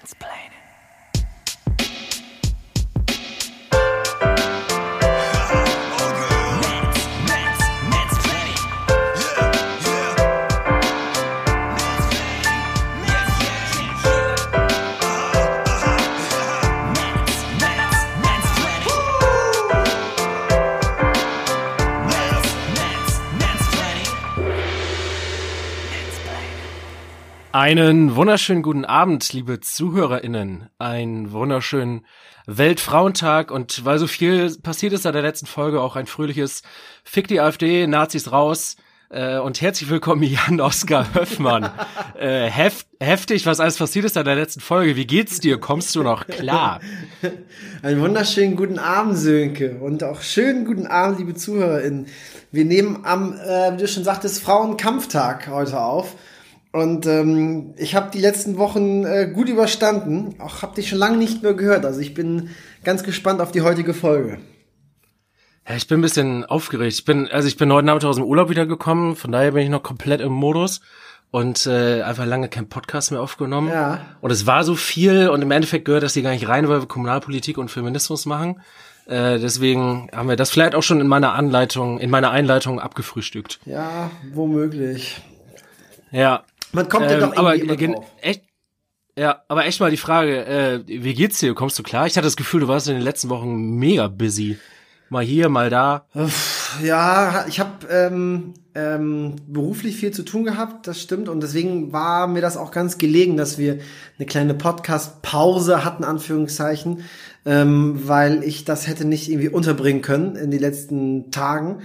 [0.00, 0.69] mansplaining.
[27.70, 30.68] Einen wunderschönen guten Abend, liebe ZuhörerInnen.
[30.80, 32.04] Ein wunderschönen
[32.48, 36.62] Weltfrauentag und weil so viel passiert ist seit der letzten Folge, auch ein fröhliches
[37.04, 38.74] Fick die AfD, Nazis raus
[39.10, 41.70] äh, und herzlich willkommen Jan Oskar Höffmann.
[42.18, 44.96] äh, heft, heftig, was alles passiert ist seit der letzten Folge.
[44.96, 45.60] Wie geht's dir?
[45.60, 46.80] Kommst du noch klar?
[47.82, 49.76] Einen wunderschönen guten Abend, Sönke.
[49.78, 52.06] Und auch schönen guten Abend, liebe ZuhörerInnen.
[52.50, 56.16] Wir nehmen am, äh, wie du schon sagtest, Frauenkampftag heute auf.
[56.72, 60.36] Und ähm, ich habe die letzten Wochen äh, gut überstanden.
[60.38, 61.84] Auch habe dich schon lange nicht mehr gehört.
[61.84, 62.50] Also ich bin
[62.84, 64.38] ganz gespannt auf die heutige Folge.
[65.68, 66.92] Ja, ich bin ein bisschen aufgeregt.
[66.92, 69.68] Ich bin, also ich bin heute Nachmittag aus dem Urlaub wiedergekommen, von daher bin ich
[69.68, 70.80] noch komplett im Modus
[71.30, 73.68] und äh, einfach lange kein Podcast mehr aufgenommen.
[73.68, 74.00] Ja.
[74.20, 76.80] Und es war so viel und im Endeffekt gehört das hier gar nicht rein, weil
[76.80, 78.62] wir Kommunalpolitik und Feminismus machen.
[79.06, 83.60] Äh, deswegen haben wir das vielleicht auch schon in meiner Anleitung, in meiner Einleitung abgefrühstückt.
[83.64, 85.20] Ja, womöglich.
[86.10, 88.04] Ja, man kommt ja ähm, doch aber drauf.
[88.20, 88.42] echt,
[89.16, 91.54] ja, aber echt mal die Frage, äh, wie geht's dir?
[91.54, 92.06] Kommst du klar?
[92.06, 94.58] Ich hatte das Gefühl, du warst in den letzten Wochen mega busy.
[95.12, 96.06] Mal hier, mal da.
[96.84, 101.28] Ja, ich habe ähm, ähm, beruflich viel zu tun gehabt, das stimmt.
[101.28, 103.80] Und deswegen war mir das auch ganz gelegen, dass wir
[104.18, 107.02] eine kleine Podcast-Pause hatten, Anführungszeichen,
[107.44, 111.80] ähm, weil ich das hätte nicht irgendwie unterbringen können in den letzten Tagen.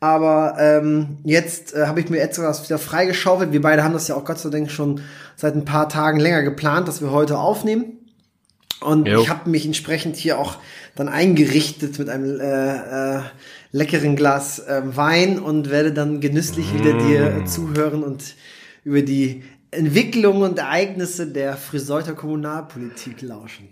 [0.00, 3.52] Aber ähm, jetzt äh, habe ich mir etwas wieder freigeschaufelt.
[3.52, 5.02] Wir beide haben das ja auch Gott sei Dank schon
[5.36, 7.98] seit ein paar Tagen länger geplant, dass wir heute aufnehmen.
[8.80, 9.20] Und Jo.
[9.20, 10.56] ich habe mich entsprechend hier auch
[10.94, 13.22] dann eingerichtet mit einem äh, äh,
[13.72, 18.36] leckeren Glas äh, Wein und werde dann genüsslich wieder dir äh, zuhören und
[18.82, 23.68] über die Entwicklung und Ereignisse der Friseuter Kommunalpolitik lauschen.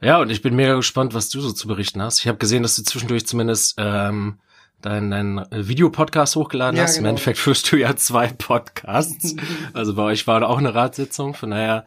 [0.00, 2.20] Ja, und ich bin mega gespannt, was du so zu berichten hast.
[2.20, 4.38] Ich habe gesehen, dass du zwischendurch zumindest ähm,
[4.82, 6.96] deinen dein Videopodcast hochgeladen Ja, hast.
[6.96, 7.10] Im genau.
[7.10, 9.34] Endeffekt führst du ja zwei Podcasts.
[9.72, 11.34] also bei euch war da auch eine Ratssitzung.
[11.34, 11.86] Von daher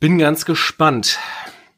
[0.00, 1.18] bin ganz gespannt.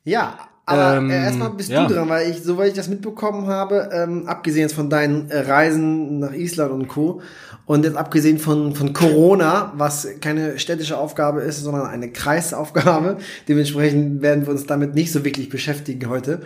[0.05, 1.87] Ja, aber Ähm, äh, erstmal bist ja.
[1.87, 5.41] du dran, weil ich, soweit ich das mitbekommen habe, ähm, abgesehen jetzt von deinen äh,
[5.41, 7.21] Reisen nach Island und Co.
[7.67, 13.19] und jetzt abgesehen von, von Corona, was keine städtische Aufgabe ist, sondern eine Kreisaufgabe,
[13.49, 16.43] dementsprechend werden wir uns damit nicht so wirklich beschäftigen heute,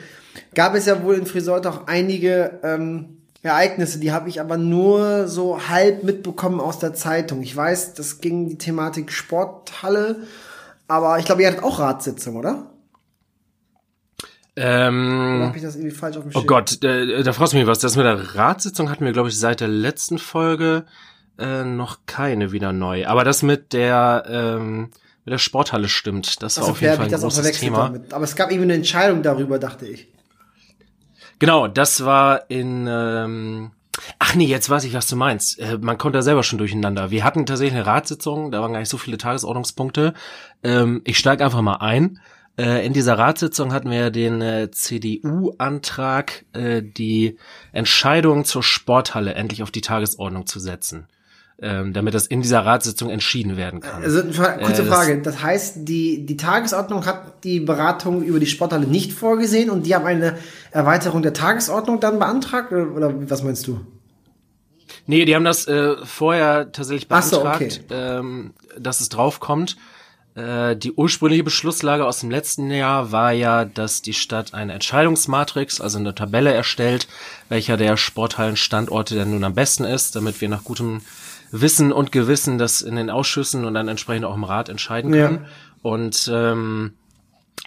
[0.54, 3.15] gab es ja wohl in Friseute auch einige ähm,
[3.46, 7.42] Ereignisse, die habe ich aber nur so halb mitbekommen aus der Zeitung.
[7.42, 10.16] Ich weiß, das ging die Thematik Sporthalle,
[10.88, 12.50] aber ich glaube, ihr hattet auch Ratssitzung, oder?
[12.52, 12.70] Oder
[14.56, 16.46] Ähm, habe ich das irgendwie falsch auf dem oh Schirm?
[16.46, 17.78] Gott, äh, da fragst du mich was.
[17.78, 20.86] Das mit der Ratssitzung hatten wir, glaube ich, seit der letzten Folge
[21.38, 23.06] äh, noch keine wieder neu.
[23.06, 24.90] Aber das mit der ähm,
[25.26, 26.42] mit der Sporthalle stimmt.
[26.42, 27.78] Das war Also auf jeden Fall ich ein großes Thema.
[27.78, 28.14] damit.
[28.14, 30.08] Aber es gab irgendwie eine Entscheidung darüber, dachte ich.
[31.38, 32.86] Genau, das war in.
[32.88, 33.72] Ähm,
[34.18, 35.58] ach nee, jetzt weiß ich, was du meinst.
[35.58, 37.10] Äh, man kommt da selber schon durcheinander.
[37.10, 40.14] Wir hatten tatsächlich eine Ratssitzung, da waren gar nicht so viele Tagesordnungspunkte.
[40.62, 42.20] Ähm, ich steige einfach mal ein.
[42.58, 47.36] Äh, in dieser Ratssitzung hatten wir den äh, CDU-Antrag, äh, die
[47.72, 51.06] Entscheidung zur Sporthalle endlich auf die Tagesordnung zu setzen,
[51.60, 54.02] ähm, damit das in dieser Ratssitzung entschieden werden kann.
[54.02, 55.22] Also kurze Äh, Frage.
[55.22, 59.94] Das heißt, die, die Tagesordnung hat die Beratung über die Sporthalle nicht vorgesehen und die
[59.94, 60.36] haben eine
[60.70, 62.72] Erweiterung der Tagesordnung dann beantragt?
[62.72, 63.80] Oder, was meinst du?
[65.06, 69.76] Nee, die haben das äh, vorher tatsächlich Ach so, beantragt, ähm, dass es draufkommt.
[70.34, 75.80] Äh, die ursprüngliche Beschlusslage aus dem letzten Jahr war ja, dass die Stadt eine Entscheidungsmatrix,
[75.80, 77.08] also eine Tabelle erstellt,
[77.48, 81.00] welcher der Sporthallenstandorte denn nun am besten ist, damit wir nach gutem
[81.50, 85.26] Wissen und Gewissen das in den Ausschüssen und dann entsprechend auch im Rat entscheiden Ja.
[85.26, 85.46] können.
[85.82, 86.94] Und ähm,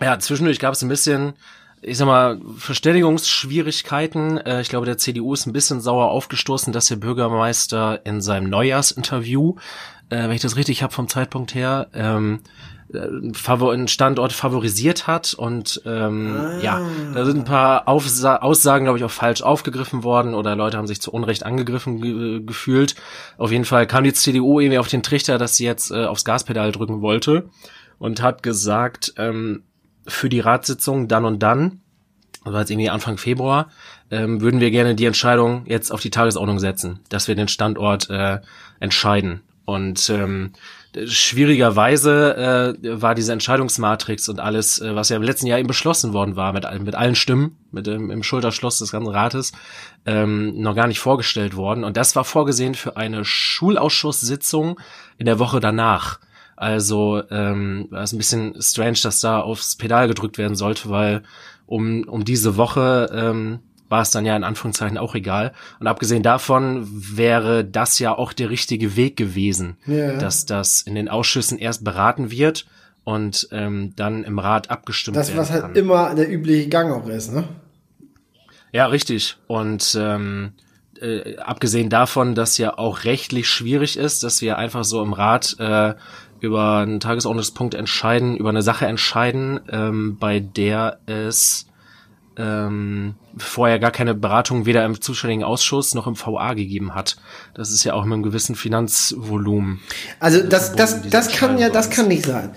[0.02, 1.34] ja, zwischendurch gab es ein bisschen,
[1.82, 4.38] ich sag mal, Verständigungsschwierigkeiten.
[4.38, 8.50] Äh, ich glaube, der CDU ist ein bisschen sauer aufgestoßen, dass der Bürgermeister in seinem
[8.50, 9.56] Neujahrsinterview,
[10.10, 15.34] äh, wenn ich das richtig habe vom Zeitpunkt her, ähm, äh, einen Standort favorisiert hat
[15.34, 16.82] und ähm, ja,
[17.14, 20.88] da sind ein paar Aufsa Aussagen, glaube ich, auch falsch aufgegriffen worden oder Leute haben
[20.88, 22.96] sich zu Unrecht angegriffen ge gefühlt.
[23.38, 26.26] Auf jeden Fall kam die CDU irgendwie auf den Trichter, dass sie jetzt äh, aufs
[26.26, 27.50] Gaspedal drücken wollte
[28.00, 29.64] und hat gesagt, ähm,
[30.08, 31.82] für die Ratssitzung dann und dann,
[32.44, 33.70] das war jetzt irgendwie Anfang Februar,
[34.10, 38.10] ähm, würden wir gerne die Entscheidung jetzt auf die Tagesordnung setzen, dass wir den Standort
[38.10, 38.40] äh,
[38.80, 39.42] entscheiden.
[39.66, 40.54] Und ähm,
[41.06, 46.14] schwierigerweise äh, war diese Entscheidungsmatrix und alles, äh, was ja im letzten Jahr eben beschlossen
[46.14, 49.52] worden war, mit, mit allen Stimmen, mit dem im Schulterschluss des ganzen Rates,
[50.06, 51.84] ähm, noch gar nicht vorgestellt worden.
[51.84, 54.80] Und das war vorgesehen für eine Schulausschusssitzung
[55.18, 56.20] in der Woche danach.
[56.56, 61.24] Also ähm, war es ein bisschen strange, dass da aufs Pedal gedrückt werden sollte, weil
[61.68, 63.60] um, um diese Woche ähm,
[63.90, 65.54] war es dann ja in Anführungszeichen auch egal.
[65.80, 70.18] Und abgesehen davon wäre das ja auch der richtige Weg gewesen, ja.
[70.18, 72.66] dass das in den Ausschüssen erst beraten wird
[73.04, 76.92] und ähm, dann im Rat abgestimmt das, werden Das, was halt immer der übliche Gang
[76.92, 77.46] auch ist, ne?
[78.72, 79.38] Ja, richtig.
[79.48, 80.54] Und ähm,
[81.02, 85.56] äh, abgesehen davon, dass ja auch rechtlich schwierig ist, dass wir einfach so im Rat
[85.60, 85.96] äh,
[86.40, 91.69] über einen Tagesordnungspunkt entscheiden, über eine Sache entscheiden, ähm, bei der es
[92.40, 97.18] ähm, vorher gar keine Beratung weder im zuständigen Ausschuss noch im VA gegeben hat.
[97.54, 99.82] Das ist ja auch mit einem gewissen Finanzvolumen.
[100.20, 102.52] Also das, das, das kann ja, das kann nicht sein.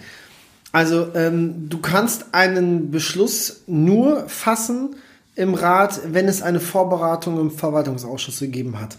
[0.71, 4.95] Also ähm, du kannst einen Beschluss nur fassen
[5.35, 8.97] im Rat, wenn es eine Vorberatung im Verwaltungsausschuss gegeben hat.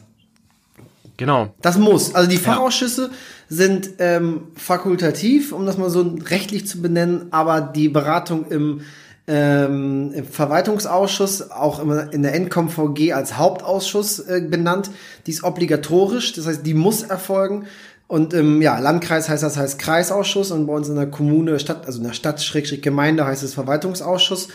[1.16, 1.54] Genau.
[1.62, 2.14] Das muss.
[2.14, 3.10] Also die Fachausschüsse ja.
[3.48, 8.82] sind ähm, fakultativ, um das mal so rechtlich zu benennen, aber die Beratung im
[9.28, 14.92] ähm, im Verwaltungsausschuss, auch immer in der NCOM-VG als Hauptausschuss äh, benannt.
[15.26, 17.66] Die ist obligatorisch, das heißt, die muss erfolgen.
[18.08, 21.86] Und im ja, Landkreis heißt das heißt Kreisausschuss und bei uns in der Kommune, Stadt,
[21.86, 24.50] also in der Stadt, Schrägstrich Gemeinde heißt es Verwaltungsausschuss.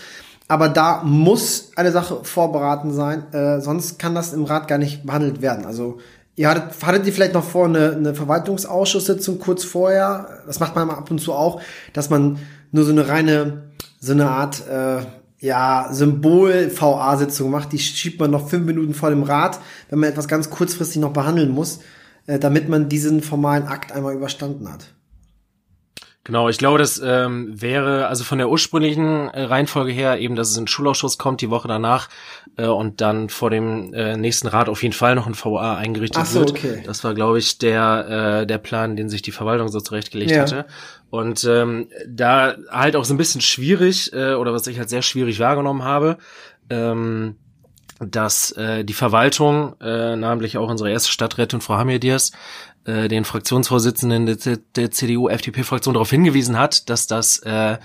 [0.49, 5.05] Aber da muss eine Sache vorberaten sein, äh, sonst kann das im Rat gar nicht
[5.05, 5.67] behandelt werden.
[5.67, 5.99] Also
[6.37, 10.43] ihr hattet, hattet ihr vielleicht noch vor eine, eine Verwaltungsausschusssitzung kurz vorher?
[10.47, 11.61] Das macht man ab und zu auch,
[11.93, 12.39] dass man
[12.71, 13.65] nur so eine reine
[14.01, 15.01] so eine Art äh,
[15.41, 17.73] ja, Symbol-VA-Sitzung macht.
[17.73, 21.13] Die schiebt man noch fünf Minuten vor dem Rat, wenn man etwas ganz kurzfristig noch
[21.13, 21.81] behandeln muss,
[22.27, 24.93] äh, damit man diesen formalen Akt einmal überstanden hat.
[26.29, 30.51] Genau, ich glaube, das ähm, wäre also von der ursprünglichen äh, Reihenfolge her eben, dass
[30.51, 32.11] es in den Schulausschuss kommt die Woche danach
[32.59, 36.21] äh, und dann vor dem äh, nächsten Rat auf jeden Fall noch ein VA eingerichtet
[36.21, 36.51] Ach so, wird.
[36.51, 36.83] Okay.
[36.85, 40.43] Das war, glaube ich, der äh, der Plan, den sich die Verwaltung so zurechtgelegt ja.
[40.43, 40.67] hatte.
[41.09, 45.01] Und ähm, da halt auch so ein bisschen schwierig äh, oder was ich halt sehr
[45.01, 46.19] schwierig wahrgenommen habe.
[46.69, 47.37] Ähm,
[48.01, 52.33] dass äh, die Verwaltung, äh, namentlich auch unsere erste Stadträtin Frau Hamidiers,
[52.89, 57.77] äh, den Fraktionsvorsitzenden der, der CDU-FDP-Fraktion darauf hingewiesen hat, dass das äh,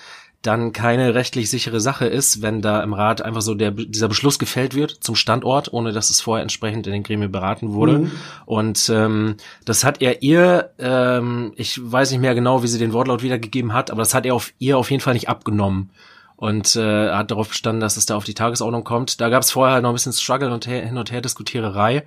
[0.41, 4.39] dann keine rechtlich sichere Sache ist, wenn da im Rat einfach so der, dieser Beschluss
[4.39, 7.99] gefällt wird zum Standort, ohne dass es vorher entsprechend in den Gremien beraten wurde.
[7.99, 8.11] Mhm.
[8.45, 9.35] Und ähm,
[9.65, 13.73] das hat er ihr, ähm, ich weiß nicht mehr genau, wie sie den Wortlaut wiedergegeben
[13.73, 15.89] hat, aber das hat er auf ihr auf jeden Fall nicht abgenommen
[16.35, 19.21] und äh, hat darauf bestanden, dass es da auf die Tagesordnung kommt.
[19.21, 22.03] Da gab es vorher halt noch ein bisschen Struggle und her, hin und her Diskutiererei.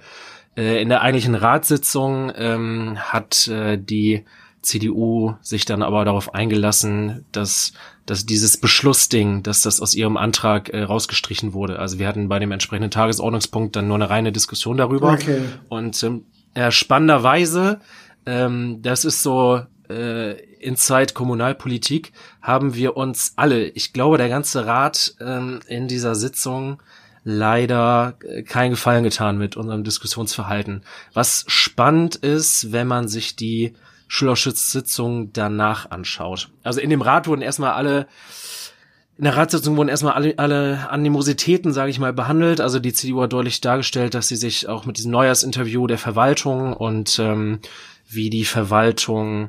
[0.57, 4.25] Äh, in der eigentlichen Ratssitzung ähm, hat äh, die
[4.63, 7.73] CDU sich dann aber darauf eingelassen, dass,
[8.05, 11.79] dass dieses Beschlussding, dass das aus ihrem Antrag äh, rausgestrichen wurde.
[11.79, 15.13] Also wir hatten bei dem entsprechenden Tagesordnungspunkt dann nur eine reine Diskussion darüber.
[15.13, 15.43] Okay.
[15.69, 16.25] Und ähm,
[16.55, 17.81] äh, spannenderweise,
[18.27, 22.13] ähm, das ist so äh, in Zeit Kommunalpolitik,
[22.43, 26.83] haben wir uns alle, ich glaube der ganze Rat ähm, in dieser Sitzung
[27.27, 30.83] leider äh, keinen Gefallen getan mit unserem Diskussionsverhalten.
[31.13, 33.75] Was spannend ist, wenn man sich die
[34.07, 36.51] Schülerschutzsitzung danach anschaut.
[36.63, 38.07] Also in dem Rat wurden erstmal alle
[39.19, 42.61] in der Ratssitzung wurden erstmal alle, alle Animositäten, sage ich mal, behandelt.
[42.61, 46.75] Also die CDU hat deutlich dargestellt, dass sie sich auch mit diesem Neujahrsinterview der Verwaltung
[46.75, 47.61] und ähm,
[48.07, 49.49] wie die Verwaltung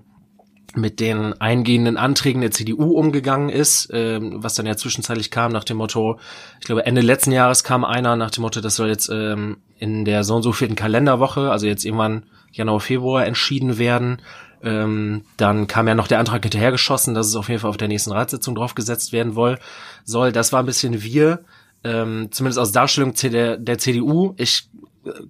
[0.77, 5.63] mit den eingehenden Anträgen der CDU umgegangen ist, ähm, was dann ja zwischenzeitlich kam nach
[5.63, 6.19] dem Motto,
[6.59, 10.05] ich glaube Ende letzten Jahres kam einer nach dem Motto, das soll jetzt ähm, in
[10.05, 14.21] der so und so vierten Kalenderwoche, also jetzt irgendwann Januar, Februar entschieden werden.
[14.63, 17.87] Ähm, dann kam ja noch der Antrag hinterhergeschossen, dass es auf jeden Fall auf der
[17.87, 19.59] nächsten Ratssitzung draufgesetzt werden woll,
[20.03, 20.31] soll.
[20.31, 21.43] Das war ein bisschen wir,
[21.83, 24.33] ähm, zumindest aus Darstellung der, der CDU.
[24.37, 24.69] Ich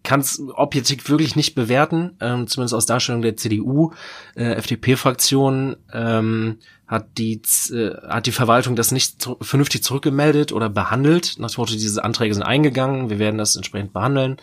[0.03, 3.93] kann es objektiv wirklich nicht bewerten, ähm, zumindest aus Darstellung der CDU,
[4.35, 6.57] äh, FDP-Fraktion ähm,
[6.87, 7.41] hat die
[7.71, 11.35] äh, hat die Verwaltung das nicht zu, vernünftig zurückgemeldet oder behandelt.
[11.37, 14.37] Nach dem Motto, diese Anträge sind eingegangen, wir werden das entsprechend behandeln.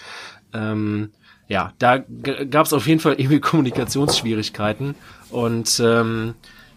[0.52, 1.10] Ähm,
[1.48, 4.94] ja, da gab es auf jeden Fall irgendwie Kommunikationsschwierigkeiten
[5.30, 6.34] und ähm,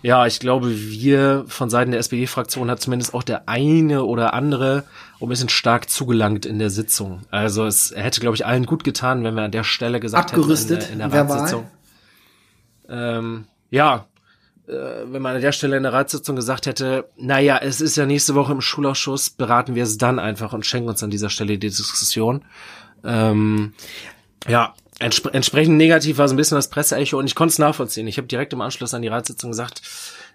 [0.08, 4.86] ja, ich glaube, wir von Seiten der SPD-Fraktion hat zumindest auch der eine oder andere
[5.20, 7.24] ein bisschen stark zugelangt in der Sitzung.
[7.30, 10.84] Also es hätte, glaube ich, allen gut getan, wenn wir an der Stelle gesagt Abgerüstet,
[10.84, 11.68] hätten in der, in der Ratssitzung.
[12.88, 14.06] Ähm, ja,
[14.70, 18.06] äh, wenn man an der Stelle in der Ratssitzung gesagt hätte, naja, es ist ja
[18.06, 21.58] nächste Woche im Schulausschuss, beraten wir es dann einfach und schenken uns an dieser Stelle
[21.58, 22.46] die Diskussion.
[23.04, 23.74] Ähm,
[24.48, 28.08] ja, Entspre entsprechend negativ war so ein bisschen das Presseecho und ich konnte es nachvollziehen.
[28.08, 29.82] Ich habe direkt im Anschluss an die Ratssitzung gesagt,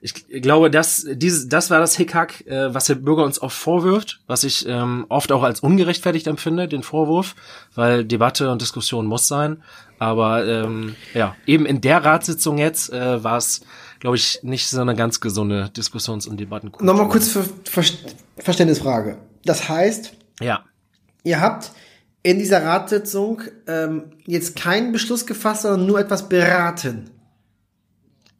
[0.00, 4.20] ich glaube, dass dieses, das war das Hickhack, äh, was der Bürger uns oft vorwirft,
[4.26, 7.34] was ich ähm, oft auch als ungerechtfertigt empfinde, den Vorwurf,
[7.74, 9.62] weil Debatte und Diskussion muss sein.
[9.98, 13.62] Aber ähm, ja, eben in der Ratssitzung jetzt äh, war es,
[14.00, 16.84] glaube ich, nicht so eine ganz gesunde Diskussions- und Debattenkultur.
[16.84, 17.84] Nochmal kurz für Ver
[18.38, 19.18] Verständnisfrage.
[19.44, 20.64] Das heißt, ja.
[21.22, 21.70] ihr habt
[22.22, 27.10] in dieser Ratssitzung ähm, jetzt keinen Beschluss gefasst, sondern nur etwas beraten.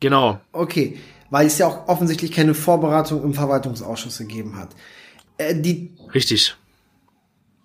[0.01, 0.41] Genau.
[0.53, 0.99] Okay,
[1.31, 4.71] weil es ja auch offensichtlich keine Vorberatung im Verwaltungsausschuss gegeben hat.
[5.39, 6.57] Äh, die Richtig.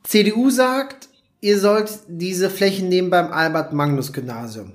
[0.03, 1.09] CDU sagt,
[1.41, 4.73] ihr sollt diese Flächen nehmen beim Albert-Magnus-Gymnasium.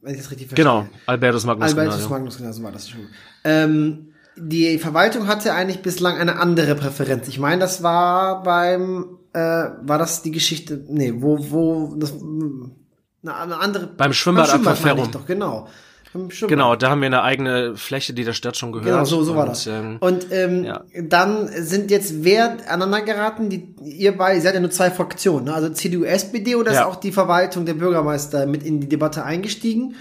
[0.00, 0.64] Wenn ich das richtig verstehe.
[0.64, 2.10] Genau, Albertus Magnus Albertus Gymnasium.
[2.10, 3.00] Magnus Gymnasium war das schon.
[3.44, 7.28] Ähm, die Verwaltung hatte eigentlich bislang eine andere Präferenz.
[7.28, 13.34] Ich meine, das war beim, äh, war das die Geschichte, nee, wo, wo, das, eine,
[13.36, 13.86] eine andere.
[13.86, 15.04] Beim Schwimmbad meine Aquaferum.
[15.04, 15.68] ich doch, genau.
[16.12, 16.50] Beim Schwimmbad.
[16.50, 18.86] Genau, da haben wir eine eigene Fläche, die der Stadt schon gehört.
[18.86, 19.66] Genau, so, so war Und, das.
[19.66, 20.84] Ähm, und ähm, ja.
[21.00, 23.48] dann sind jetzt wer aneinander geraten?
[23.48, 25.54] Die, ihr beide, ihr seid ja nur zwei Fraktionen, ne?
[25.54, 26.86] also CDU, SPD oder ist Ja.
[26.86, 29.94] auch die Verwaltung der Bürgermeister mit in die Debatte eingestiegen?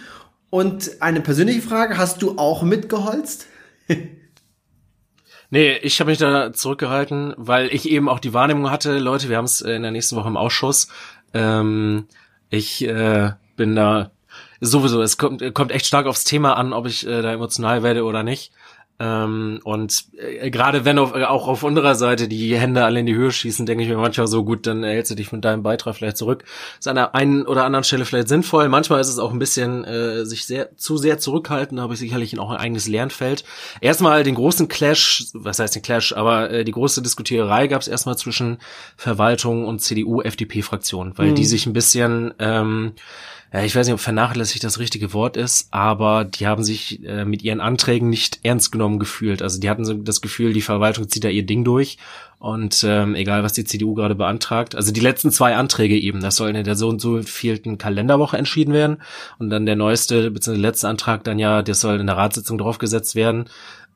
[0.49, 3.45] Und eine persönliche Frage, hast du auch mitgeholzt?
[5.53, 9.35] Nee, ich habe mich da zurückgehalten, weil ich eben auch die Wahrnehmung hatte, Leute, wir
[9.35, 10.87] haben es in der nächsten Woche im Ausschuss.
[11.33, 12.07] Ähm,
[12.49, 14.11] ich äh, bin da
[14.61, 18.05] sowieso, es kommt, kommt echt stark aufs Thema an, ob ich äh, da emotional werde
[18.05, 18.53] oder nicht.
[19.01, 23.15] Ähm, und äh, gerade wenn auf, auch auf unserer Seite die Hände alle in die
[23.15, 25.95] Höhe schießen, denke ich mir manchmal so, gut, dann erhältst du dich mit deinem Beitrag
[25.95, 26.43] vielleicht zurück.
[26.77, 28.69] Ist an der einen oder anderen Stelle vielleicht sinnvoll.
[28.69, 31.99] Manchmal ist es auch ein bisschen äh, sich sehr zu sehr zurückhalten, da habe ich
[31.99, 33.43] sicherlich auch ein eigenes Lernfeld.
[33.81, 37.87] Erstmal den großen Clash, was heißt den Clash, aber äh, die große Diskutiererei gab es
[37.87, 38.59] erstmal zwischen
[38.97, 42.93] Verwaltung und CDU-FDP-Fraktion, weil die sich ein bisschen ähm,
[43.53, 47.25] ja, ich weiß nicht, ob vernachlässigt das richtige Wort ist, aber die haben sich äh,
[47.25, 49.41] mit ihren Anträgen nicht ernst genommen gefühlt.
[49.41, 51.97] Also die hatten so das Gefühl, die Verwaltung zieht da ihr Ding durch
[52.39, 54.73] und ähm, egal, was die CDU gerade beantragt.
[54.73, 58.37] Also die letzten zwei Anträge eben, das soll in der so und so vielten Kalenderwoche
[58.37, 59.01] entschieden werden
[59.37, 60.57] und dann der neueste bzw.
[60.57, 63.49] letzte Antrag dann ja, das soll in der Ratssitzung draufgesetzt werden.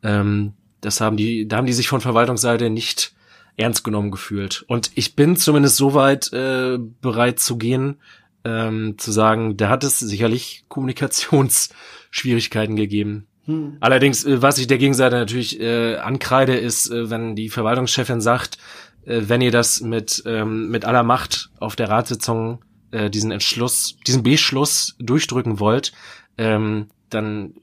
[0.04, 3.14] Ähm, das haben die, da haben die sich von Verwaltungsseite nicht
[3.56, 4.66] ernst genommen gefühlt.
[4.68, 7.98] Und ich bin zumindest soweit äh, bereit zu gehen,
[8.46, 13.28] ähm, zu sagen, da hat es sicherlich Kommunikationsschwierigkeiten gegeben.
[13.80, 18.58] Allerdings, äh, was ich der Gegenseite natürlich äh, ankreide, ist, äh, wenn die Verwaltungschefin sagt,
[19.06, 23.98] äh, wenn ihr das mit, ähm, mit aller Macht auf der Ratssitzung äh, diesen Entschluss,
[24.08, 25.92] diesen Beschluss durchdrücken wollt,
[26.38, 27.56] ähm, dann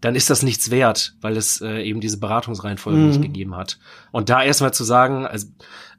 [0.00, 3.78] dann ist das nichts wert, weil es äh, eben diese Beratungsreihenfolge nicht gegeben hat.
[4.10, 5.46] Und da erstmal zu sagen, also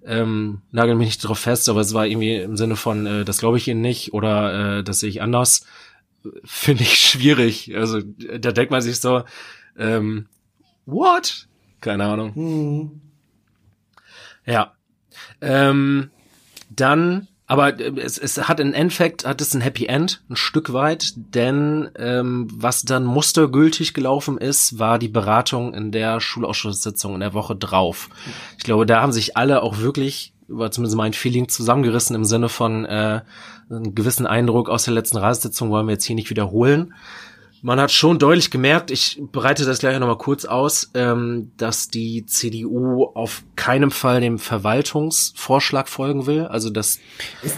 [0.07, 3.39] ähm, nagel mich nicht drauf fest, aber es war irgendwie im Sinne von, äh, das
[3.39, 5.65] glaube ich Ihnen nicht oder äh, das sehe ich anders,
[6.43, 7.75] finde ich schwierig.
[7.75, 9.23] Also da denkt man sich so,
[9.77, 10.27] ähm,
[10.85, 11.47] what?
[11.81, 12.35] Keine Ahnung.
[12.35, 13.01] Hm.
[14.45, 14.73] Ja.
[15.41, 16.09] Ähm,
[16.69, 20.73] dann, aber äh, es, es hat im Endeffekt, hat es ein Happy End, ein Stück
[20.73, 27.21] weit, denn ähm, was dann mustergültig gelaufen ist, war die Beratung in der Schulausschusssitzung in
[27.21, 28.09] der Woche drauf.
[28.57, 32.49] Ich glaube, da haben sich alle auch wirklich, war zumindest mein Feeling, zusammengerissen im Sinne
[32.49, 33.21] von äh,
[33.69, 36.93] einen gewissen Eindruck aus der letzten Ratssitzung wollen wir jetzt hier nicht wiederholen.
[37.67, 42.25] Man hat schon deutlich gemerkt, ich bereite das gleich nochmal kurz aus, ähm, dass die
[42.25, 46.99] CDU auf keinem Fall dem Verwaltungsvorschlag folgen will, also dass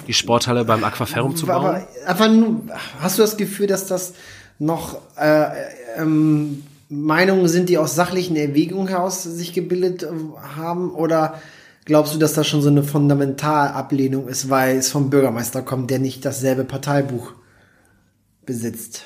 [0.08, 1.64] die Sporthalle beim Aquaferrum zu bauen.
[1.64, 2.62] Aber einfach nur,
[3.00, 4.16] hast du das Gefühl, dass das
[4.58, 5.46] noch äh,
[5.96, 10.08] ähm, Meinungen sind, die aus sachlichen Erwägungen heraus sich gebildet äh,
[10.56, 10.90] haben?
[10.90, 11.40] Oder
[11.86, 16.00] glaubst du, dass das schon so eine Fundamentalablehnung ist, weil es vom Bürgermeister kommt, der
[16.00, 17.34] nicht dasselbe Parteibuch
[18.48, 19.04] besitzt?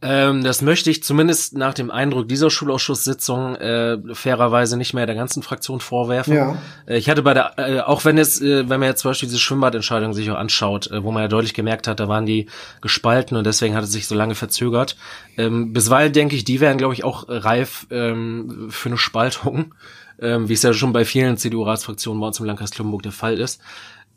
[0.00, 5.16] Ähm, das möchte ich zumindest nach dem Eindruck dieser Schulausschusssitzung äh, fairerweise nicht mehr der
[5.16, 6.34] ganzen Fraktion vorwerfen.
[6.34, 6.56] Ja.
[6.86, 9.28] Äh, ich hatte bei der, äh, auch wenn es, äh, wenn man jetzt zum Beispiel
[9.28, 12.46] diese Schwimmbadentscheidung sich auch anschaut, äh, wo man ja deutlich gemerkt hat, da waren die
[12.80, 14.96] gespalten und deswegen hat es sich so lange verzögert.
[15.36, 19.74] Ähm, bisweilen denke ich, die wären, glaube ich, auch reif ähm, für eine Spaltung,
[20.20, 23.38] ähm, wie es ja schon bei vielen CDU-Ratsfraktionen bei uns im Landkreis Kloppenburg der Fall
[23.38, 23.60] ist.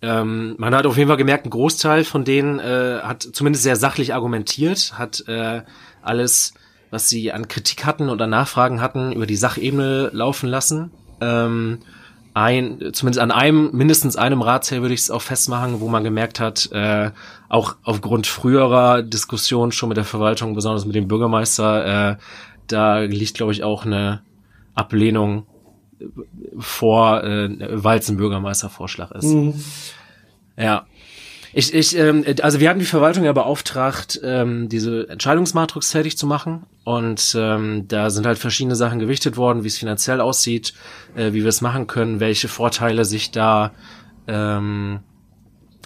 [0.02, 3.76] Ähm, man hat auf jeden Fall gemerkt, ein Großteil von denen äh, hat zumindest sehr
[3.76, 5.62] sachlich argumentiert, hat äh,
[6.02, 6.54] alles,
[6.90, 10.92] was sie an Kritik hatten oder Nachfragen hatten, über die Sachebene laufen lassen.
[11.22, 11.80] Ähm,
[12.34, 16.40] ein, zumindest an einem, mindestens einem Ratsherr würde ich es auch festmachen, wo man gemerkt
[16.40, 17.12] hat, äh,
[17.50, 22.16] auch aufgrund früherer Diskussionen schon mit der Verwaltung, besonders mit dem Bürgermeister, äh,
[22.68, 24.22] da liegt, glaube ich, auch eine
[24.74, 25.46] Ablehnung
[26.58, 27.50] vor, äh,
[27.84, 29.36] weil es ein Bürgermeistervorschlag ist.
[30.58, 30.86] Ja.
[31.54, 36.26] Ich, ich, ähm, also wir hatten die Verwaltung ja beauftragt, ähm, diese Entscheidungsmatrix fertig zu
[36.26, 36.64] machen.
[36.84, 40.74] Und ähm, da sind halt verschiedene Sachen gewichtet worden, wie es finanziell aussieht,
[41.16, 43.72] äh, wie wir es machen können, welche Vorteile sich da
[44.28, 45.02] ähm,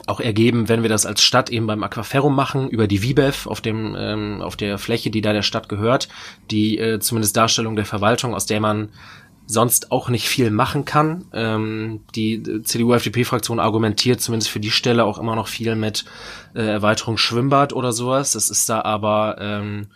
[0.07, 3.61] auch ergeben, wenn wir das als Stadt eben beim Aquaferrum machen, über die Vibev auf
[3.61, 6.09] dem ähm, auf der Fläche, die da der Stadt gehört,
[6.51, 8.89] die äh, zumindest Darstellung der Verwaltung, aus der man
[9.47, 11.25] sonst auch nicht viel machen kann.
[11.33, 16.05] Ähm, die CDU-FDP-Fraktion argumentiert zumindest für die Stelle auch immer noch viel mit
[16.55, 18.31] äh, Erweiterung Schwimmbad oder sowas.
[18.31, 19.87] Das ist da aber ähm,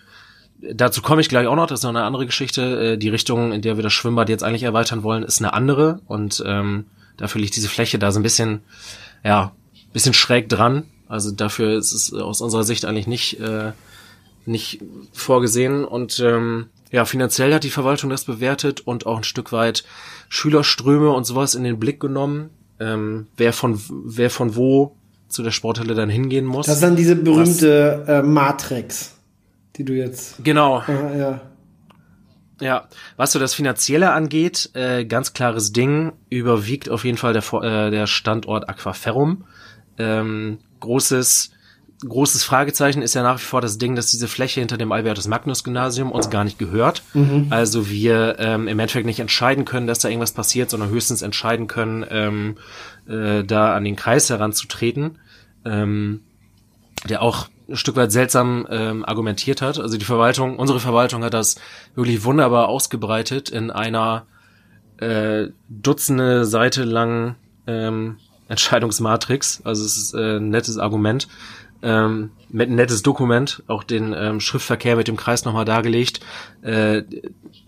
[0.61, 2.93] dazu komme ich gleich auch noch, das ist noch eine andere Geschichte.
[2.93, 6.01] Äh, die Richtung, in der wir das Schwimmbad jetzt eigentlich erweitern wollen, ist eine andere
[6.07, 6.85] und ähm,
[7.17, 8.61] dafür liegt diese Fläche da so ein bisschen,
[9.23, 9.53] ja,
[9.93, 10.83] bisschen schräg dran.
[11.07, 13.71] Also dafür ist es aus unserer Sicht eigentlich nicht, äh,
[14.45, 19.51] nicht vorgesehen und ähm, ja, finanziell hat die Verwaltung das bewertet und auch ein Stück
[19.51, 19.83] weit
[20.27, 22.49] Schülerströme und sowas in den Blick genommen.
[22.79, 24.95] Ähm, wer von wer von wo
[25.27, 26.65] zu der Sporthalle dann hingehen muss.
[26.65, 29.15] Das ist dann diese berühmte äh, Matrix,
[29.75, 30.43] die du jetzt.
[30.43, 30.81] Genau.
[30.87, 31.41] Äh, ja.
[32.61, 37.43] Ja, was so das Finanzielle angeht, äh, ganz klares Ding, überwiegt auf jeden Fall der,
[37.53, 39.45] äh, der Standort Aquaferrum.
[39.97, 41.51] Ähm, großes
[42.07, 45.27] großes Fragezeichen ist ja nach wie vor das Ding, dass diese Fläche hinter dem Albertus
[45.27, 47.03] Magnus Gymnasium uns gar nicht gehört.
[47.13, 47.47] Mhm.
[47.49, 51.67] Also wir ähm, im Endeffekt nicht entscheiden können, dass da irgendwas passiert, sondern höchstens entscheiden
[51.67, 52.57] können, ähm,
[53.07, 55.17] äh, da an den Kreis heranzutreten,
[55.65, 56.21] ähm,
[57.07, 59.77] der auch ein Stück weit seltsam ähm, argumentiert hat.
[59.77, 61.57] Also die Verwaltung, unsere Verwaltung hat das
[61.95, 64.25] wirklich wunderbar ausgebreitet in einer
[64.97, 67.35] äh, Dutzende Seite langen
[67.67, 69.61] ähm, Entscheidungsmatrix.
[69.63, 71.27] Also es ist äh, ein nettes Argument
[71.81, 76.19] ähm, mit ein nettes Dokument, auch den ähm, Schriftverkehr mit dem Kreis nochmal dargelegt.
[76.61, 77.03] Äh,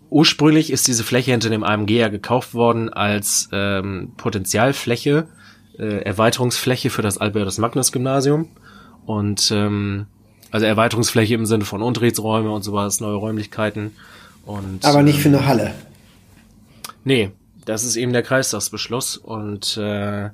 [0.09, 5.27] ursprünglich ist diese Fläche hinter dem AMG ja gekauft worden als ähm, Potenzialfläche,
[5.77, 8.49] äh, Erweiterungsfläche für das Albertus Magnus Gymnasium
[9.05, 10.07] und ähm,
[10.51, 13.95] also Erweiterungsfläche im Sinne von Unterrichtsräume und sowas, neue Räumlichkeiten
[14.45, 15.73] und aber nicht für eine Halle.
[17.03, 17.31] Nee,
[17.65, 20.29] das ist eben der Kreistagsbeschluss und äh,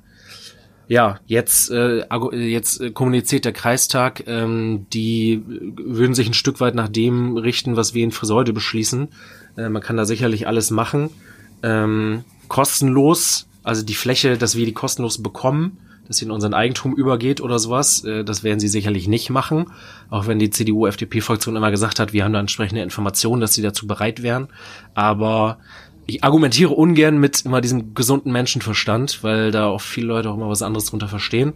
[0.88, 6.74] ja, jetzt, äh, jetzt äh, kommuniziert der Kreistag, ähm, die würden sich ein Stück weit
[6.74, 9.08] nach dem richten, was wir in Friseute beschließen.
[9.58, 11.10] Äh, man kann da sicherlich alles machen.
[11.62, 16.94] Ähm, kostenlos, also die Fläche, dass wir die kostenlos bekommen, dass sie in unseren Eigentum
[16.96, 19.66] übergeht oder sowas, äh, das werden sie sicherlich nicht machen.
[20.08, 23.86] Auch wenn die CDU-FDP-Fraktion immer gesagt hat, wir haben da entsprechende Informationen, dass sie dazu
[23.86, 24.48] bereit wären.
[24.94, 25.58] Aber
[26.08, 30.48] ich argumentiere ungern mit immer diesem gesunden Menschenverstand, weil da auch viele Leute auch immer
[30.48, 31.52] was anderes drunter verstehen.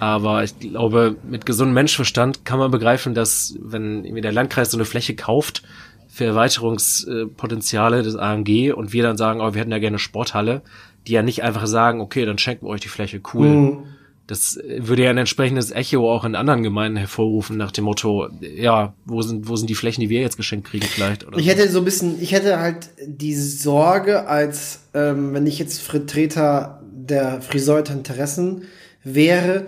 [0.00, 4.84] Aber ich glaube, mit gesundem Menschenverstand kann man begreifen, dass wenn der Landkreis so eine
[4.84, 5.62] Fläche kauft
[6.08, 10.62] für Erweiterungspotenziale des AMG und wir dann sagen, oh, wir hätten ja gerne Sporthalle,
[11.06, 13.46] die ja nicht einfach sagen, okay, dann schenken wir euch die Fläche, cool.
[13.46, 13.82] Mhm.
[14.26, 18.94] Das würde ja ein entsprechendes Echo auch in anderen Gemeinden hervorrufen, nach dem Motto, ja,
[19.04, 21.26] wo sind, wo sind die Flächen, die wir jetzt geschenkt kriegen vielleicht?
[21.26, 25.58] Oder ich hätte so ein bisschen, ich hätte halt die Sorge, als ähm, wenn ich
[25.58, 28.62] jetzt Vertreter der Friseuter Interessen
[29.02, 29.66] wäre,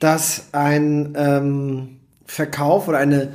[0.00, 3.32] dass ein ähm, Verkauf oder eine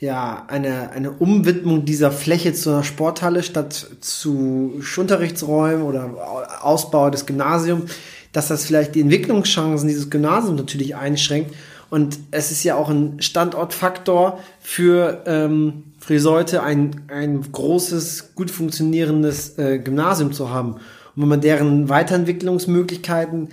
[0.00, 7.24] ja, eine, eine Umwidmung dieser Fläche zu einer Sporthalle statt zu Unterrichtsräumen oder Ausbau des
[7.24, 7.90] Gymnasiums
[8.34, 11.54] dass das vielleicht die Entwicklungschancen dieses Gymnasiums natürlich einschränkt.
[11.88, 19.56] Und es ist ja auch ein Standortfaktor für ähm, Friseute, ein, ein großes, gut funktionierendes
[19.56, 20.72] äh, Gymnasium zu haben.
[20.72, 23.50] Und wenn man deren Weiterentwicklungsmöglichkeiten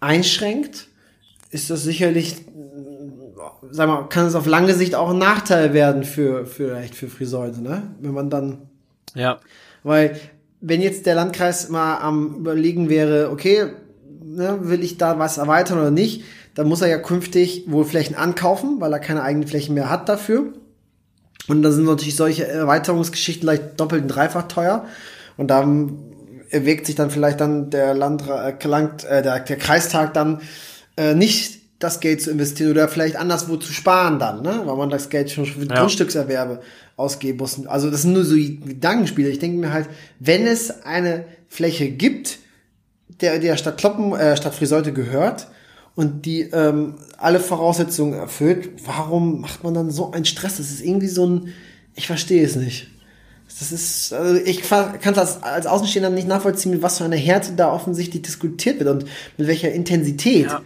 [0.00, 0.88] einschränkt,
[1.52, 2.34] ist das sicherlich,
[3.70, 7.06] sag mal, kann es auf lange Sicht auch ein Nachteil werden für, für, vielleicht für
[7.06, 7.94] Friseute, ne?
[8.00, 8.58] Wenn man dann.
[9.14, 9.38] Ja.
[9.84, 10.18] Weil,
[10.60, 13.70] wenn jetzt der Landkreis mal am überlegen wäre, okay,
[14.36, 18.16] ne, will ich da was erweitern oder nicht, dann muss er ja künftig wohl Flächen
[18.16, 20.52] ankaufen, weil er keine eigenen Flächen mehr hat dafür.
[21.48, 24.84] Und da sind natürlich solche Erweiterungsgeschichten leicht doppelt und dreifach teuer.
[25.36, 25.66] Und da
[26.50, 30.40] erwägt sich dann vielleicht dann der Landrat, äh, äh, der, der Kreistag dann
[30.96, 34.62] äh, nicht das Geld zu investieren oder vielleicht anderswo zu sparen dann, ne?
[34.64, 35.78] weil man das Geld schon für ja.
[35.78, 36.60] Grundstückserwerbe
[36.96, 37.66] ausgeben muss.
[37.66, 39.28] Also das sind nur so Gedankenspiele.
[39.28, 42.38] Ich denke mir halt, wenn es eine Fläche gibt,
[43.20, 45.48] der der Stadt Kloppen, äh, Stadt Friseute gehört
[45.94, 50.58] und die ähm, alle Voraussetzungen erfüllt, warum macht man dann so einen Stress?
[50.58, 51.54] Das ist irgendwie so ein,
[51.94, 52.88] ich verstehe es nicht.
[53.58, 57.16] Das ist, also ich kann es als, als Außenstehender nicht nachvollziehen, mit was für einer
[57.16, 59.04] Härte da offensichtlich diskutiert wird und
[59.38, 60.46] mit welcher Intensität.
[60.46, 60.62] Ja.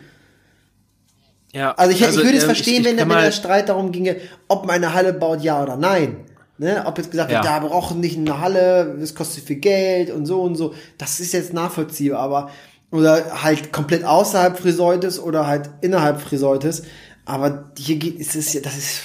[1.53, 3.69] Ja, also ich, also, ich würde es ähm, verstehen, ich, ich wenn, wenn der Streit
[3.69, 6.17] darum ginge, ob man eine Halle baut, ja oder nein.
[6.61, 6.83] Ne?
[6.85, 7.59] Ob jetzt gesagt wird, ja.
[7.59, 10.75] da brauchen nicht eine Halle, es kostet viel Geld und so und so.
[10.99, 12.51] Das ist jetzt nachvollziehbar, aber
[12.91, 16.83] Oder halt komplett außerhalb Friseutes oder halt innerhalb Friseutes.
[17.25, 19.01] Aber hier geht, ist es ja, das ist,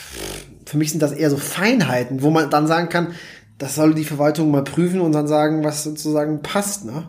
[0.66, 3.14] für mich sind das eher so Feinheiten, wo man dann sagen kann,
[3.58, 7.08] das soll die Verwaltung mal prüfen und dann sagen, was sozusagen passt, ne?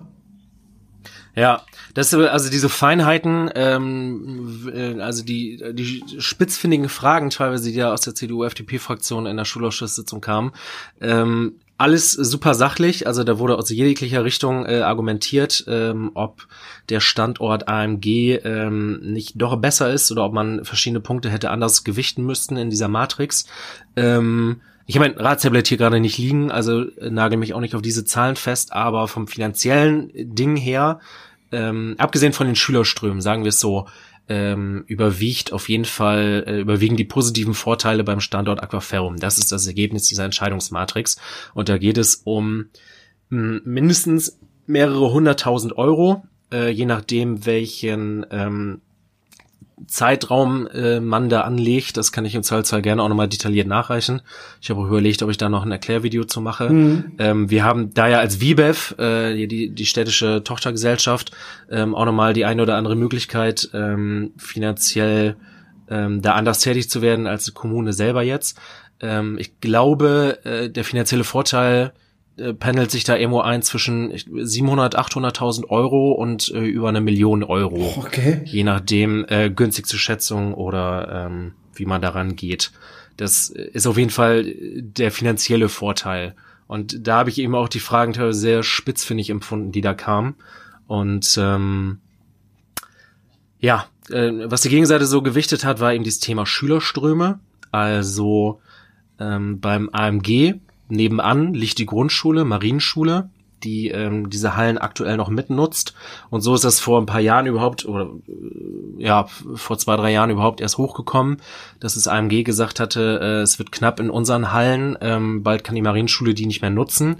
[1.35, 1.63] Ja,
[1.97, 8.03] das also diese Feinheiten, ähm, äh, also die die spitzfindigen Fragen teilweise, die ja aus
[8.03, 10.53] der CDU-FDP-Fraktion in der Schulausschusssitzung kamen,
[11.01, 16.47] ähm, alles super sachlich, also da wurde aus jeglicher Richtung äh, argumentiert, ähm, ob
[16.91, 21.83] der Standort AMG ähm, nicht doch besser ist oder ob man verschiedene Punkte hätte anders
[21.83, 23.47] gewichten müssten in dieser Matrix.
[23.97, 27.75] Ähm, ich habe mein Ratstablet hier gerade nicht liegen, also äh, nagel mich auch nicht
[27.75, 31.01] auf diese Zahlen fest, aber vom finanziellen Ding her,
[31.53, 33.87] ähm, abgesehen von den Schülerströmen, sagen wir es so,
[34.29, 39.19] ähm, überwiegt auf jeden Fall, äh, überwiegen die positiven Vorteile beim Standort Aquaferrum.
[39.19, 41.17] Das ist das Ergebnis dieser Entscheidungsmatrix.
[41.55, 42.67] Und da geht es um
[43.31, 48.81] mh, mindestens mehrere hunderttausend Euro, äh, je nachdem, welchen ähm,
[49.87, 54.23] Zeitraum äh, man da anlegt, das kann ich im Zweifelsfall gerne auch nochmal detailliert nachreichen.
[54.62, 56.71] Ich habe auch überlegt, ob ich da noch ein Erklärvideo zu mache.
[56.71, 57.12] Mhm.
[57.19, 61.33] Ähm, wir haben da ja als VBEF, äh, die, die städtische Tochtergesellschaft,
[61.71, 65.37] ähm, auch nochmal die eine oder andere Möglichkeit, ähm, finanziell
[65.91, 68.59] ähm, da anders tätig zu werden als die Kommune selber jetzt.
[69.01, 71.93] Ähm, ich glaube, äh, der finanzielle Vorteil
[72.37, 77.42] äh, pendelt sich da irgendwo ein zwischen 700, 800.000 Euro und äh, über eine Million
[77.42, 77.94] Euro.
[77.96, 78.42] Okay.
[78.44, 82.72] Je nachdem, äh, günstigste Schätzung oder ähm, wie man daran geht.
[83.16, 86.35] Das ist auf jeden Fall der finanzielle Vorteil.
[86.66, 90.35] Und da habe ich eben auch die Fragen teilweise sehr spitzfindig empfunden, die da kamen.
[90.87, 92.01] Und ähm,
[93.61, 97.40] ja, äh, was die Gegenseite so gewichtet hat, war eben dieses Thema Schülerströme.
[97.72, 98.61] Also
[99.18, 103.31] ähm, beim AMG nebenan liegt die Grundschule, Marienschule,
[103.62, 105.94] die ähm, diese Hallen aktuell noch mitnutzt.
[106.31, 110.12] Und so ist das vor ein paar Jahren überhaupt, oder äh, ja, vor zwei, drei
[110.12, 111.38] Jahren überhaupt erst hochgekommen,
[111.81, 115.75] dass das AMG gesagt hatte, äh, es wird knapp in unseren Hallen, ähm, bald kann
[115.75, 117.16] die Marienschule die nicht mehr nutzen.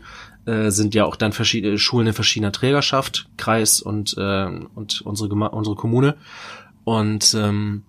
[0.47, 5.35] Äh, sind ja auch dann verschiedene Schulen in verschiedener Trägerschaft, Kreis und, äh, und unsere,
[5.51, 6.17] unsere Kommune.
[6.85, 7.83] Und ähm,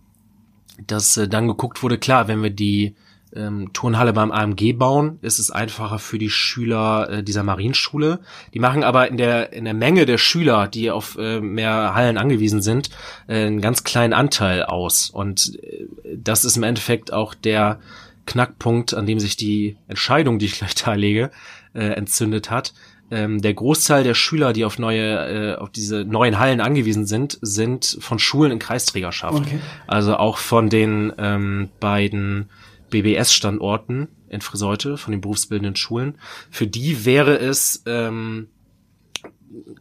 [0.85, 2.95] dass äh, dann geguckt wurde, klar, wenn wir die
[3.38, 8.19] ähm, Turnhalle beim AMG bauen, ist es einfacher für die Schüler äh, dieser Marienschule.
[8.54, 12.17] Die machen aber in der in der Menge der Schüler, die auf äh, mehr Hallen
[12.17, 12.89] angewiesen sind,
[13.28, 15.10] äh, einen ganz kleinen Anteil aus.
[15.10, 17.80] Und äh, das ist im Endeffekt auch der
[18.26, 21.32] Knackpunkt, an dem sich die Entscheidung, die ich gleich darlege,
[21.73, 22.73] äh, entzündet hat.
[23.10, 27.39] Ähm, der Großteil der Schüler, die auf neue, äh, auf diese neuen Hallen angewiesen sind,
[27.41, 29.38] sind von Schulen in Kreisträgerschaft.
[29.38, 29.60] Okay.
[29.88, 32.50] Also auch von den ähm, beiden
[32.89, 36.17] BBS-Standorten in Friseute von den berufsbildenden Schulen.
[36.50, 38.47] Für die wäre es ähm,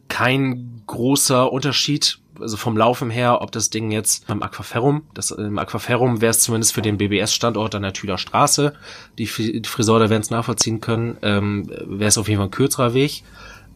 [0.07, 5.57] kein großer Unterschied, also vom Laufen her, ob das Ding jetzt beim Aquaferrum, das im
[5.57, 8.73] Aquaferrum wäre es zumindest für den BBS-Standort an der Tüder Straße,
[9.17, 13.23] die, Friseure werden es nachvollziehen können, ähm, wäre es auf jeden Fall ein kürzerer Weg.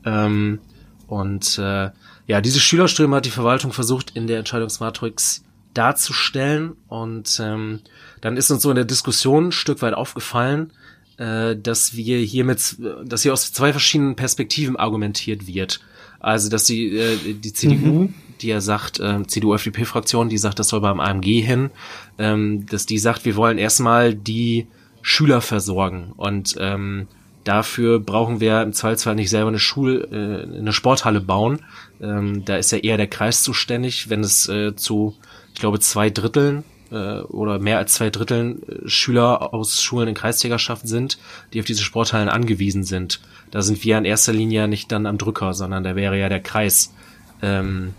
[0.06, 0.60] Ähm,
[1.08, 1.90] und äh,
[2.28, 7.80] ja, diese Schülerströme hat die Verwaltung versucht in der Entscheidungsmatrix darzustellen und ähm,
[8.22, 10.74] dann ist uns so in der Diskussion ein Stück weit aufgefallen,
[11.18, 15.80] äh, dass wir hier mit, dass hier aus zwei verschiedenen Perspektiven argumentiert wird.
[16.20, 18.14] Also, dass die, äh, die CDU, mhm.
[18.42, 21.72] die ja sagt, äh, CDU-FDP-Fraktion, die sagt, das soll beim AMG hin,
[22.18, 24.68] ähm, dass die sagt, wir wollen erstmal die
[25.02, 27.08] Schüler versorgen und ähm,
[27.44, 31.60] dafür brauchen wir im Zweifelsfall nicht selber eine Schul, äh, eine Sporthalle bauen.
[32.00, 35.16] Ähm, da ist ja eher der Kreis zuständig, wenn es äh, zu,
[35.62, 40.88] glaube, zwei Dritteln äh, oder mehr als zwei Drittel äh, Schüler aus Schulen in Kreisträgerschaft
[40.88, 41.18] sind,
[41.54, 43.22] die auf diese Sporthallen angewiesen sind.
[43.50, 46.42] Da sind wir in erster Linie nicht dann am Drücker, sondern da wäre ja der
[46.42, 46.94] Kreis
[47.42, 47.94] ähm,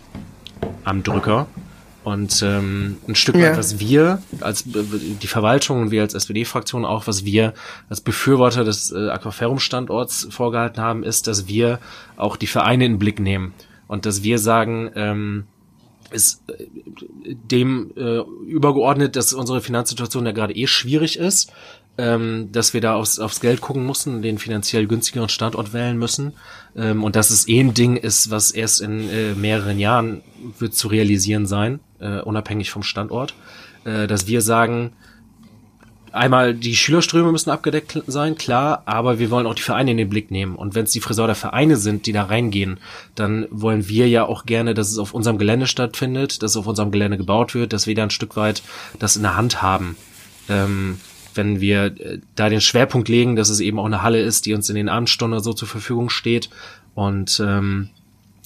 [0.83, 1.47] am Drücker.
[2.03, 3.57] Und ähm, ein Stück weit, ja.
[3.57, 7.53] was wir als die Verwaltung und wir als SPD-Fraktion auch, was wir
[7.89, 11.79] als Befürworter des äh, Aquaferum-Standorts vorgehalten haben, ist, dass wir
[12.17, 13.53] auch die Vereine in den Blick nehmen
[13.87, 15.45] und dass wir sagen, ähm,
[16.13, 21.51] ist äh, dem äh, übergeordnet, dass unsere Finanzsituation ja gerade eh schwierig ist,
[21.97, 26.33] ähm, dass wir da aufs, aufs Geld gucken müssen, den finanziell günstigeren Standort wählen müssen.
[26.75, 30.21] Ähm, und dass es eh ein Ding ist, was erst in äh, mehreren Jahren
[30.59, 33.35] wird zu realisieren sein, äh, unabhängig vom Standort,
[33.85, 34.93] äh, dass wir sagen,
[36.13, 40.09] einmal die Schülerströme müssen abgedeckt sein, klar, aber wir wollen auch die Vereine in den
[40.09, 40.55] Blick nehmen.
[40.55, 42.79] Und wenn es die Friseur der Vereine sind, die da reingehen,
[43.15, 46.67] dann wollen wir ja auch gerne, dass es auf unserem Gelände stattfindet, dass es auf
[46.67, 48.63] unserem Gelände gebaut wird, dass wir da ein Stück weit
[48.99, 49.97] das in der Hand haben.
[50.49, 50.99] Ähm,
[51.35, 54.53] wenn wir äh, da den Schwerpunkt legen, dass es eben auch eine Halle ist, die
[54.53, 56.49] uns in den Abendstunden so zur Verfügung steht
[56.95, 57.89] und ähm,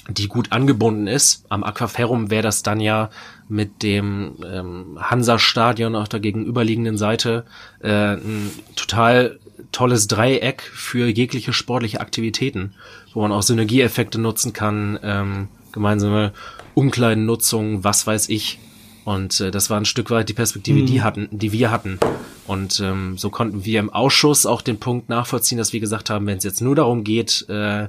[0.10, 1.46] die gut angebunden ist.
[1.50, 3.10] Am Aquaferrum wäre das dann ja
[3.50, 7.46] mit dem ähm, Hansa-Stadion auf der gegenüberliegenden Seite
[7.82, 9.40] äh, ein total
[9.72, 12.74] tolles Dreieck für jegliche sportliche Aktivitäten,
[13.14, 16.34] wo man auch Synergieeffekte nutzen kann, ähm, gemeinsame
[16.74, 18.60] Umkleidennutzung, was weiß ich.
[19.04, 20.86] Und äh, das war ein Stück weit die Perspektive, mhm.
[20.86, 22.00] die hatten, die wir hatten.
[22.46, 26.28] Und ähm, so konnten wir im Ausschuss auch den Punkt nachvollziehen, dass wir gesagt haben,
[26.28, 27.88] wenn es jetzt nur darum geht, äh,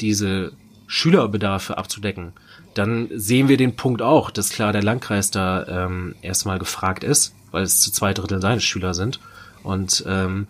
[0.00, 0.52] diese
[0.86, 2.32] Schülerbedarfe abzudecken,
[2.74, 7.34] dann sehen wir den Punkt auch, dass klar der Landkreis da ähm, erstmal gefragt ist,
[7.50, 9.18] weil es zu zwei Drittel seine Schüler sind.
[9.62, 10.46] Und ähm,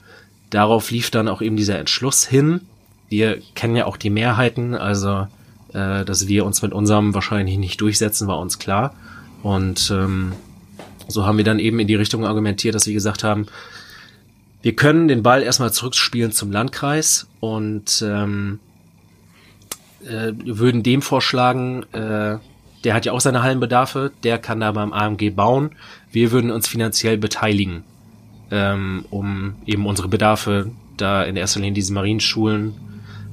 [0.51, 2.63] darauf lief dann auch eben dieser Entschluss hin.
[3.09, 5.29] Wir kennen ja auch die Mehrheiten, also
[5.73, 8.95] äh, dass wir uns mit unserem wahrscheinlich nicht durchsetzen, war uns klar.
[9.43, 10.33] Und ähm,
[11.07, 13.47] so haben wir dann eben in die Richtung argumentiert, dass wir gesagt haben,
[14.63, 18.59] wir können den Ball erstmal zurückspielen zum Landkreis und ähm,
[20.07, 22.39] äh, würden dem vorschlagen, äh,
[22.85, 25.71] der hat ja auch seine Hallenbedarfe, der kann da beim AMG bauen.
[26.13, 27.85] Wir würden uns finanziell beteiligen,
[28.51, 32.75] ähm, um eben unsere Bedarfe da in erster Linie diese Marienschulen,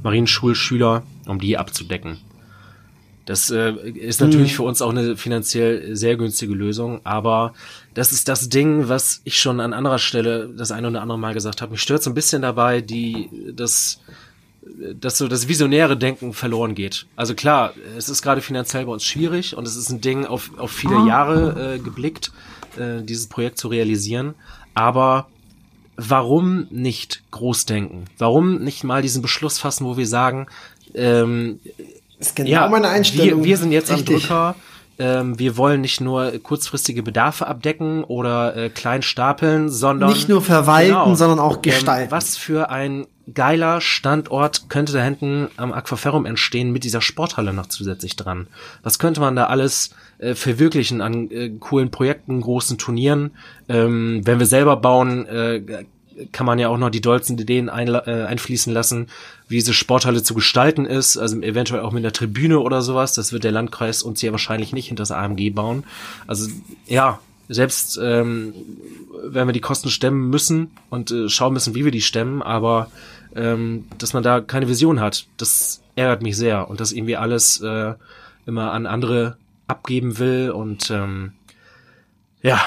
[0.01, 2.17] Marienschulschüler, um die abzudecken.
[3.25, 4.55] Das äh, ist natürlich mhm.
[4.55, 7.53] für uns auch eine finanziell sehr günstige Lösung, aber
[7.93, 11.33] das ist das Ding, was ich schon an anderer Stelle das eine oder andere Mal
[11.33, 11.71] gesagt habe.
[11.71, 14.01] Mich stört so ein bisschen dabei, die das
[14.95, 17.05] dass so das visionäre Denken verloren geht.
[17.15, 20.51] Also klar, es ist gerade finanziell bei uns schwierig und es ist ein Ding auf,
[20.57, 21.07] auf viele ah.
[21.07, 22.31] Jahre äh, geblickt,
[22.77, 24.35] äh, dieses Projekt zu realisieren.
[24.73, 25.27] Aber
[25.95, 28.05] warum nicht groß denken?
[28.17, 30.47] Warum nicht mal diesen Beschluss fassen, wo wir sagen,
[30.93, 31.59] ähm,
[32.19, 33.39] ist genau ja, meine Einstellung.
[33.39, 34.15] Wir, wir sind jetzt Richtig.
[34.15, 34.55] am Drücker.
[34.99, 40.41] Ähm, wir wollen nicht nur kurzfristige Bedarfe abdecken oder äh, klein stapeln, sondern nicht nur
[40.41, 42.05] verwalten, genau, sondern auch ähm, gestalten.
[42.05, 47.53] Ähm, was für ein geiler Standort könnte da hinten am Aquaferrum entstehen mit dieser Sporthalle
[47.53, 48.47] noch zusätzlich dran?
[48.83, 53.31] Was könnte man da alles äh, verwirklichen an äh, coolen Projekten, großen Turnieren?
[53.69, 55.85] Ähm, wenn wir selber bauen, äh,
[56.31, 59.07] kann man ja auch noch die dollsten Ideen ein, äh, einfließen lassen,
[59.47, 63.13] wie diese Sporthalle zu gestalten ist, also eventuell auch mit einer Tribüne oder sowas.
[63.13, 65.83] Das wird der Landkreis uns ja wahrscheinlich nicht hinter das AMG bauen.
[66.27, 66.49] Also
[66.87, 68.53] ja, selbst ähm,
[69.23, 72.89] wenn wir die Kosten stemmen müssen und äh, schauen müssen, wie wir die stemmen, aber
[73.35, 77.61] ähm, dass man da keine Vision hat, das ärgert mich sehr und dass irgendwie alles
[77.61, 77.93] äh,
[78.45, 81.33] immer an andere abgeben will und ähm,
[82.41, 82.61] ja,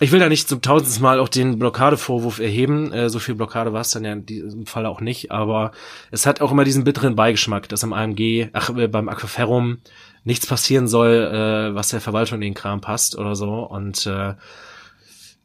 [0.00, 2.92] ich will da nicht zum tausendsten Mal auch den Blockadevorwurf erheben.
[2.92, 5.72] Äh, so viel Blockade war es dann ja in diesem Fall auch nicht, aber
[6.10, 9.78] es hat auch immer diesen bitteren Beigeschmack, dass am AMG, ach, äh, beim Aquaferrum
[10.24, 13.62] nichts passieren soll, äh, was der Verwaltung in den Kram passt oder so.
[13.62, 14.34] Und äh,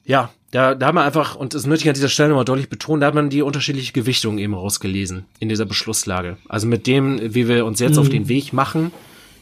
[0.03, 2.67] ja, da, da hat man einfach, und das möchte ich an dieser Stelle nochmal deutlich
[2.67, 6.37] betonen, da hat man die unterschiedliche Gewichtung eben rausgelesen in dieser Beschlusslage.
[6.49, 8.01] Also mit dem, wie wir uns jetzt mhm.
[8.01, 8.91] auf den Weg machen,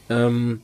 [0.08, 0.60] ähm,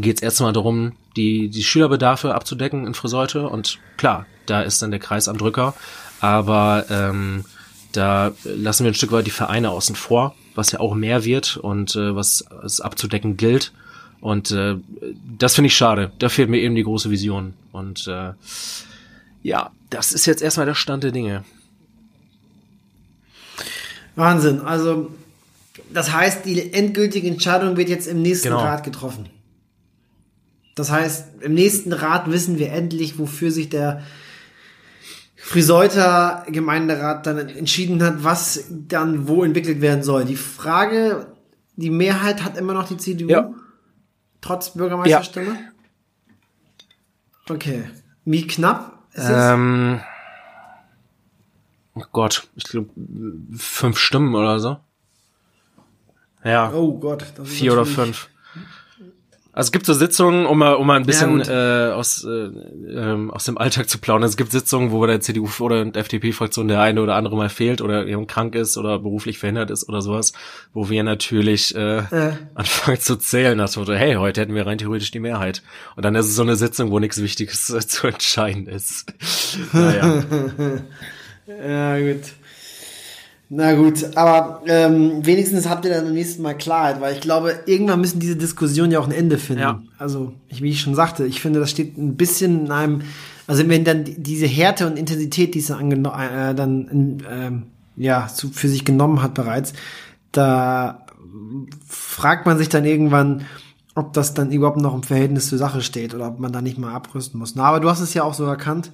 [0.00, 3.48] geht es erstmal darum, die, die Schülerbedarfe abzudecken in Friseute.
[3.48, 5.74] Und klar, da ist dann der Kreis am Drücker.
[6.20, 7.44] Aber ähm,
[7.92, 11.56] da lassen wir ein Stück weit die Vereine außen vor, was ja auch mehr wird
[11.56, 13.72] und äh, was es abzudecken gilt.
[14.20, 14.76] Und äh,
[15.38, 16.10] das finde ich schade.
[16.18, 17.54] Da fehlt mir eben die große Vision.
[17.72, 18.32] Und äh,
[19.42, 21.44] ja, das ist jetzt erstmal der Stand der Dinge.
[24.16, 24.60] Wahnsinn.
[24.60, 25.10] Also,
[25.92, 28.62] das heißt, die endgültige Entscheidung wird jetzt im nächsten genau.
[28.62, 29.28] Rat getroffen.
[30.74, 34.02] Das heißt, im nächsten Rat wissen wir endlich, wofür sich der
[35.36, 40.24] Friseuter Gemeinderat dann entschieden hat, was dann wo entwickelt werden soll.
[40.24, 41.26] Die Frage,
[41.76, 43.28] die Mehrheit hat immer noch die CDU.
[43.28, 43.50] Ja.
[44.40, 45.54] Trotz Bürgermeisterstimme?
[47.46, 47.54] Ja.
[47.54, 47.84] Okay.
[48.24, 50.00] Wie knapp ist ähm,
[51.94, 52.90] Oh Gott, ich glaube
[53.56, 54.78] fünf Stimmen oder so.
[56.42, 56.72] Ja.
[56.72, 57.24] Oh Gott.
[57.44, 58.28] Vier oder fünf.
[59.54, 62.28] Also es gibt so Sitzungen, um mal, um mal ein bisschen ja, äh, aus, äh,
[62.28, 64.24] ähm, aus dem Alltag zu plaudern.
[64.28, 67.48] Es gibt Sitzungen, wo bei der CDU oder der FDP-Fraktion der eine oder andere mal
[67.48, 70.32] fehlt oder eben krank ist oder beruflich verhindert ist oder sowas,
[70.72, 72.32] wo wir natürlich äh, äh.
[72.54, 75.62] anfangen zu zählen, das wurde, hey, heute hätten wir rein theoretisch die Mehrheit.
[75.94, 79.14] Und dann ist es so eine Sitzung, wo nichts Wichtiges äh, zu entscheiden ist.
[79.72, 80.24] naja.
[81.46, 82.22] ja, gut.
[83.56, 87.54] Na gut, aber ähm, wenigstens habt ihr dann beim nächsten Mal Klarheit, weil ich glaube,
[87.66, 89.62] irgendwann müssen diese Diskussionen ja auch ein Ende finden.
[89.62, 89.80] Ja.
[89.96, 93.02] Also, ich, wie ich schon sagte, ich finde, das steht ein bisschen in einem,
[93.46, 98.50] also wenn dann diese Härte und Intensität, die es dann, äh, dann äh, ja, zu,
[98.50, 99.72] für sich genommen hat bereits,
[100.32, 101.06] da
[101.86, 103.46] fragt man sich dann irgendwann,
[103.94, 106.78] ob das dann überhaupt noch im Verhältnis zur Sache steht oder ob man da nicht
[106.78, 107.54] mal abrüsten muss.
[107.54, 108.90] Na, aber du hast es ja auch so erkannt.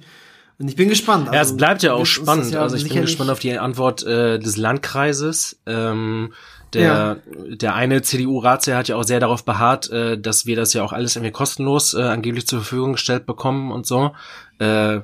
[0.61, 1.27] Und ich bin gespannt.
[1.27, 2.51] Also, ja, es also, bleibt ja auch spannend.
[2.51, 5.59] Ja also ich bin gespannt auf die Antwort äh, des Landkreises.
[5.65, 6.33] Ähm,
[6.73, 7.17] Der, ja.
[7.55, 10.93] der eine CDU-Ratsherr hat ja auch sehr darauf beharrt, äh, dass wir das ja auch
[10.93, 14.11] alles irgendwie kostenlos äh, angeblich zur Verfügung gestellt bekommen und so.
[14.59, 15.01] Äh,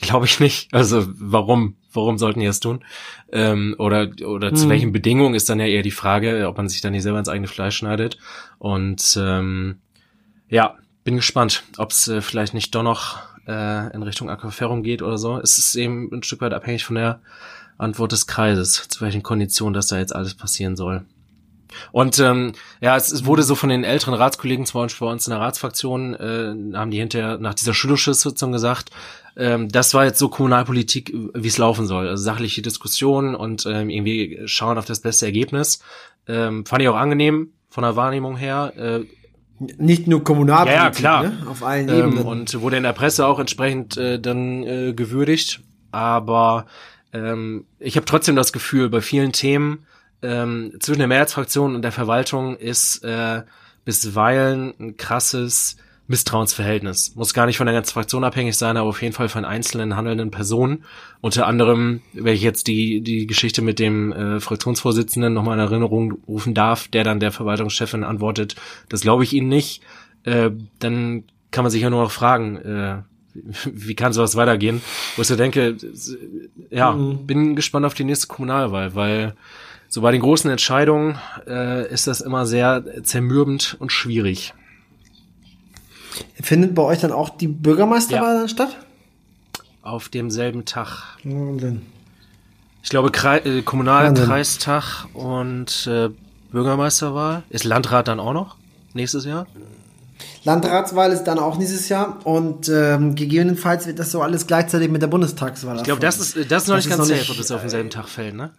[0.00, 0.72] Glaube ich nicht.
[0.72, 1.76] Also warum?
[1.92, 2.84] Warum sollten die das tun?
[3.32, 4.56] Ähm, oder oder hm.
[4.56, 7.18] zu welchen Bedingungen ist dann ja eher die Frage, ob man sich dann nicht selber
[7.18, 8.16] ins eigene Fleisch schneidet.
[8.58, 9.78] Und ähm,
[10.48, 15.02] ja, bin gespannt, ob es äh, vielleicht nicht doch noch äh, in Richtung Aquaferrum geht
[15.02, 15.38] oder so.
[15.38, 17.20] Es ist eben ein Stück weit abhängig von der
[17.78, 21.04] Antwort des Kreises, zu welchen Konditionen das da jetzt alles passieren soll.
[21.92, 25.26] Und ähm, ja, es, es wurde so von den älteren Ratskollegen, zum Beispiel bei uns
[25.26, 28.90] in der Ratsfraktion, äh, haben die hinterher nach dieser Schulterschusssitzung gesagt,
[29.36, 32.08] ähm, das war jetzt so Kommunalpolitik, wie es laufen soll.
[32.08, 35.80] Also sachliche Diskussion und ähm, irgendwie schauen auf das beste Ergebnis.
[36.26, 38.72] Ähm, fand ich auch angenehm von der Wahrnehmung her.
[38.76, 39.04] Äh,
[39.58, 41.22] nicht nur Kommunalpolitik, ja, ja, klar.
[41.24, 41.46] Ne?
[41.48, 42.24] auf allen ähm, Ebenen.
[42.24, 45.60] Und wurde in der Presse auch entsprechend äh, dann äh, gewürdigt.
[45.90, 46.66] Aber
[47.12, 49.86] ähm, ich habe trotzdem das Gefühl, bei vielen Themen
[50.22, 53.42] ähm, zwischen der Mehrheitsfraktion und der Verwaltung ist äh,
[53.84, 55.76] bisweilen ein krasses
[56.08, 57.14] Misstrauensverhältnis.
[57.14, 59.94] Muss gar nicht von der ganzen Fraktion abhängig sein, aber auf jeden Fall von einzelnen
[59.94, 60.84] handelnden Personen.
[61.20, 66.12] Unter anderem, wenn ich jetzt die, die Geschichte mit dem äh, Fraktionsvorsitzenden nochmal in Erinnerung
[66.26, 68.56] rufen darf, der dann der Verwaltungschefin antwortet,
[68.88, 69.82] das glaube ich Ihnen nicht,
[70.24, 73.02] äh, dann kann man sich ja nur noch fragen, äh,
[73.64, 74.80] wie kann sowas weitergehen?
[75.16, 75.76] Wo ich so denke,
[76.70, 77.26] ja, mhm.
[77.26, 79.34] bin gespannt auf die nächste Kommunalwahl, weil
[79.88, 84.54] so bei den großen Entscheidungen äh, ist das immer sehr zermürbend und schwierig.
[86.40, 88.48] Findet bei euch dann auch die Bürgermeisterwahl ja.
[88.48, 88.76] statt?
[89.82, 91.18] Auf demselben Tag.
[91.24, 91.82] Wahnsinn.
[92.82, 96.10] Ich glaube, Kre äh, Kommunalkreistag und äh,
[96.50, 97.42] Bürgermeisterwahl.
[97.50, 98.56] Ist Landrat dann auch noch
[98.94, 99.46] nächstes Jahr?
[100.44, 105.02] Landratswahl ist dann auch nächstes Jahr und ähm, gegebenenfalls wird das so alles gleichzeitig mit
[105.02, 105.76] der Bundestagswahl.
[105.76, 107.90] Ich glaube, das ist, das ist noch das nicht ganz safe, ob es auf demselben
[107.90, 108.50] Tag fällt, ne?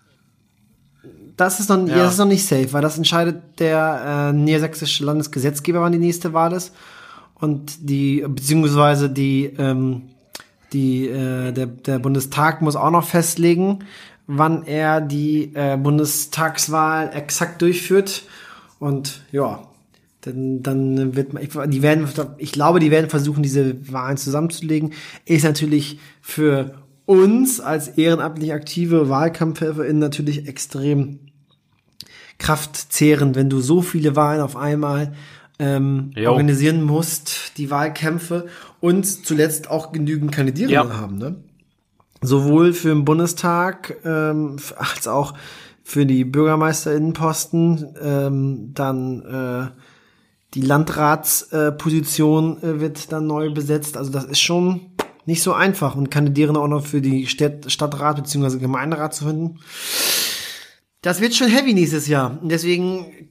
[1.35, 1.95] Das ist, noch, ja.
[1.95, 6.33] das ist noch nicht safe, weil das entscheidet der äh, niedersächsische Landesgesetzgeber, wann die nächste
[6.33, 6.73] Wahl ist
[7.39, 10.03] und die, beziehungsweise die, ähm,
[10.73, 13.79] die, äh, der, der Bundestag muss auch noch festlegen,
[14.27, 18.23] wann er die äh, Bundestagswahl exakt durchführt.
[18.79, 19.63] Und ja,
[20.21, 24.93] dann, dann wird man, ich, die werden, ich glaube, die werden versuchen, diese Wahlen zusammenzulegen.
[25.25, 26.75] Ist natürlich für
[27.05, 31.19] uns als ehrenamtlich aktive WahlkampfhelferInnen natürlich extrem
[32.37, 35.13] kraftzehrend, wenn du so viele Wahlen auf einmal
[35.59, 38.47] ähm, organisieren musst, die Wahlkämpfe
[38.79, 40.97] und zuletzt auch genügend Kandidierende ja.
[40.97, 41.17] haben.
[41.17, 41.35] Ne?
[42.21, 45.33] Sowohl für den Bundestag ähm, als auch
[45.83, 49.67] für die Bürgermeisterinnenposten, ähm, dann äh,
[50.53, 53.97] die Landratsposition äh, wird dann neu besetzt.
[53.97, 54.91] Also das ist schon
[55.25, 58.57] nicht so einfach und Kandidierende auch noch für die Stadt, Stadtrat bzw.
[58.57, 59.59] Gemeinderat zu finden.
[61.01, 62.39] Das wird schon heavy nächstes Jahr.
[62.41, 63.29] Und deswegen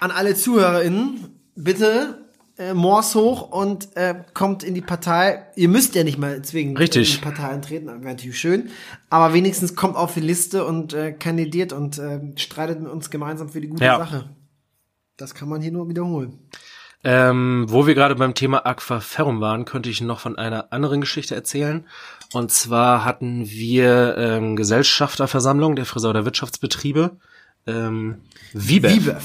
[0.00, 2.18] an alle ZuhörerInnen, bitte
[2.60, 5.46] äh, Mors hoch und äh, kommt in die Partei.
[5.56, 7.14] Ihr müsst ja nicht mal zwingend Richtig.
[7.14, 8.70] in die Partei eintreten, wäre natürlich schön.
[9.08, 13.48] Aber wenigstens kommt auf die Liste und äh, kandidiert und äh, streitet mit uns gemeinsam
[13.48, 13.98] für die gute ja.
[13.98, 14.28] Sache.
[15.16, 16.38] Das kann man hier nur wiederholen.
[17.02, 21.34] Ähm, wo wir gerade beim Thema Aquaferrum waren, könnte ich noch von einer anderen Geschichte
[21.34, 21.86] erzählen.
[22.34, 27.16] Und zwar hatten wir ähm, Gesellschafterversammlung der Friseur der Wirtschaftsbetriebe.
[27.66, 28.16] Ähm,
[28.52, 29.06] Vibev.
[29.06, 29.22] Vibev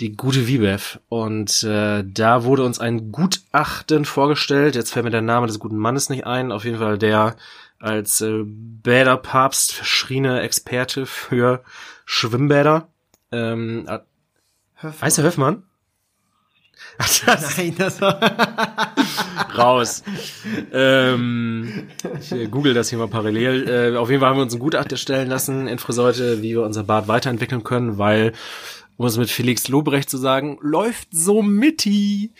[0.00, 0.98] die gute Vibev.
[1.08, 4.74] Und äh, da wurde uns ein Gutachten vorgestellt.
[4.74, 6.52] Jetzt fällt mir der Name des guten Mannes nicht ein.
[6.52, 7.36] Auf jeden Fall der
[7.78, 11.62] als äh, Bäderpapst verschriene Experte für
[12.04, 12.88] Schwimmbäder.
[13.32, 13.86] Ähm,
[14.74, 15.02] Höfmann.
[15.02, 15.62] Heißt der Höfmann?
[16.98, 17.22] Das
[17.56, 18.18] Nein, das war
[19.56, 20.02] raus.
[20.72, 23.68] ähm, ich äh, google das hier mal parallel.
[23.68, 26.62] Äh, auf jeden Fall haben wir uns ein Gutachten erstellen lassen in Friseute, wie wir
[26.62, 28.32] unser Bad weiterentwickeln können, weil
[28.96, 32.32] um es mit Felix Lobrecht zu sagen, läuft so mitti.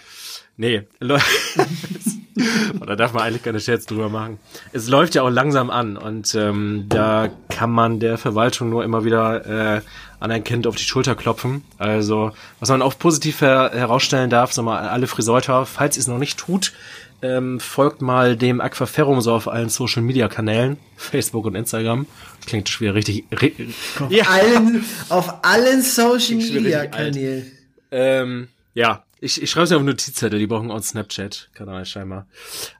[0.56, 4.38] Nee, da darf man eigentlich keine Scherz drüber machen.
[4.72, 9.04] Es läuft ja auch langsam an und ähm, da kann man der Verwaltung nur immer
[9.04, 9.80] wieder äh,
[10.18, 11.62] an ein Kind auf die Schulter klopfen.
[11.78, 16.08] Also, was man auch positiv her herausstellen darf, sag mal, alle Friseuter, falls ihr es
[16.08, 16.72] noch nicht tut,
[17.22, 22.06] ähm, folgt mal dem Aquaferrum so auf allen Social Media Kanälen, Facebook und Instagram.
[22.46, 23.24] Klingt schwer richtig.
[23.32, 24.24] Auf, ja.
[24.24, 27.50] allen, auf allen Social Media Kanälen.
[27.90, 32.26] Ähm, ja, ich, ich schreibe es ja auf Notizzettel, die brauchen auch Snapchat, Kanal scheinbar.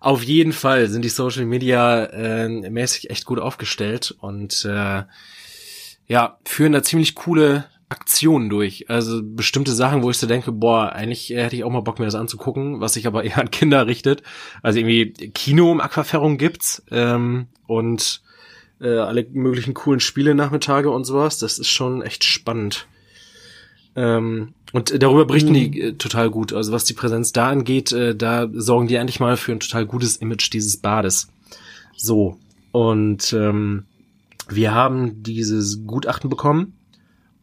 [0.00, 5.04] Auf jeden Fall sind die Social Media äh, mäßig echt gut aufgestellt und äh,
[6.08, 8.90] ja, führen da ziemlich coole Aktionen durch.
[8.90, 12.04] Also bestimmte Sachen, wo ich so denke, boah, eigentlich hätte ich auch mal Bock, mir
[12.04, 14.22] das anzugucken, was sich aber eher an Kinder richtet.
[14.62, 18.22] Also irgendwie Kino um Aquaferrung gibt's ähm, und
[18.80, 21.38] äh, alle möglichen coolen Spiele Nachmittage und sowas.
[21.38, 22.86] Das ist schon echt spannend.
[23.94, 26.52] Ähm, und darüber berichten die äh, total gut.
[26.52, 29.86] Also was die Präsenz da angeht, äh, da sorgen die endlich mal für ein total
[29.86, 31.28] gutes Image dieses Bades.
[31.96, 32.38] So.
[32.72, 33.84] Und ähm,
[34.48, 36.75] wir haben dieses Gutachten bekommen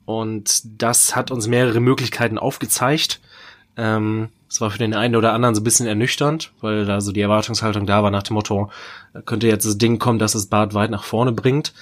[0.06, 3.22] und das hat uns mehrere Möglichkeiten aufgezeigt.
[3.78, 7.12] Ähm, es war für den einen oder anderen so ein bisschen ernüchternd, weil da so
[7.12, 8.70] die Erwartungshaltung da war nach dem Motto,
[9.26, 11.74] könnte jetzt das Ding kommen, dass das Bad weit nach vorne bringt.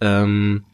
[0.00, 0.64] Ähm,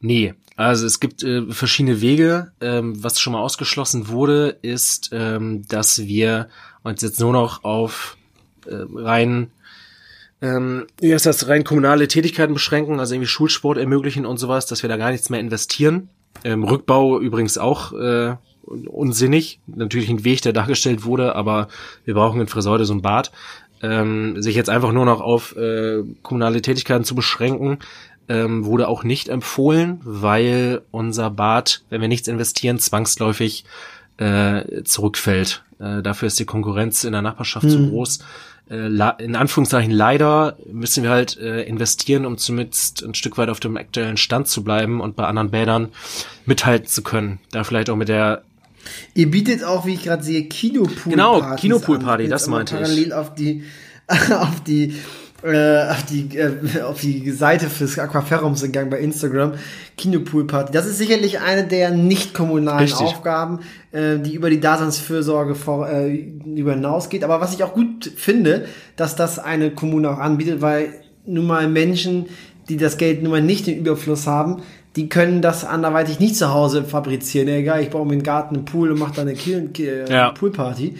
[0.00, 2.50] nee, also es gibt äh, verschiedene Wege.
[2.60, 6.48] Ähm, was schon mal ausgeschlossen wurde, ist, ähm, dass wir
[6.82, 8.16] uns jetzt nur noch auf
[8.66, 9.52] äh, rein
[10.40, 14.88] ähm, heißt das, rein kommunale Tätigkeiten beschränken, also irgendwie Schulsport ermöglichen und sowas, dass wir
[14.88, 16.10] da gar nichts mehr investieren.
[16.44, 19.60] Ähm, Rückbau übrigens auch äh, unsinnig.
[19.66, 21.68] Natürlich ein Weg, der dargestellt wurde, aber
[22.04, 23.32] wir brauchen in Friseute so ein Bad.
[23.80, 27.78] Ähm, sich jetzt einfach nur noch auf äh, kommunale Tätigkeiten zu beschränken,
[28.28, 33.64] ähm, wurde auch nicht empfohlen, weil unser Bad, wenn wir nichts investieren, zwangsläufig
[34.18, 35.62] äh, zurückfällt.
[35.78, 37.70] Äh, dafür ist die Konkurrenz in der Nachbarschaft hm.
[37.70, 38.18] zu groß.
[38.70, 38.86] Äh,
[39.22, 43.76] in Anführungszeichen leider müssen wir halt äh, investieren, um zumindest ein Stück weit auf dem
[43.76, 45.88] aktuellen Stand zu bleiben und bei anderen Bädern
[46.44, 47.38] mithalten zu können.
[47.50, 48.42] Da vielleicht auch mit der
[49.14, 51.10] Ihr bietet auch, wie ich gerade sehe, Kinopool-Party.
[51.10, 53.08] Genau, Kinopool-Party, das meinte parallel ich.
[53.10, 53.64] Parallel auf die,
[54.32, 54.94] auf die
[55.42, 59.54] äh, auf die äh, auf die Seite fürs Aquaferums gegangen bei Instagram
[59.96, 60.72] Kinopool Party.
[60.72, 63.06] Das ist sicherlich eine der nicht kommunalen Richtig.
[63.06, 63.60] Aufgaben,
[63.92, 67.22] äh, die über die Daseinsfürsorge vor, äh, über hinausgeht.
[67.22, 68.66] Aber was ich auch gut finde,
[68.96, 72.26] dass das eine Kommune auch anbietet, weil nun mal Menschen,
[72.68, 74.62] die das Geld nun mal nicht im Überfluss haben,
[74.96, 77.46] die können das anderweitig nicht zu Hause fabrizieren.
[77.48, 80.30] Egal, ich baue mir einen Garten, einen Pool und mache da eine Kiel äh, ja.
[80.30, 80.96] Poolparty.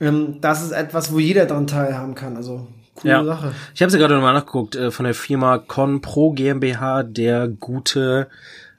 [0.00, 2.36] Ähm, das ist etwas, wo jeder daran teilhaben kann.
[2.36, 2.66] Also
[2.96, 3.24] Coole ja.
[3.24, 3.52] Sache.
[3.74, 8.28] Ich habe sie gerade nochmal nachgeguckt, äh, von der Firma Conpro GmbH, der gute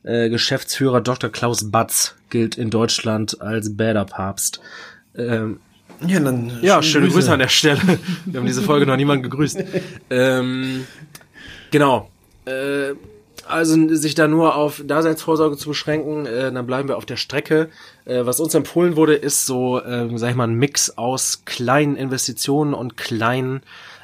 [0.03, 1.30] äh, Geschäftsführer Dr.
[1.30, 4.59] Klaus Batz gilt in Deutschland als Bäderpapst.
[5.15, 5.59] Ähm,
[6.05, 7.20] ja, dann ja, schöne Grüße.
[7.20, 7.82] Grüße an der Stelle.
[8.26, 9.63] Wir haben diese Folge noch niemanden gegrüßt.
[10.09, 10.86] ähm,
[11.72, 12.09] genau.
[12.45, 12.93] Äh,
[13.47, 17.70] also sich da nur auf Daseinsvorsorge zu beschränken, äh, dann bleiben wir auf der Strecke.
[18.05, 21.95] Äh, was uns empfohlen wurde, ist so, äh, sag ich mal, ein Mix aus kleinen
[21.95, 23.61] Investitionen und kleinen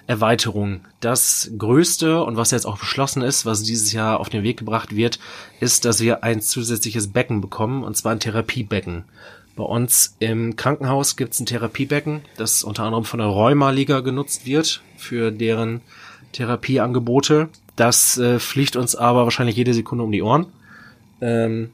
[0.07, 0.81] Erweiterung.
[0.99, 4.95] Das größte und was jetzt auch beschlossen ist, was dieses Jahr auf den Weg gebracht
[4.95, 5.19] wird,
[5.59, 9.05] ist, dass wir ein zusätzliches Becken bekommen, und zwar ein Therapiebecken.
[9.55, 14.45] Bei uns im Krankenhaus gibt es ein Therapiebecken, das unter anderem von der Rheuma-Liga genutzt
[14.45, 15.81] wird für deren
[16.31, 17.49] Therapieangebote.
[17.75, 20.47] Das äh, fliegt uns aber wahrscheinlich jede Sekunde um die Ohren.
[21.21, 21.69] Ähm,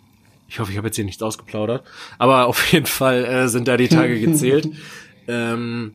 [0.50, 1.84] ich hoffe, ich habe jetzt hier nichts ausgeplaudert.
[2.18, 4.70] Aber auf jeden Fall äh, sind da die Tage gezählt.
[5.28, 5.94] ähm,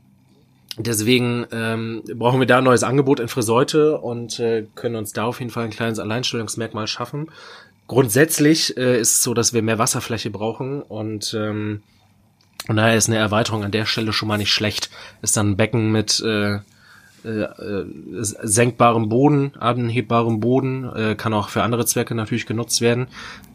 [0.76, 5.24] Deswegen ähm, brauchen wir da ein neues Angebot in Friseute und äh, können uns da
[5.24, 7.30] auf jeden Fall ein kleines Alleinstellungsmerkmal schaffen.
[7.86, 11.82] Grundsätzlich äh, ist es so, dass wir mehr Wasserfläche brauchen und ähm,
[12.66, 14.88] und daher ist eine Erweiterung an der Stelle schon mal nicht schlecht.
[15.20, 16.60] Ist dann ein Becken mit äh,
[17.24, 17.86] äh, äh,
[18.20, 23.06] senkbarem Boden, anhebbarem Boden, äh, kann auch für andere Zwecke natürlich genutzt werden,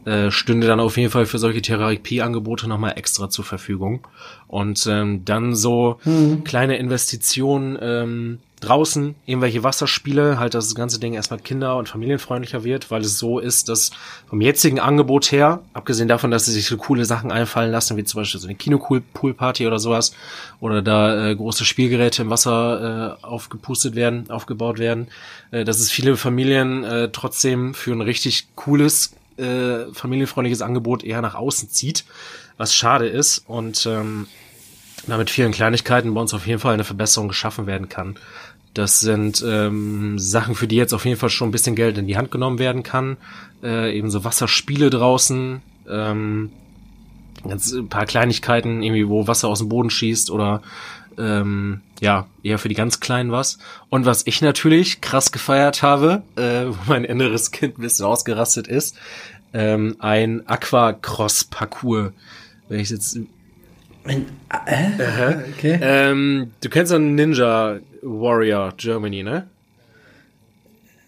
[0.06, 4.08] äh, stünde dann auf jeden Fall für solche Therapieangebote nochmal extra zur Verfügung.
[4.48, 6.44] Und ähm, dann so mhm.
[6.44, 12.64] kleine Investitionen ähm, draußen irgendwelche Wasserspiele, halt, dass das ganze Ding erstmal kinder- und familienfreundlicher
[12.64, 13.92] wird, weil es so ist, dass
[14.28, 18.04] vom jetzigen Angebot her, abgesehen davon, dass sie sich so coole Sachen einfallen lassen, wie
[18.04, 20.14] zum Beispiel so eine Kino-Pool-Party oder sowas,
[20.60, 25.08] oder da äh, große Spielgeräte im Wasser äh, aufgepustet werden, aufgebaut werden,
[25.52, 31.22] äh, dass es viele Familien äh, trotzdem für ein richtig cooles, äh, familienfreundliches Angebot eher
[31.22, 32.06] nach außen zieht,
[32.58, 34.28] was schade ist und ähm,
[35.08, 38.16] da mit vielen Kleinigkeiten bei uns auf jeden Fall eine Verbesserung geschaffen werden kann.
[38.80, 42.08] Das sind ähm, Sachen, für die jetzt auf jeden Fall schon ein bisschen Geld in
[42.08, 43.18] die Hand genommen werden kann.
[43.62, 46.50] Äh, eben so Wasserspiele draußen, ähm,
[47.46, 50.62] ganz ein paar Kleinigkeiten, irgendwie, wo Wasser aus dem Boden schießt oder
[51.18, 53.60] ähm, ja, eher für die ganz Kleinen was.
[53.90, 58.70] Und was ich natürlich krass gefeiert habe, äh, wo mein inneres Kind ein bisschen ausgerastet
[58.70, 58.96] ist,
[59.52, 62.14] ähm, ein Aquacross-Parcours.
[62.70, 63.20] Wenn ich jetzt
[64.06, 64.26] ein,
[64.66, 65.36] äh?
[65.54, 65.80] Okay.
[65.82, 69.48] Ähm, du kennst doch Ninja Warrior Germany, ne?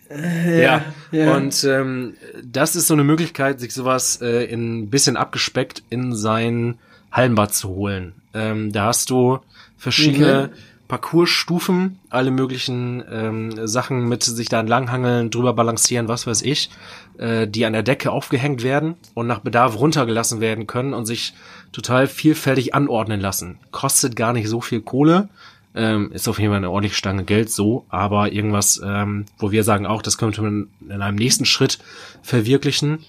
[0.09, 1.35] Äh, ja, ja.
[1.35, 6.15] Und ähm, das ist so eine Möglichkeit, sich sowas äh, in ein bisschen abgespeckt in
[6.15, 6.77] sein
[7.11, 8.13] Hallenbad zu holen.
[8.33, 9.39] Ähm, da hast du
[9.77, 10.61] verschiedene okay.
[10.87, 16.69] Parcoursstufen, alle möglichen ähm, Sachen mit sich da entlanghangeln, drüber balancieren, was weiß ich,
[17.17, 21.33] äh, die an der Decke aufgehängt werden und nach Bedarf runtergelassen werden können und sich
[21.71, 23.57] total vielfältig anordnen lassen.
[23.71, 25.29] Kostet gar nicht so viel Kohle,
[25.75, 29.63] ähm, ist auf jeden Fall eine ordentliche Stange Geld so, aber irgendwas, ähm, wo wir
[29.63, 31.79] sagen auch, das könnte man in einem nächsten Schritt
[32.21, 32.99] verwirklichen.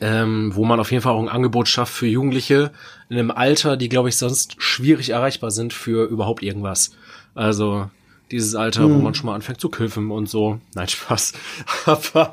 [0.00, 2.72] ähm, wo man auf jeden Fall auch ein Angebot schafft für Jugendliche
[3.08, 6.90] in einem Alter, die, glaube ich, sonst schwierig erreichbar sind für überhaupt irgendwas.
[7.36, 7.88] Also
[8.30, 8.94] dieses Alter, hm.
[8.94, 10.60] wo man schon mal anfängt zu kiffen und so.
[10.74, 11.34] Nein, Spaß.
[11.86, 12.32] Aber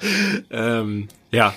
[0.49, 1.53] ähm, ja.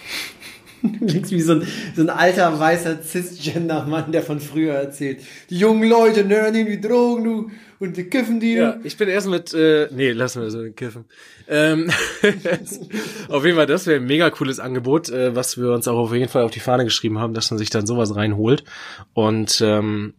[1.00, 5.20] Links wie so ein, so ein alter weißer Cisgender-Mann, der von früher erzählt.
[5.50, 8.54] Die jungen Leute ne, nehmen die Drogen, du, und die kiffen die.
[8.54, 11.04] Ja, ich bin erst mit, äh, nee, lassen wir so kiffen.
[11.48, 11.90] Ähm,
[13.28, 16.12] auf jeden Fall, das wäre ein mega cooles Angebot, äh, was wir uns auch auf
[16.12, 18.64] jeden Fall auf die Fahne geschrieben haben, dass man sich dann sowas reinholt.
[19.12, 20.14] Und ähm,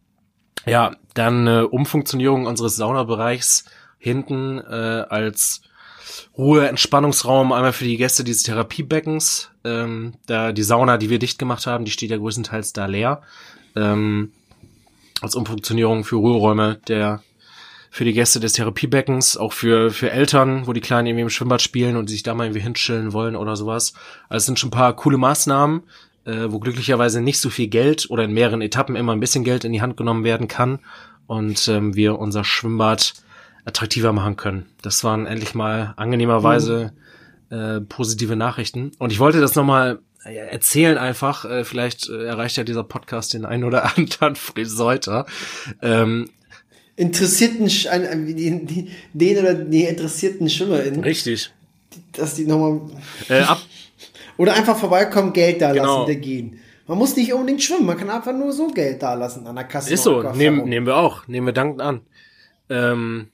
[0.66, 3.66] ja, dann äh, Umfunktionierung unseres Saunabereichs
[3.98, 5.62] hinten äh, als
[6.38, 9.50] Ruhe, Entspannungsraum einmal für die Gäste dieses Therapiebeckens.
[9.64, 13.22] Ähm, da die Sauna, die wir dicht gemacht haben, die steht ja größtenteils da leer.
[13.76, 14.32] Ähm,
[15.22, 17.22] als Umfunktionierung für Ruheräume der
[17.90, 21.62] für die Gäste des Therapiebeckens, auch für, für Eltern, wo die Kleinen irgendwie im Schwimmbad
[21.62, 23.94] spielen und sich da mal irgendwie hinschillen wollen oder sowas.
[24.30, 25.82] Also es sind schon ein paar coole Maßnahmen,
[26.26, 29.64] äh, wo glücklicherweise nicht so viel Geld oder in mehreren Etappen immer ein bisschen Geld
[29.64, 30.80] in die Hand genommen werden kann
[31.26, 33.14] und ähm, wir unser Schwimmbad
[33.68, 34.66] attraktiver machen können.
[34.82, 36.94] Das waren endlich mal angenehmerweise
[37.50, 37.58] mhm.
[37.58, 38.92] äh, positive Nachrichten.
[38.98, 43.46] Und ich wollte das nochmal erzählen einfach, äh, vielleicht äh, erreicht ja dieser Podcast den
[43.46, 45.26] einen oder anderen Friseuter.
[45.82, 46.30] Ähm,
[46.96, 51.04] interessierten, die, die, den oder die interessierten SchwimmerInnen.
[51.04, 51.52] Richtig.
[52.14, 52.82] Dass die nochmal.
[53.30, 53.62] Äh, ab.
[54.38, 56.02] Oder einfach vorbeikommen, Geld da genau.
[56.02, 56.60] lassen, der gehen.
[56.86, 59.64] Man muss nicht unbedingt schwimmen, man kann einfach nur so Geld da lassen an der
[59.64, 59.92] Kasse.
[59.92, 62.02] Ist so, nehmen, nehmen wir auch, nehmen wir dankend an.
[62.70, 63.30] Ähm,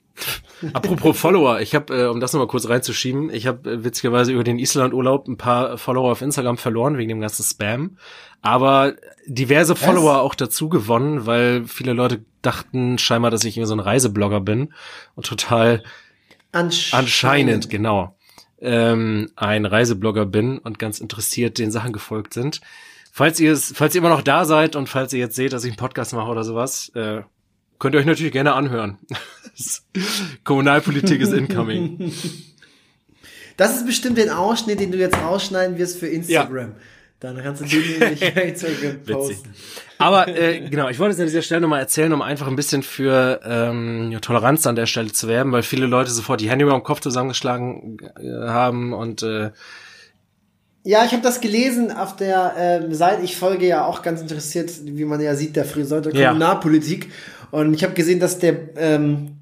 [0.72, 4.44] Apropos Follower, ich habe, äh, um das nochmal kurz reinzuschieben, ich habe äh, witzigerweise über
[4.44, 7.98] den Island-Urlaub ein paar Follower auf Instagram verloren wegen dem ganzen Spam,
[8.40, 8.94] aber
[9.26, 13.80] diverse Follower auch dazu gewonnen, weil viele Leute dachten scheinbar, dass ich irgendwie so ein
[13.80, 14.72] Reiseblogger bin
[15.14, 15.82] und total
[16.52, 18.16] anscheinend, anscheinend genau,
[18.60, 22.60] ähm, ein Reiseblogger bin und ganz interessiert den Sachen gefolgt sind.
[23.12, 25.64] Falls ihr es, falls ihr immer noch da seid und falls ihr jetzt seht, dass
[25.64, 27.22] ich einen Podcast mache oder sowas, äh,
[27.78, 28.98] Könnt ihr euch natürlich gerne anhören.
[30.44, 32.12] Kommunalpolitik ist incoming.
[33.56, 36.70] Das ist bestimmt den Ausschnitt, den du jetzt rausschneiden wirst für Instagram.
[36.70, 36.74] Ja.
[37.20, 39.54] Dann kannst du den nämlich Instagram posten.
[39.98, 42.82] Aber äh, genau, ich wollte es an dieser Stelle nochmal erzählen, um einfach ein bisschen
[42.82, 46.74] für ähm, Toleranz an der Stelle zu werben, weil viele Leute sofort die Hände über
[46.74, 49.52] den Kopf zusammengeschlagen äh, haben und äh,
[50.86, 53.22] ja, ich habe das gelesen auf der äh, Seite.
[53.22, 57.06] Ich folge ja auch ganz interessiert, wie man ja sieht, der Friseur der Kommunalpolitik.
[57.06, 57.10] Ja.
[57.54, 59.36] Und ich habe gesehen, dass der, ähm,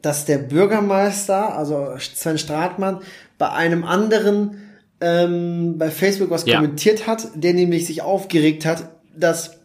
[0.00, 3.00] dass der Bürgermeister, also Sven Stratmann,
[3.36, 4.56] bei einem anderen
[5.02, 6.56] ähm, bei Facebook was ja.
[6.56, 9.58] kommentiert hat, der nämlich sich aufgeregt hat, dass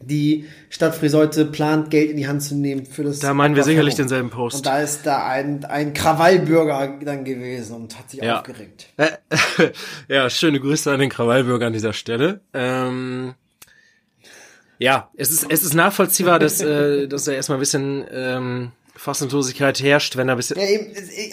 [0.00, 3.18] die Stadt Friseute plant, Geld in die Hand zu nehmen für das.
[3.18, 4.58] Da meinen wir sicherlich denselben Post.
[4.58, 8.38] Und da ist da ein, ein Krawallbürger dann gewesen und hat sich ja.
[8.38, 8.86] aufgeregt.
[10.08, 12.40] ja, schöne Grüße an den Krawallbürger an dieser Stelle.
[12.54, 13.34] Ähm,
[14.80, 19.80] ja, es ist, es ist nachvollziehbar, dass, äh, dass da erstmal ein bisschen ähm, Fassungslosigkeit
[19.82, 20.56] herrscht, wenn da ein bisschen.
[20.58, 20.66] Ja,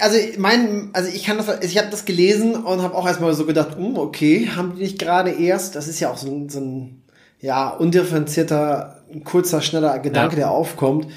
[0.03, 3.45] also mein, also ich kann das, ich habe das gelesen und habe auch erstmal so
[3.45, 6.59] gedacht, hm, okay, haben die nicht gerade erst, das ist ja auch so ein, so
[6.59, 7.03] ein
[7.39, 10.39] ja, undifferenzierter, kurzer, schneller Gedanke, ja.
[10.39, 11.07] der aufkommt.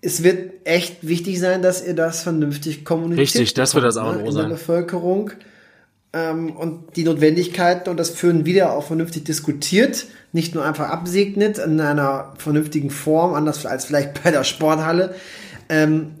[0.00, 3.28] Es wird echt wichtig sein, dass ihr das vernünftig kommuniziert.
[3.28, 5.30] Richtig, das wird das auch ne, in der Bevölkerung
[6.16, 10.06] ähm, und die Notwendigkeiten und das Führen wieder auch vernünftig diskutiert
[10.36, 15.14] nicht nur einfach absegnet in einer vernünftigen Form, anders als vielleicht bei der Sporthalle.
[15.68, 16.12] Ähm,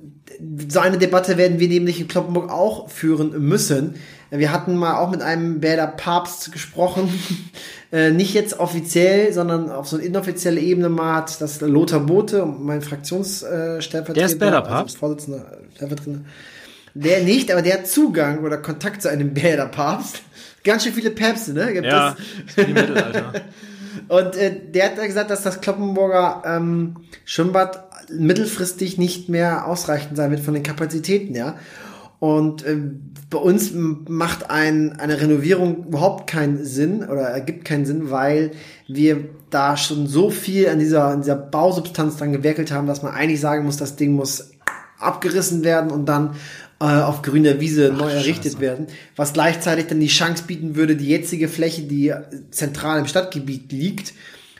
[0.68, 3.94] so eine Debatte werden wir nämlich in Kloppenburg auch führen müssen.
[4.30, 7.08] Wir hatten mal auch mit einem Bäder Papst gesprochen,
[7.92, 12.44] äh, nicht jetzt offiziell, sondern auf so eine inoffizielle Ebene mal hat das Lothar Bote,
[12.44, 16.20] mein Fraktionsstellvertreter, äh, der ist Bäder Papst, also Vorsitzender, Stellvertreter.
[16.98, 20.22] Der nicht, aber der hat Zugang oder Kontakt zu einem Bäder Papst.
[20.64, 21.74] Ganz schön viele Päpste, ne?
[21.74, 22.16] Gibt ja,
[22.56, 22.56] das?
[22.56, 23.32] ist Mittelalter.
[24.08, 30.30] Und äh, der hat gesagt, dass das Kloppenburger ähm, Schwimmbad mittelfristig nicht mehr ausreichend sein
[30.30, 31.56] wird von den Kapazitäten, ja.
[32.18, 32.78] Und äh,
[33.28, 38.52] bei uns macht ein, eine Renovierung überhaupt keinen Sinn oder ergibt keinen Sinn, weil
[38.88, 43.12] wir da schon so viel an dieser, an dieser Bausubstanz dran gewerkelt haben, dass man
[43.12, 44.52] eigentlich sagen muss, das Ding muss
[44.98, 46.36] abgerissen werden und dann
[46.80, 48.60] äh, auf grüner Wiese Ach, neu errichtet Scheiße.
[48.60, 52.12] werden, was gleichzeitig dann die Chance bieten würde, die jetzige Fläche, die
[52.50, 54.12] zentral im Stadtgebiet liegt,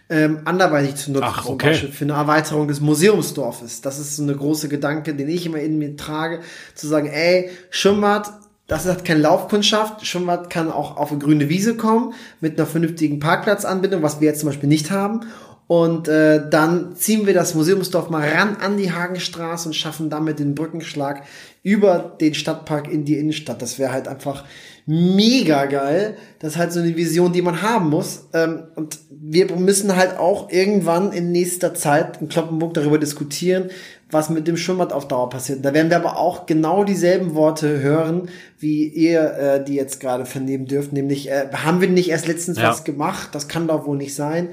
[0.09, 1.27] ähm, anderweitig zu nutzen.
[1.27, 1.49] Ach, okay.
[1.49, 3.81] Zum Beispiel für eine Erweiterung des Museumsdorfes.
[3.81, 6.41] Das ist so eine große Gedanke, den ich immer in mir trage,
[6.75, 8.33] zu sagen, ey, Schwimmbad,
[8.69, 10.07] das hat keine Laufkundschaft.
[10.07, 14.41] Schwimmbad kann auch auf eine grüne Wiese kommen, mit einer vernünftigen Parkplatzanbindung, was wir jetzt
[14.41, 15.21] zum Beispiel nicht haben.
[15.69, 20.39] Und äh, dann ziehen wir das Museumsdorf mal ran an die Hagenstraße und schaffen damit
[20.39, 21.25] den Brückenschlag
[21.65, 23.61] über den Stadtpark in die Innenstadt.
[23.61, 24.45] Das wäre halt einfach
[24.87, 26.17] mega geil.
[26.39, 28.29] Das ist halt so eine Vision, die man haben muss.
[28.33, 33.71] Ähm, und wir müssen halt auch irgendwann in nächster Zeit in Kloppenburg darüber diskutieren,
[34.09, 35.65] was mit dem Schwimmbad auf Dauer passiert.
[35.65, 38.29] Da werden wir aber auch genau dieselben Worte hören,
[38.61, 40.93] wie ihr äh, die jetzt gerade vernehmen dürft.
[40.93, 42.69] Nämlich, äh, haben wir nicht erst letztens ja.
[42.69, 43.31] was gemacht?
[43.33, 44.51] Das kann doch wohl nicht sein.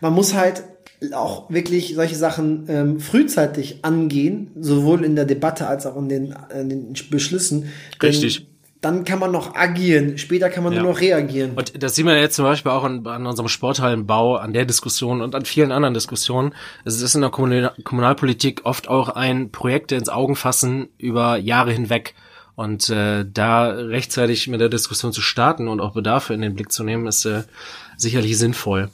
[0.00, 0.62] Man muss halt
[1.12, 6.34] auch wirklich solche Sachen ähm, frühzeitig angehen, sowohl in der Debatte als auch in den,
[6.52, 7.70] in den Beschlüssen.
[8.02, 8.46] Richtig.
[8.80, 10.82] Dann kann man noch agieren, später kann man ja.
[10.82, 11.52] nur noch reagieren.
[11.56, 15.20] Und das sieht man jetzt zum Beispiel auch an, an unserem Sporthallenbau, an der Diskussion
[15.20, 16.54] und an vielen anderen Diskussionen.
[16.84, 21.72] Es ist in der Kommunal Kommunalpolitik oft auch ein Projekt ins Augen fassen über Jahre
[21.72, 22.14] hinweg.
[22.54, 26.70] Und äh, da rechtzeitig mit der Diskussion zu starten und auch Bedarfe in den Blick
[26.70, 27.42] zu nehmen, ist äh,
[27.96, 28.90] sicherlich sinnvoll.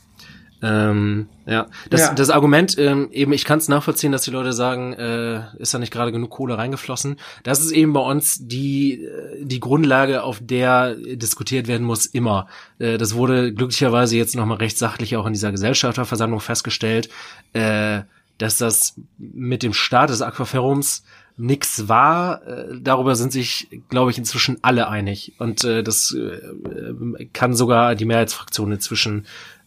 [0.64, 2.14] Ähm, ja, das, ja.
[2.14, 5.78] das Argument, ähm, eben, ich kann es nachvollziehen, dass die Leute sagen, äh, ist da
[5.78, 7.16] nicht gerade genug Kohle reingeflossen.
[7.42, 12.46] Das ist eben bei uns die, äh, die Grundlage, auf der diskutiert werden muss, immer.
[12.78, 17.10] Äh, das wurde glücklicherweise jetzt nochmal recht sachlich auch in dieser Gesellschafterversammlung festgestellt,
[17.52, 18.00] äh,
[18.38, 21.04] dass das mit dem Start des Aquaferums
[21.36, 22.46] nix war.
[22.46, 25.34] Äh, darüber sind sich, glaube ich, inzwischen alle einig.
[25.38, 29.26] Und äh, das äh, kann sogar die Mehrheitsfraktion inzwischen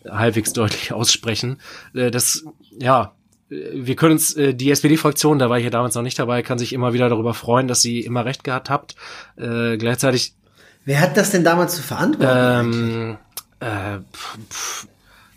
[0.10, 1.60] halbwegs deutlich aussprechen.
[1.94, 2.46] Äh, das,
[2.78, 3.14] ja,
[3.50, 6.60] wir können uns, äh, die SPD-Fraktion, da war ich ja damals noch nicht dabei, kann
[6.60, 8.96] sich immer wieder darüber freuen, dass sie immer recht gehabt habt.
[9.38, 10.34] Äh, gleichzeitig.
[10.86, 12.74] Wer hat das denn damals zu verantworten?
[12.74, 13.18] Ähm,
[13.60, 14.88] äh, pf, pf,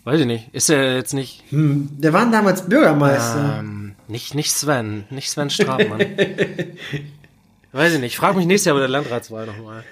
[0.03, 0.53] weiß ich nicht.
[0.53, 1.43] Ist er jetzt nicht.
[1.49, 3.57] Hm, der war damals Bürgermeister.
[3.59, 5.99] Ähm, nicht, nicht Sven, nicht Sven Strabmann.
[7.71, 8.17] weiß ich nicht.
[8.17, 9.83] Frag mich nächstes Jahr bei der Landratswahl nochmal.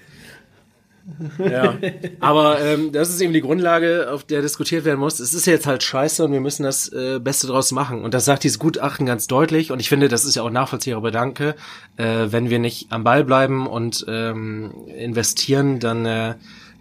[1.38, 1.78] Ja,
[2.20, 5.20] aber ähm, das ist eben die Grundlage, auf der diskutiert werden muss.
[5.20, 8.04] Es ist jetzt halt scheiße und wir müssen das äh, Beste draus machen.
[8.04, 9.72] Und das sagt dieses Gutachten ganz deutlich.
[9.72, 11.56] Und ich finde, das ist ja auch nachvollziehbar Danke.
[11.98, 16.36] Äh, wenn wir nicht am Ball bleiben und ähm, investieren, dann äh,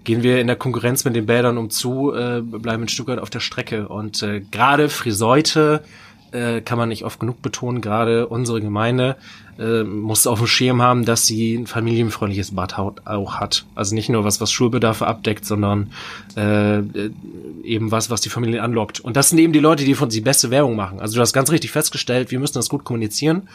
[0.04, 3.30] gehen wir in der Konkurrenz mit den Bädern um zu, äh, bleiben Stück weit auf
[3.30, 3.88] der Strecke.
[3.88, 5.82] Und äh, gerade Friseute
[6.32, 9.16] äh, kann man nicht oft genug betonen, gerade unsere Gemeinde
[9.58, 13.64] äh, muss auf dem Schirm haben, dass sie ein familienfreundliches Bad auch hat.
[13.74, 15.90] Also nicht nur was, was Schulbedarfe abdeckt, sondern
[16.36, 16.78] äh,
[17.64, 19.00] eben was, was die Familie anlockt.
[19.00, 21.00] Und das sind eben die Leute, die von sie beste Werbung machen.
[21.00, 23.48] Also du hast ganz richtig festgestellt, wir müssen das gut kommunizieren.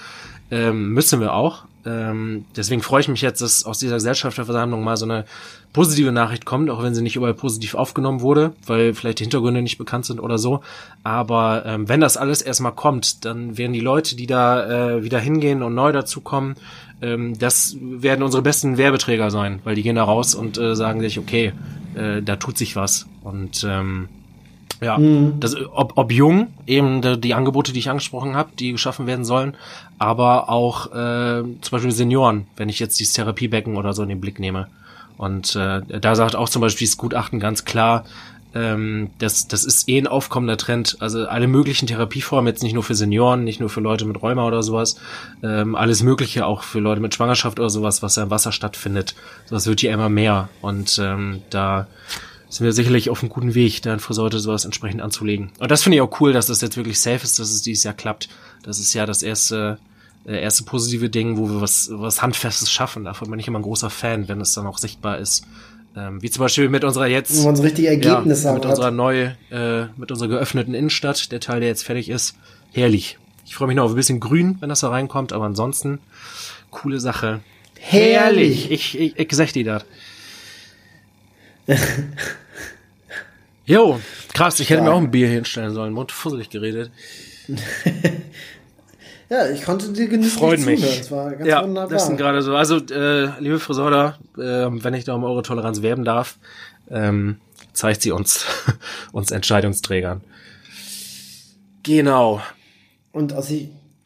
[0.51, 1.65] Ähm, müssen wir auch.
[1.85, 5.25] Ähm, deswegen freue ich mich jetzt, dass aus dieser Gesellschafterversammlung mal so eine
[5.73, 9.61] positive Nachricht kommt, auch wenn sie nicht überall positiv aufgenommen wurde, weil vielleicht die Hintergründe
[9.61, 10.61] nicht bekannt sind oder so.
[11.03, 15.19] Aber ähm, wenn das alles erstmal kommt, dann werden die Leute, die da äh, wieder
[15.19, 16.55] hingehen und neu dazukommen,
[17.01, 21.01] ähm, das werden unsere besten Werbeträger sein, weil die gehen da raus und äh, sagen
[21.01, 21.53] sich, okay,
[21.95, 23.07] äh, da tut sich was.
[23.23, 24.09] Und ähm,
[24.81, 25.39] ja, mhm.
[25.39, 29.25] das, ob, ob jung, eben die, die Angebote, die ich angesprochen habe, die geschaffen werden
[29.25, 29.55] sollen,
[29.97, 34.21] aber auch äh, zum Beispiel Senioren, wenn ich jetzt dieses Therapiebecken oder so in den
[34.21, 34.67] Blick nehme.
[35.17, 38.03] Und äh, da sagt auch zum Beispiel das Gutachten ganz klar,
[38.55, 40.97] ähm, das, das ist eh ein aufkommender Trend.
[40.99, 44.45] Also alle möglichen Therapieformen, jetzt nicht nur für Senioren, nicht nur für Leute mit Rheuma
[44.45, 44.97] oder sowas,
[45.41, 49.15] ähm, alles Mögliche auch für Leute mit Schwangerschaft oder sowas, was ja im Wasser stattfindet.
[49.49, 50.49] Das wird hier immer mehr.
[50.61, 51.87] Und ähm, da
[52.53, 55.51] sind wir sicherlich auf einem guten Weg, da in Friseute sowas entsprechend anzulegen.
[55.59, 57.83] Und das finde ich auch cool, dass das jetzt wirklich safe ist, dass es dieses
[57.83, 58.29] Jahr klappt.
[58.61, 59.79] Das ist ja das erste,
[60.27, 63.05] äh, erste positive Ding, wo wir was, was Handfestes schaffen.
[63.05, 65.47] Davon bin ich immer ein großer Fan, wenn es dann auch sichtbar ist.
[65.95, 67.35] Ähm, wie zum Beispiel mit unserer jetzt.
[67.41, 71.39] Wo man so richtige Ergebnisse ja, Mit unserer neu, äh, mit unserer geöffneten Innenstadt, der
[71.39, 72.35] Teil, der jetzt fertig ist.
[72.71, 73.17] Herrlich.
[73.45, 75.99] Ich freue mich noch auf ein bisschen grün, wenn das da reinkommt, aber ansonsten,
[76.69, 77.41] coole Sache.
[77.79, 78.71] Herrlich.
[78.71, 79.85] Ich, ich, ich sag dir das.
[83.65, 83.99] Jo,
[84.33, 84.89] krass, ich hätte ja.
[84.89, 85.93] mir auch ein Bier hinstellen sollen.
[85.93, 86.91] Mund fusselig geredet.
[89.29, 90.81] ja, ich konnte dir genügend Freut mich.
[90.81, 90.97] Zuhören.
[90.99, 91.89] Das war ganz ja, wunderbar.
[91.89, 92.55] Das sind gerade so.
[92.55, 96.37] Also, äh, liebe Friseure, äh, wenn ich da um eure Toleranz werben darf,
[96.89, 97.37] ähm,
[97.71, 98.45] zeigt sie uns,
[99.13, 100.21] uns Entscheidungsträgern.
[101.83, 102.41] Genau.
[103.13, 103.49] Und aus,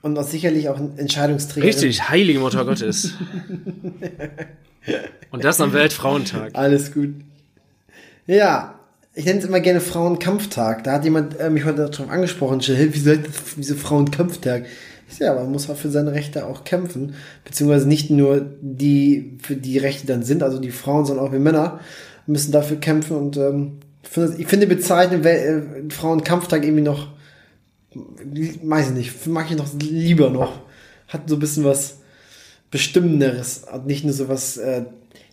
[0.03, 1.65] und aus sicherlich auch Entscheidungsträger.
[1.65, 3.13] Richtig, heilige Mutter Gottes.
[5.31, 6.51] und das am Weltfrauentag.
[6.55, 7.15] Alles gut.
[8.27, 8.76] Ja,
[9.17, 10.83] ich nenne es immer gerne Frauenkampftag.
[10.83, 13.13] Da hat jemand äh, mich heute darauf angesprochen, hey, wieso,
[13.55, 14.65] wieso Frauenkampftag?
[15.09, 19.55] Ich ja, man muss auch für seine Rechte auch kämpfen, beziehungsweise nicht nur die, für
[19.55, 21.79] die Rechte dann sind, also die Frauen, sondern auch wir Männer
[22.27, 23.79] müssen dafür kämpfen und ähm,
[24.37, 27.07] ich finde bezeichnend äh, Frauenkampftag irgendwie noch,
[27.93, 30.59] weiß ich nicht, mag ich noch lieber noch.
[31.07, 31.97] Hat so ein bisschen was
[32.69, 34.83] Bestimmenderes und nicht nur so was äh,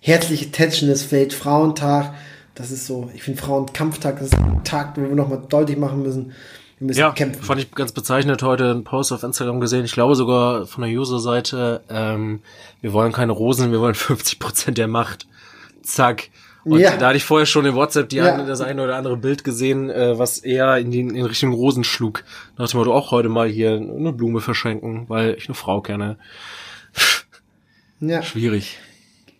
[0.00, 2.14] herzlich tätschendes Feld, Frauentag,
[2.54, 6.02] das ist so, ich finde Frauenkampftag, das ist ein Tag, wo wir nochmal deutlich machen
[6.02, 6.32] müssen,
[6.78, 7.42] Wir müssen Ja, kämpfen.
[7.42, 9.84] fand ich ganz bezeichnend heute einen Post auf Instagram gesehen.
[9.84, 12.40] Ich glaube sogar von der User-Seite, ähm,
[12.80, 15.26] wir wollen keine Rosen, wir wollen 50 Prozent der Macht.
[15.82, 16.30] Zack.
[16.64, 16.96] Und Ja.
[16.96, 18.32] da hatte ich vorher schon in WhatsApp die Ja.
[18.34, 21.84] eine, das eine oder andere Bild gesehen, äh, was eher in, die, in Richtung Rosen
[21.84, 22.24] schlug.
[22.56, 25.54] Da dachte ich mir, du auch heute mal hier eine Blume verschenken, weil ich eine
[25.54, 26.16] Frau kenne.
[28.00, 28.22] Ja.
[28.22, 28.78] Schwierig.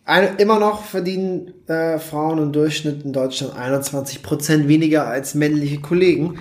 [0.07, 5.81] Eine, immer noch verdienen äh, Frauen im Durchschnitt in Deutschland 21 Prozent weniger als männliche
[5.81, 6.39] Kollegen.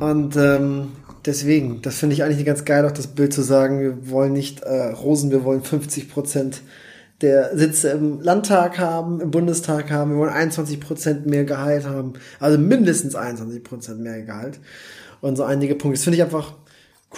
[0.00, 0.92] Und ähm,
[1.26, 4.62] deswegen, das finde ich eigentlich ganz geil, auch das Bild zu sagen, wir wollen nicht
[4.62, 6.62] äh, Rosen, wir wollen 50 Prozent
[7.20, 12.14] der Sitze im Landtag haben, im Bundestag haben, wir wollen 21 Prozent mehr Gehalt haben,
[12.40, 14.58] also mindestens 21 Prozent mehr Gehalt.
[15.20, 15.96] Und so einige Punkte.
[15.98, 16.52] Das finde ich einfach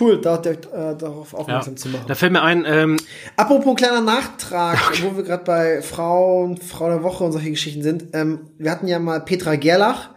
[0.00, 0.56] cool, da, äh,
[0.96, 1.38] darauf Ja.
[1.38, 2.04] aufmerksam zu machen.
[2.06, 2.96] Da fällt mir ein, ähm,
[3.36, 8.06] Apropos kleiner Nachtrag, wo wir gerade bei Frauen, Frau der Woche und solche Geschichten sind.
[8.12, 10.10] Ähm, wir hatten ja mal Petra Gerlach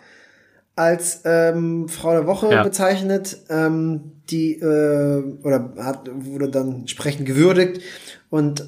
[0.76, 2.64] als ähm, Frau der Woche Ja.
[2.64, 7.82] bezeichnet, ähm, die äh, oder hat, wurde dann entsprechend gewürdigt
[8.30, 8.66] und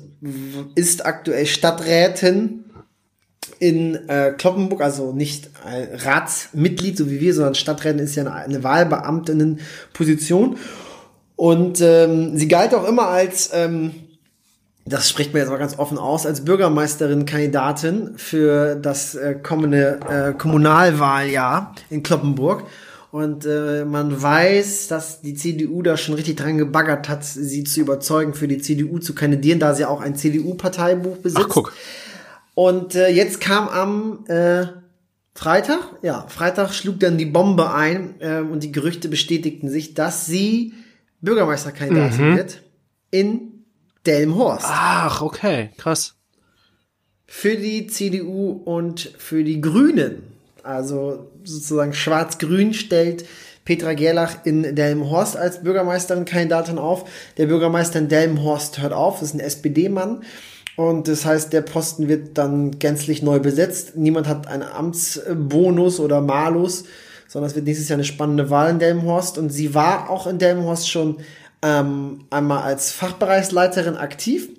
[0.75, 2.65] ist aktuell Stadträtin
[3.59, 8.63] in äh, Kloppenburg, also nicht Ratsmitglied, so wie wir, sondern Stadträtin ist ja eine, eine
[8.63, 10.57] Wahlbeamtinnenposition.
[11.35, 13.91] Und ähm, sie galt auch immer als, ähm,
[14.85, 20.33] das spricht mir jetzt mal ganz offen aus, als Bürgermeisterin-Kandidatin für das äh, kommende äh,
[20.33, 22.65] Kommunalwahljahr in Kloppenburg.
[23.11, 27.81] Und äh, man weiß, dass die CDU da schon richtig dran gebaggert hat, sie zu
[27.81, 31.45] überzeugen, für die CDU zu kandidieren, da sie auch ein CDU-Parteibuch besitzt.
[31.45, 31.73] ach guck,
[32.55, 34.65] Und äh, jetzt kam am äh,
[35.35, 40.25] Freitag, ja, Freitag schlug dann die Bombe ein äh, und die Gerüchte bestätigten sich, dass
[40.25, 40.73] sie
[41.23, 42.61] Bürgermeisterkandidatin wird
[43.09, 43.65] in
[44.05, 46.15] Delmenhorst ach, okay, krass.
[47.25, 50.23] für die CDU und für die Grünen.
[50.63, 53.25] Also sozusagen schwarz-grün stellt
[53.65, 57.09] Petra Gerlach in Delmenhorst als Bürgermeisterin Kandidatin auf.
[57.37, 60.23] Der Bürgermeister in Delmenhorst hört auf, das ist ein SPD-Mann.
[60.75, 63.95] Und das heißt, der Posten wird dann gänzlich neu besetzt.
[63.95, 66.85] Niemand hat einen Amtsbonus oder Malus,
[67.27, 69.37] sondern es wird nächstes Jahr eine spannende Wahl in Delmenhorst.
[69.37, 71.17] Und sie war auch in Delmenhorst schon
[71.61, 74.49] ähm, einmal als Fachbereichsleiterin aktiv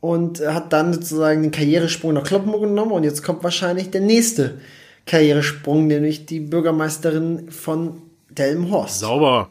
[0.00, 4.00] und äh, hat dann sozusagen den Karrieresprung nach Kloppenburg genommen und jetzt kommt wahrscheinlich der
[4.00, 4.60] nächste
[5.06, 8.98] Karrieresprung, nämlich die Bürgermeisterin von Delmenhorst.
[9.00, 9.50] Sauber.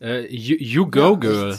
[0.00, 1.56] Äh, you, you go, girl.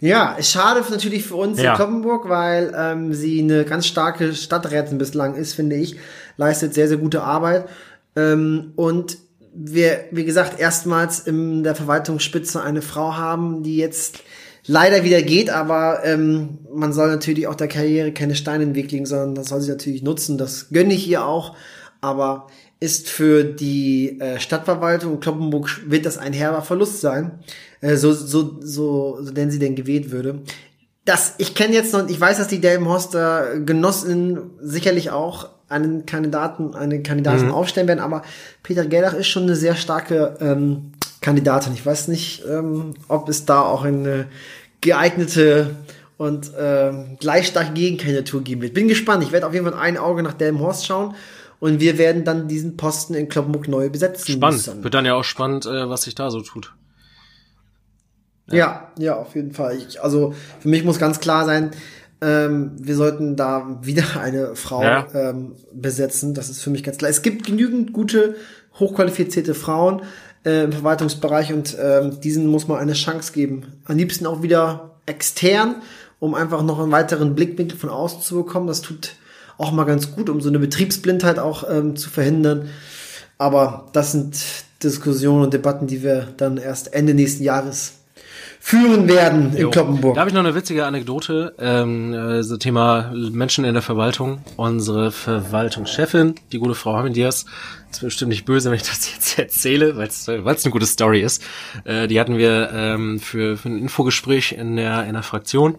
[0.00, 1.70] Ja, ist schade natürlich für uns Ja.
[1.70, 5.96] in Kloppenburg, weil ähm, sie eine ganz starke Stadträtin bislang ist, finde ich.
[6.36, 7.68] Leistet sehr, sehr gute Arbeit.
[8.16, 9.18] Ähm, und
[9.54, 14.20] wir, wie gesagt, erstmals in der Verwaltungsspitze eine Frau haben, die jetzt
[14.66, 18.76] leider wieder geht, aber ähm, man soll natürlich auch der Karriere keine Steine in den
[18.76, 20.38] Weg legen, sondern das soll sie natürlich nutzen.
[20.38, 21.56] Das gönne ich ihr auch.
[22.00, 22.48] Aber
[22.82, 27.38] ist für die äh, Stadtverwaltung Kloppenburg wird das ein herber Verlust sein,
[27.80, 30.42] äh, so, so, so, so denn sie denn gewählt würde.
[31.04, 36.74] Das, ich kenne jetzt noch, ich weiß, dass die Delmenhorster Genossinnen sicherlich auch einen Kandidaten,
[36.74, 38.22] eine Kandidatin aufstellen werden, aber
[38.62, 41.72] Peter Gerlach ist schon eine sehr starke ähm, Kandidatin.
[41.72, 44.26] Ich weiß nicht, ähm, ob es da auch eine
[44.80, 45.76] geeignete
[46.18, 48.74] und ähm, gleich starke Gegenkandidatur geben wird.
[48.74, 49.24] Bin gespannt.
[49.24, 51.14] Ich werde auf jeden Fall ein Auge nach Delmenhorst schauen
[51.58, 54.66] und wir werden dann diesen Posten in Kloppenburg neu besetzen Spannend.
[54.66, 54.84] müssen.
[54.84, 56.74] Wird dann ja auch spannend, äh, was sich da so tut.
[58.50, 59.76] Ja, ja, auf jeden Fall.
[59.76, 61.70] Ich, also für mich muss ganz klar sein,
[62.22, 65.06] ähm, wir sollten da wieder eine Frau Ja.
[65.14, 66.32] ähm, besetzen.
[66.34, 67.10] Das ist für mich ganz klar.
[67.10, 68.36] Es gibt genügend gute,
[68.78, 70.02] hochqualifizierte Frauen
[70.44, 73.64] äh, im Verwaltungsbereich und ähm, diesen muss man eine Chance geben.
[73.84, 75.76] Am liebsten auch wieder extern,
[76.20, 78.68] um einfach noch einen weiteren Blickwinkel von außen zu bekommen.
[78.68, 79.16] Das tut
[79.58, 82.68] auch mal ganz gut, um so eine Betriebsblindheit auch ähm, zu verhindern.
[83.38, 84.36] Aber das sind
[84.82, 87.94] Diskussionen und Debatten, die wir dann erst Ende nächsten Jahres
[88.64, 89.70] führen werden in Jo.
[89.70, 90.14] Kloppenburg.
[90.14, 94.38] Da habe ich noch eine witzige Anekdote, ähm, äh, so Thema Menschen in der Verwaltung.
[94.56, 97.44] Unsere Verwaltungschefin, die gute Frau Hamidias,
[97.90, 101.42] ist bestimmt nicht böse, wenn ich das jetzt erzähle, weil es eine gute Story ist.
[101.84, 105.76] Äh, die hatten wir ähm, für, für ein Infogespräch in der, in der Fraktion.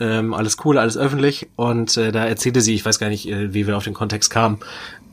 [0.00, 1.48] Ähm, alles cool, alles öffentlich.
[1.54, 4.30] Und äh, da erzählte sie, ich weiß gar nicht, äh, wie wir auf den Kontext
[4.30, 4.58] kamen,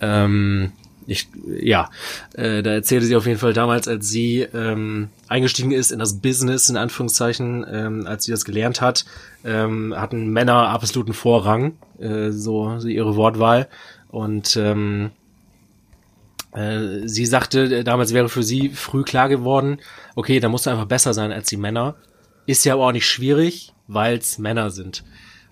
[0.02, 0.72] ähm,
[1.08, 1.28] ich,
[1.60, 1.90] ja,
[2.34, 6.20] äh, da erzählte sie auf jeden Fall damals, als sie ähm, eingestiegen ist in das
[6.20, 9.06] Business, in Anführungszeichen, ähm, als sie das gelernt hat,
[9.44, 13.68] ähm, hatten Männer absoluten Vorrang, äh, so, ihre Wortwahl.
[14.10, 15.12] Und ähm,
[16.54, 19.80] äh, sie sagte, äh, damals wäre für sie früh klar geworden,
[20.16, 21.96] okay, da musst du einfach besser sein als die Männer.
[22.48, 25.04] Ist ja aber auch nicht schwierig, weil es Männer sind.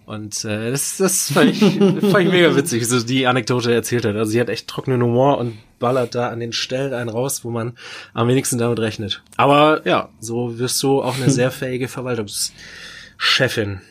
[0.05, 4.05] Und äh, das, das fand, ich, fand ich mega witzig, wie so die Anekdote erzählt
[4.05, 4.15] hat.
[4.15, 7.49] Also sie hat echt trockenen Humor und ballert da an den Stellen einen raus, wo
[7.49, 7.77] man
[8.13, 9.21] am wenigsten damit rechnet.
[9.37, 13.81] Aber ja, so wirst du auch eine sehr fähige Verwaltungschefin.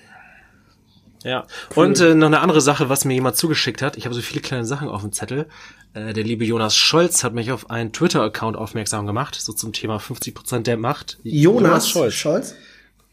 [1.24, 1.46] Ja.
[1.74, 1.86] Cool.
[1.86, 3.96] Und äh, noch eine andere Sache, was mir jemand zugeschickt hat.
[3.96, 5.46] Ich habe so viele kleine Sachen auf dem Zettel.
[5.94, 9.98] Äh, der liebe Jonas Scholz hat mich auf einen Twitter-Account aufmerksam gemacht, so zum Thema
[9.98, 11.18] 50% der Macht.
[11.22, 12.14] Jonas, Jonas Scholz.
[12.14, 12.54] Scholz.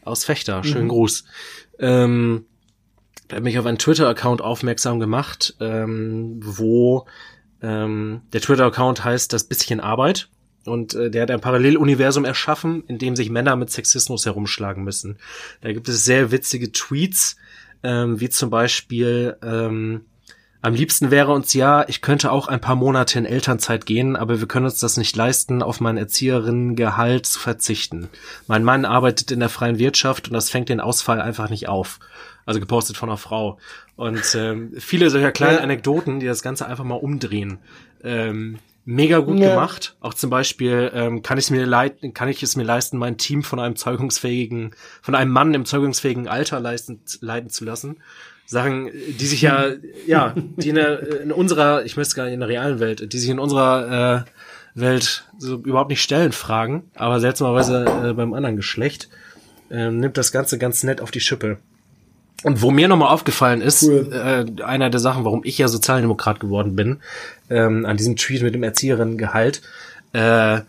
[0.02, 0.88] Aus Fechter, schönen mhm.
[0.88, 1.24] Gruß.
[1.78, 2.46] Ähm,
[3.30, 7.06] er hat mich auf einen Twitter-Account aufmerksam gemacht, ähm, wo
[7.62, 10.28] ähm, der Twitter-Account heißt das bisschen Arbeit.
[10.66, 15.18] Und äh, der hat ein Paralleluniversum erschaffen, in dem sich Männer mit Sexismus herumschlagen müssen.
[15.62, 17.36] Da gibt es sehr witzige Tweets,
[17.82, 20.02] ähm, wie zum Beispiel ähm,
[20.62, 24.40] am liebsten wäre uns ja, ich könnte auch ein paar Monate in Elternzeit gehen, aber
[24.40, 28.10] wir können uns das nicht leisten, auf mein Erzieherinnengehalt zu verzichten.
[28.46, 31.98] Mein Mann arbeitet in der freien Wirtschaft und das fängt den Ausfall einfach nicht auf.
[32.50, 33.58] Also gepostet von einer Frau.
[33.94, 35.62] Und ähm, viele solcher kleinen ja.
[35.62, 37.58] Anekdoten, die das Ganze einfach mal umdrehen.
[38.02, 39.50] Ähm, mega gut ja.
[39.50, 39.94] gemacht.
[40.00, 43.44] Auch zum Beispiel ähm, kann ich mir leiten, kann ich es mir leisten, mein Team
[43.44, 47.98] von einem zeugungsfähigen, von einem Mann im zeugungsfähigen Alter leisten, leiten zu lassen.
[48.46, 49.66] Sachen, die sich ja,
[50.08, 53.18] ja, die in, der, in unserer, ich möchte gar nicht in der realen Welt, die
[53.18, 58.56] sich in unserer äh, Welt so überhaupt nicht stellen, Fragen, aber seltsamerweise äh, beim anderen
[58.56, 59.08] Geschlecht,
[59.70, 61.58] äh, nimmt das Ganze ganz nett auf die Schippe.
[62.42, 64.12] Und wo mir nochmal aufgefallen ist, cool.
[64.58, 67.00] äh, einer der Sachen, warum ich ja Sozialdemokrat geworden bin,
[67.50, 69.60] ähm, an diesem Tweet mit dem Erzieherinnengehalt,
[70.12, 70.60] äh,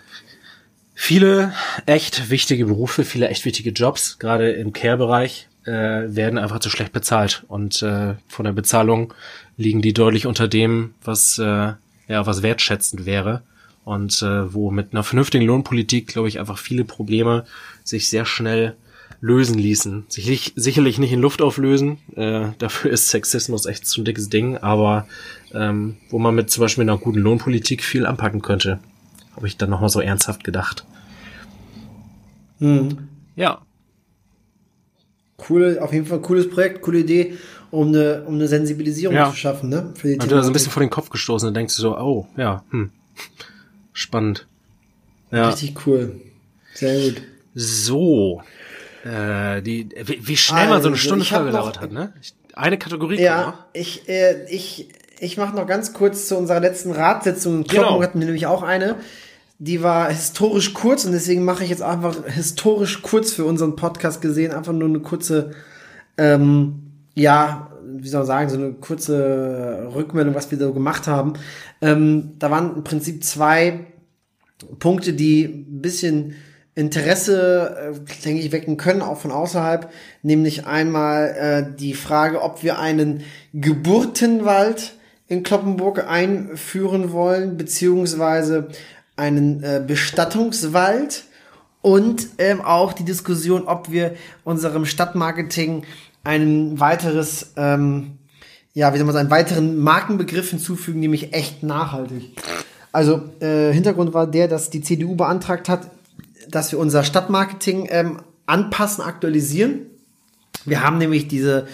[0.93, 1.53] viele
[1.85, 6.91] echt wichtige Berufe, viele echt wichtige Jobs, gerade im Care-Bereich, äh, werden einfach zu schlecht
[6.91, 7.43] bezahlt.
[7.47, 9.13] Und äh, von der Bezahlung
[9.57, 13.43] liegen die deutlich unter dem, was, äh, ja, was wertschätzend wäre.
[13.83, 17.45] Und äh, wo mit einer vernünftigen Lohnpolitik, glaube ich, einfach viele Probleme
[17.83, 18.75] sich sehr schnell
[19.21, 20.05] lösen ließen.
[20.09, 21.99] Sicherlich, sicherlich nicht in Luft auflösen.
[22.15, 25.07] Äh, dafür ist Sexismus echt so ein dickes Ding, aber
[25.53, 28.79] ähm, wo man mit zum Beispiel einer guten Lohnpolitik viel anpacken könnte.
[29.35, 30.85] Habe ich dann nochmal so ernsthaft gedacht.
[32.59, 33.07] Hm.
[33.35, 33.61] Ja,
[35.41, 37.33] coole, auf jeden Fall cooles Projekt, coole Idee,
[37.71, 39.29] um eine, um eine Sensibilisierung ja.
[39.29, 39.91] zu schaffen, ne?
[39.95, 41.97] Für die und du hast ein bisschen vor den Kopf gestoßen und denkst du so,
[41.97, 42.91] oh, ja, hm.
[43.93, 44.47] Spannend.
[45.31, 45.49] Ja.
[45.49, 46.21] Richtig cool.
[46.73, 47.21] Sehr gut.
[47.53, 48.41] So.
[49.03, 52.13] Äh, die, wie, wie schnell also, man so eine also, Stunde vorgelauert hat, ne?
[52.53, 53.19] Eine Kategorie.
[53.21, 54.89] Ja, ich, äh, ich,
[55.19, 57.63] ich mache noch ganz kurz zu unserer letzten Ratssitzung.
[57.63, 58.01] Genau.
[58.01, 58.97] hatten wir nämlich auch eine
[59.61, 64.19] die war historisch kurz und deswegen mache ich jetzt einfach historisch kurz für unseren Podcast
[64.19, 65.51] gesehen, einfach nur eine kurze,
[66.17, 71.33] ähm, ja, wie soll man sagen, so eine kurze Rückmeldung, was wir so gemacht haben.
[71.79, 73.85] Ähm, da waren im Prinzip zwei
[74.79, 76.33] Punkte, die ein bisschen
[76.75, 79.91] Interesse, äh, denke ich, wecken können, auch von außerhalb.
[80.23, 84.93] Nämlich einmal äh, die Frage, ob wir einen Geburtenwald
[85.27, 88.69] in Kloppenburg einführen wollen, beziehungsweise
[89.15, 91.25] einen äh, Bestattungswald
[91.81, 95.83] und ähm, auch die Diskussion, ob wir unserem Stadtmarketing
[96.23, 98.17] ein weiteres, ähm,
[98.73, 102.33] ja, wie soll man sagen, einen weiteren Markenbegriff hinzufügen, nämlich echt nachhaltig.
[102.91, 105.89] Also äh, Hintergrund war der, dass die CDU beantragt hat,
[106.51, 109.87] dass wir unser Stadtmarketing ähm, anpassen, aktualisieren.
[110.65, 111.67] Wir haben nämlich diese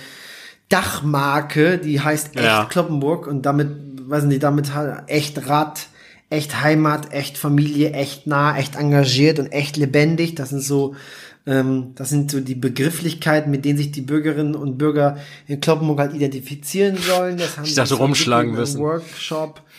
[0.69, 2.65] Dachmarke, die heißt Echt ja.
[2.65, 3.69] Kloppenburg und damit,
[4.09, 4.71] weiß nicht, damit
[5.07, 5.87] echt Rad
[6.29, 10.35] echt Heimat, echt Familie, echt nah, echt engagiert und echt lebendig.
[10.35, 10.95] Das sind so,
[11.45, 15.17] ähm, das sind so die Begrifflichkeiten, mit denen sich die Bürgerinnen und Bürger
[15.47, 17.37] in Kloppenburg halt identifizieren sollen.
[17.37, 18.81] Das haben ich dachte, rumschlagen müssen.
[18.81, 19.61] Workshop.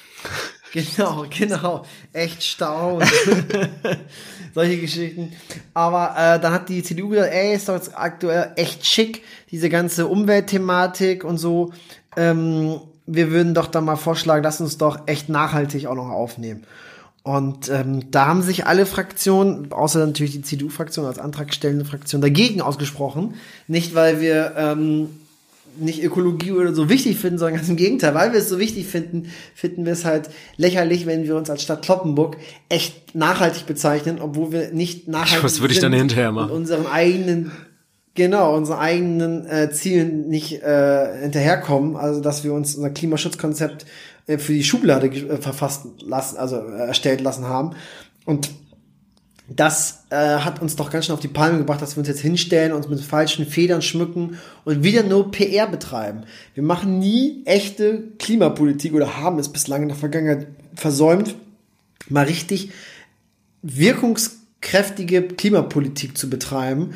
[0.70, 1.86] Genau, genau.
[2.12, 3.00] Echt Stau.
[4.58, 5.32] solche Geschichten.
[5.72, 9.68] Aber äh, dann hat die CDU gesagt, ey, ist doch jetzt aktuell echt schick, diese
[9.68, 11.72] ganze Umweltthematik und so.
[12.16, 16.64] Ähm, wir würden doch da mal vorschlagen, lass uns doch echt nachhaltig auch noch aufnehmen.
[17.22, 22.60] Und ähm, da haben sich alle Fraktionen, außer natürlich die CDU-Fraktion als antragstellende Fraktion, dagegen
[22.60, 23.34] ausgesprochen.
[23.68, 25.10] Nicht, weil wir ähm,
[25.80, 28.86] nicht Ökologie oder so wichtig finden, sondern ganz im Gegenteil, weil wir es so wichtig
[28.86, 32.36] finden, finden wir es halt lächerlich, wenn wir uns als Stadt Kloppenburg
[32.68, 36.50] echt nachhaltig bezeichnen, obwohl wir nicht nachhaltig Was würde ich dann hinterher machen?
[36.50, 37.52] Und unseren eigenen
[38.18, 43.86] Genau, unsere eigenen äh, Zielen nicht äh, hinterherkommen, also dass wir uns unser Klimaschutzkonzept
[44.26, 47.76] äh, für die Schublade äh, verfasst lassen, also äh, erstellt lassen haben.
[48.24, 48.50] Und
[49.50, 52.20] das äh, hat uns doch ganz schön auf die Palme gebracht, dass wir uns jetzt
[52.20, 56.24] hinstellen, uns mit falschen Federn schmücken und wieder nur PR betreiben.
[56.52, 61.34] Wir machen nie echte Klimapolitik oder haben es bislang in der Vergangenheit versäumt,
[62.10, 62.72] mal richtig
[63.62, 66.94] wirkungskräftige Klimapolitik zu betreiben.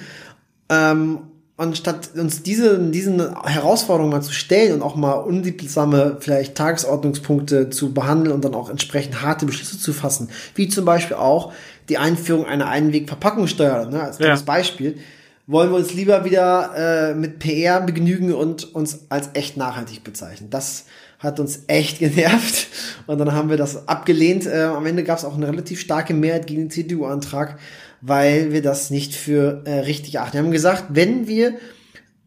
[0.68, 1.20] Ähm,
[1.56, 7.92] anstatt uns diese, diesen Herausforderungen mal zu stellen und auch mal unliebsame vielleicht Tagesordnungspunkte zu
[7.94, 11.52] behandeln und dann auch entsprechend harte Beschlüsse zu fassen, wie zum Beispiel auch
[11.88, 14.36] die Einführung einer Einwegverpackungssteuer, ne, als ja.
[14.36, 14.98] Beispiel,
[15.46, 20.50] wollen wir uns lieber wieder äh, mit PR begnügen und uns als echt nachhaltig bezeichnen.
[20.50, 20.84] Das
[21.18, 22.68] hat uns echt genervt
[23.06, 24.46] und dann haben wir das abgelehnt.
[24.46, 27.58] Äh, am Ende gab es auch eine relativ starke Mehrheit gegen den CDU-Antrag,
[28.00, 30.34] weil wir das nicht für äh, richtig achten.
[30.34, 31.54] Wir haben gesagt, wenn wir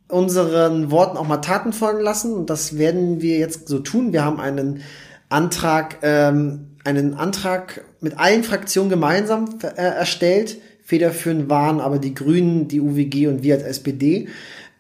[0.08, 4.14] unseren Worten auch mal Taten folgen lassen und das werden wir jetzt so tun.
[4.14, 4.82] Wir haben einen
[5.30, 10.58] Antrag, ähm, einen Antrag mit allen Fraktionen gemeinsam äh, erstellt.
[10.84, 14.28] Federführend waren aber die Grünen, die UWG und wir als SPD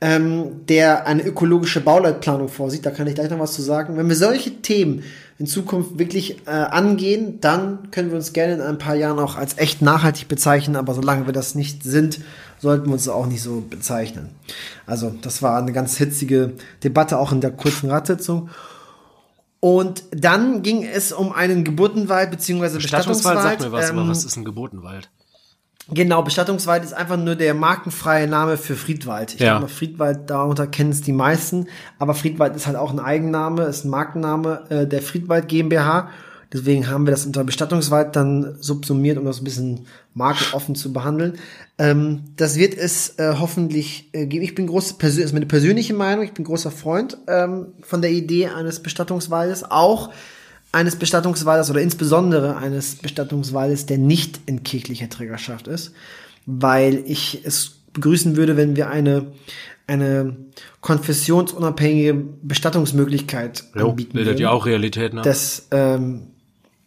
[0.01, 2.85] ähm, der eine ökologische Bauleitplanung vorsieht.
[2.85, 3.97] Da kann ich gleich noch was zu sagen.
[3.97, 5.03] Wenn wir solche Themen
[5.39, 9.35] in Zukunft wirklich äh, angehen, dann können wir uns gerne in ein paar Jahren auch
[9.35, 10.75] als echt nachhaltig bezeichnen.
[10.75, 12.19] Aber solange wir das nicht sind,
[12.59, 14.29] sollten wir uns auch nicht so bezeichnen.
[14.85, 16.53] Also das war eine ganz hitzige
[16.83, 18.49] Debatte auch in der kurzen Ratssitzung.
[19.59, 23.37] Und dann ging es um einen Geburtenwald beziehungsweise Bestattungswald.
[23.37, 25.09] Bestattungswald sag mir was, ähm, aber was ist ein Geburtenwald?
[25.89, 29.35] Genau, Bestattungswald ist einfach nur der markenfreie Name für Friedwald.
[29.35, 29.57] Ich ja.
[29.57, 31.67] glaube, Friedwald, darunter kennen es die meisten,
[31.99, 36.09] aber Friedwald ist halt auch ein Eigenname, ist ein Markenname äh, der Friedwald GmbH.
[36.51, 39.85] Deswegen haben wir das unter Bestattungswald dann subsumiert, um das ein bisschen
[40.15, 41.37] markenoffen zu behandeln.
[41.77, 44.43] Ähm, das wird es äh, hoffentlich äh, geben.
[44.43, 48.11] Ich bin groß, das ist meine persönliche Meinung, ich bin großer Freund ähm, von der
[48.11, 50.11] Idee eines Bestattungswaldes, auch
[50.71, 55.91] eines Bestattungswaldes oder insbesondere eines Bestattungswaldes, der nicht in kirchlicher Trägerschaft ist,
[56.45, 59.27] weil ich es begrüßen würde, wenn wir eine
[59.87, 60.35] eine
[60.81, 64.13] konfessionsunabhängige Bestattungsmöglichkeit jo, anbieten.
[64.13, 65.21] Bildet ja auch Realität, ne?
[65.21, 66.31] Das ähm,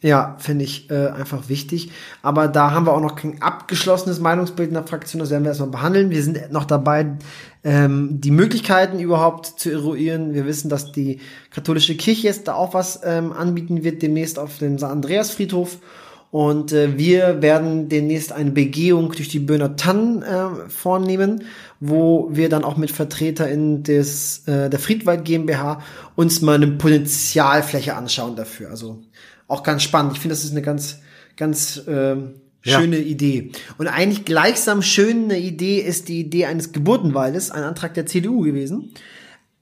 [0.00, 1.90] ja, finde ich äh, einfach wichtig.
[2.22, 5.20] Aber da haben wir auch noch kein abgeschlossenes Meinungsbild in der Fraktion.
[5.20, 6.10] Das werden wir erstmal behandeln.
[6.10, 7.16] Wir sind noch dabei,
[7.64, 10.34] ähm, die Möglichkeiten überhaupt zu eruieren.
[10.34, 11.18] Wir wissen, dass die
[11.50, 14.84] katholische Kirche jetzt da auch was ähm, anbieten wird, demnächst auf dem St.
[14.84, 15.78] Andreas Friedhof.
[16.30, 21.44] Und äh, wir werden demnächst eine Begehung durch die Böhner Tannen äh, vornehmen,
[21.80, 25.80] wo wir dann auch mit VertreterInnen des, äh, der Friedwald GmbH
[26.16, 28.70] uns mal eine Potenzialfläche anschauen dafür.
[28.70, 29.00] Also
[29.48, 30.12] auch ganz spannend.
[30.12, 31.00] Ich finde, das ist eine ganz,
[31.36, 33.04] ganz ähm, schöne ja.
[33.04, 33.50] Idee.
[33.78, 38.92] Und eigentlich gleichsam schöne Idee ist die Idee eines Geburtenwaldes, ein Antrag der CDU gewesen,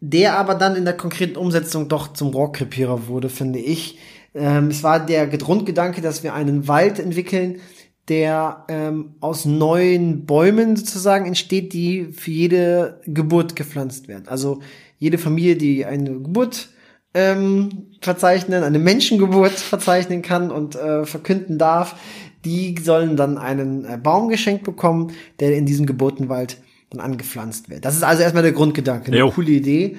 [0.01, 3.99] der aber dann in der konkreten Umsetzung doch zum Rohrkrepierer wurde, finde ich.
[4.35, 7.61] Ähm, es war der Grundgedanke, dass wir einen Wald entwickeln,
[8.09, 14.29] der ähm, aus neuen Bäumen sozusagen entsteht, die für jede Geburt gepflanzt werden.
[14.29, 14.61] Also
[14.99, 16.69] jede Familie, die eine Geburt
[17.17, 21.97] ähm, verzeichnen, eine Menschengeburt verzeichnen kann und äh, verkünden darf,
[22.45, 26.59] die sollen dann einen äh, Baum geschenkt bekommen, der in diesem Geburtenwald
[26.91, 27.85] dann angepflanzt wird.
[27.85, 29.31] Das ist also erstmal der Grundgedanke, eine jo.
[29.31, 29.97] coole Idee.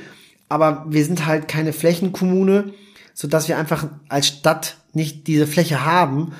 [0.47, 2.73] Aber wir sind halt keine Flächenkommune,
[3.13, 6.33] so dass wir einfach als Stadt nicht diese Fläche haben.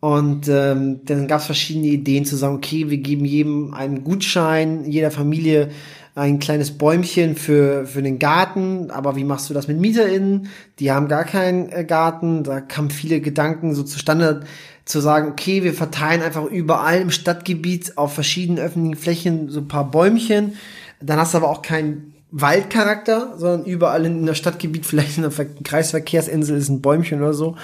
[0.00, 4.84] Und ähm, dann gab es verschiedene Ideen zu sagen, okay, wir geben jedem einen Gutschein,
[4.84, 5.70] jeder Familie
[6.14, 10.48] ein kleines Bäumchen für, für den Garten, aber wie machst du das mit MieterInnen?
[10.78, 14.44] Die haben gar keinen äh, Garten, da kamen viele Gedanken so zustande,
[14.84, 19.68] zu sagen, okay, wir verteilen einfach überall im Stadtgebiet auf verschiedenen öffentlichen Flächen so ein
[19.68, 20.56] paar Bäumchen.
[21.00, 25.32] Dann hast du aber auch keinen Waldcharakter, sondern überall in der Stadtgebiet, vielleicht in der
[25.64, 27.56] Kreisverkehrsinsel ist ein Bäumchen oder so.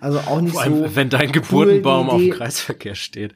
[0.00, 0.96] Also auch nicht Vor allem, so.
[0.96, 3.34] Wenn dein Geburtenbaum auf dem Kreisverkehr steht.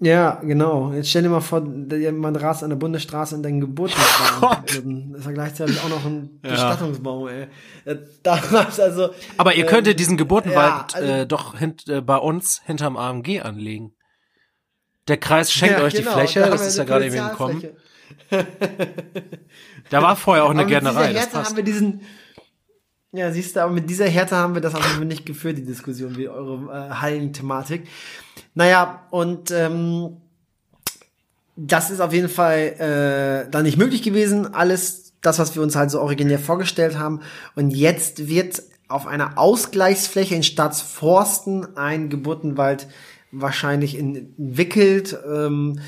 [0.00, 0.92] Ja, genau.
[0.92, 4.56] Jetzt stell dir mal vor, man rast an der Bundesstraße in deinen Geburtsbaum.
[4.66, 6.50] Dann ist ja gleichzeitig auch noch ein ja.
[6.50, 7.48] Bestattungsbaum, ey.
[8.22, 9.10] Damals also.
[9.36, 12.96] Aber ihr ähm, könntet diesen Geburtenwald ja, also, äh, doch hint, äh, bei uns hinterm
[12.96, 13.94] AMG anlegen.
[15.08, 17.64] Der Kreis schenkt ja, euch genau, die Fläche, da das ist ja gerade eben gekommen.
[19.90, 21.12] da war vorher auch eine Gärtnerei.
[21.12, 21.50] Das passt.
[21.50, 22.02] haben wir diesen,
[23.12, 26.16] ja, siehst du, aber mit dieser Härte haben wir das also nicht geführt, die Diskussion,
[26.16, 27.88] wie eure äh, Hallenthematik.
[28.54, 30.18] Naja, und ähm,
[31.56, 34.54] das ist auf jeden Fall äh, dann nicht möglich gewesen.
[34.54, 37.20] Alles das, was wir uns halt so originär vorgestellt haben.
[37.56, 42.88] Und jetzt wird auf einer Ausgleichsfläche in Staatsforsten ein Geburtenwald
[43.32, 45.80] wahrscheinlich entwickelt, ähm,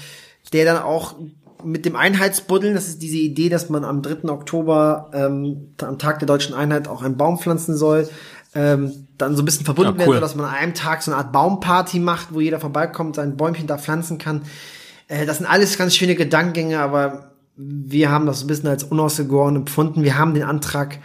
[0.52, 1.16] der dann auch
[1.64, 4.28] mit dem Einheitsbuddeln, das ist diese Idee, dass man am 3.
[4.28, 8.08] Oktober, ähm, am Tag der deutschen Einheit, auch einen Baum pflanzen soll,
[8.54, 10.14] ähm, dann so ein bisschen verbunden ja, cool.
[10.14, 13.36] werden, dass man an einem Tag so eine Art Baumparty macht, wo jeder vorbeikommt, sein
[13.36, 14.42] Bäumchen da pflanzen kann.
[15.08, 18.84] Äh, das sind alles ganz schöne Gedankengänge, aber wir haben das so ein bisschen als
[18.84, 20.02] unausgegoren empfunden.
[20.02, 20.98] Wir haben den Antrag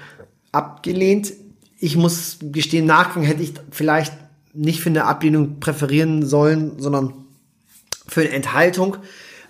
[0.52, 1.34] abgelehnt.
[1.78, 4.14] Ich muss gestehen, Nachgang hätte ich vielleicht
[4.54, 7.14] nicht für eine Ablehnung präferieren sollen, sondern
[8.08, 8.98] für eine Enthaltung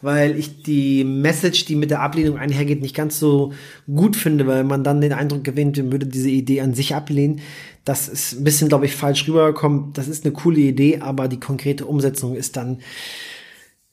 [0.02, 3.54] weil ich die Message, die mit der Ablehnung einhergeht, nicht ganz so
[3.94, 7.42] gut finde, weil man dann den Eindruck gewinnt, man würde diese Idee an sich ablehnen.
[7.84, 9.94] Das ist ein bisschen, glaube ich, falsch rübergekommen.
[9.94, 12.80] Das ist eine coole Idee, aber die konkrete Umsetzung ist dann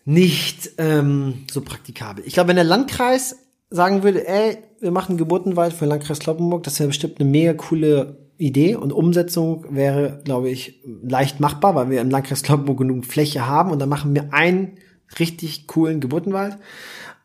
[0.05, 2.25] nicht ähm, so praktikabel.
[2.27, 3.37] Ich glaube, wenn der Landkreis
[3.71, 7.55] sagen würde, ey, wir machen Geburtenwald für den Landkreis Kloppenburg, das wäre bestimmt eine mega
[7.55, 13.07] coole Idee und Umsetzung wäre, glaube ich, leicht machbar, weil wir im Landkreis Kloppenburg genug
[13.07, 14.73] Fläche haben und dann machen wir einen
[15.19, 16.57] richtig coolen Geburtenwald.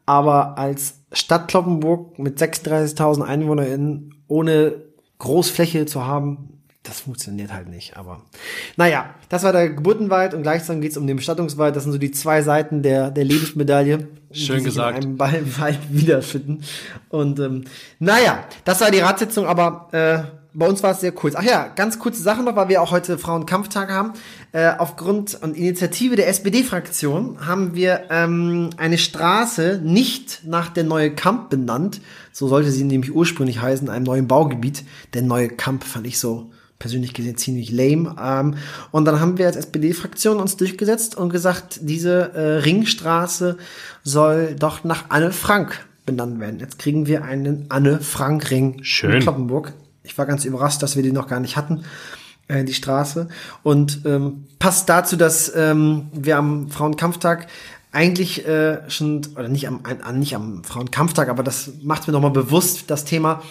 [0.05, 4.75] Aber als Stadt Kloppenburg mit 36.000 EinwohnerInnen ohne
[5.19, 6.57] Großfläche zu haben,
[6.87, 7.97] das funktioniert halt nicht.
[7.97, 8.21] Aber
[8.77, 11.75] naja, das war der Geburtenwald und gleichzeitig geht es um den Bestattungswald.
[11.75, 14.07] Das sind so die zwei Seiten der, der Lebensmedaille.
[14.31, 15.03] Schön die gesagt.
[15.03, 16.63] Sich in einem Wald wiederfinden.
[17.09, 17.65] Und ähm,
[17.99, 21.35] naja, das war die Ratssitzung, aber äh, bei uns war es sehr kurz.
[21.35, 24.13] Ach ja, ganz kurze Sache noch, weil wir auch heute Frauenkampftag haben.
[24.53, 31.11] Äh, aufgrund und Initiative der SPD-Fraktion haben wir ähm, eine Straße nicht nach der Neue
[31.11, 32.01] Kamp benannt.
[32.31, 34.83] So sollte sie nämlich ursprünglich heißen, einem neuen Baugebiet.
[35.13, 36.49] Der Neue Kamp fand ich so
[36.79, 38.15] persönlich gesehen ziemlich lame.
[38.19, 38.55] Ähm,
[38.89, 43.57] und dann haben wir als SPD-Fraktion uns durchgesetzt und gesagt, diese äh, Ringstraße
[44.01, 46.59] soll doch nach Anne Frank benannt werden.
[46.59, 49.11] Jetzt kriegen wir einen Anne Frank Ring Schön.
[49.11, 49.73] in Kloppenburg.
[50.07, 51.83] Ich war ganz überrascht, dass wir die noch gar nicht hatten,
[52.47, 53.27] äh, die Straße.
[53.61, 57.47] Und ähm, passt dazu, dass ähm, wir am Frauenkampftag
[57.91, 62.31] eigentlich äh, schon, oder nicht am, an, nicht am Frauenkampftag, aber das macht mir nochmal
[62.31, 63.41] bewusst, das Thema,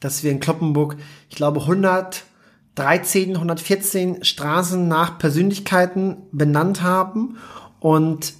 [0.00, 0.96] dass wir in Kloppenburg,
[1.30, 7.38] ich glaube, 113, 114 Straßen nach Persönlichkeiten benannt haben
[7.80, 8.34] und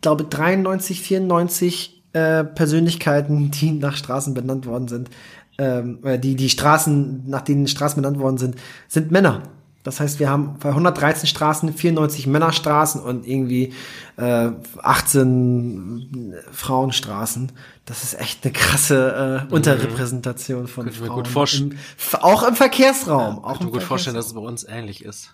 [0.00, 5.10] glaube 93, 94 äh, Persönlichkeiten, die nach Straßen benannt worden sind,
[5.58, 8.56] ähm, äh, die, die Straßen, nach denen Straßen benannt worden sind,
[8.88, 9.42] sind Männer.
[9.84, 13.72] Das heißt, wir haben bei 113 Straßen 94 Männerstraßen und irgendwie
[14.16, 14.50] äh,
[14.82, 17.52] 18 Frauenstraßen.
[17.86, 21.16] Das ist echt eine krasse äh, Unterrepräsentation von Könnte ich mir Frauen.
[21.16, 21.70] gut vorstellen.
[21.70, 23.38] Im, auch im Verkehrsraum.
[23.38, 25.32] auch Kann ich im mir gut vorstellen, dass es bei uns ähnlich ist.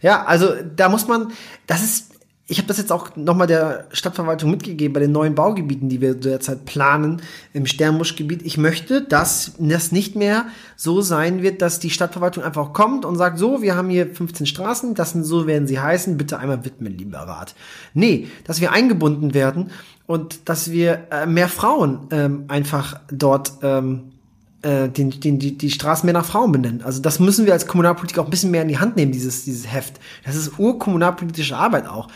[0.00, 1.32] Ja, also da muss man,
[1.66, 2.12] das ist,
[2.48, 6.14] ich habe das jetzt auch nochmal der Stadtverwaltung mitgegeben bei den neuen Baugebieten, die wir
[6.14, 7.20] derzeit planen
[7.52, 8.42] im Sternbuschgebiet.
[8.42, 13.16] Ich möchte, dass das nicht mehr so sein wird, dass die Stadtverwaltung einfach kommt und
[13.16, 16.64] sagt, so, wir haben hier 15 Straßen, das sind so werden sie heißen, bitte einmal
[16.64, 17.56] widmen, lieber Rat.
[17.94, 19.72] Nee, dass wir eingebunden werden
[20.06, 24.12] und dass wir äh, mehr Frauen ähm, einfach dort ähm,
[24.66, 26.82] äh, den, den, die, die Straßen mehr nach Frauen benennen.
[26.82, 29.44] Also das müssen wir als Kommunalpolitiker auch ein bisschen mehr in die Hand nehmen, dieses,
[29.44, 30.00] dieses Heft.
[30.24, 32.08] Das ist urkommunalpolitische Arbeit auch.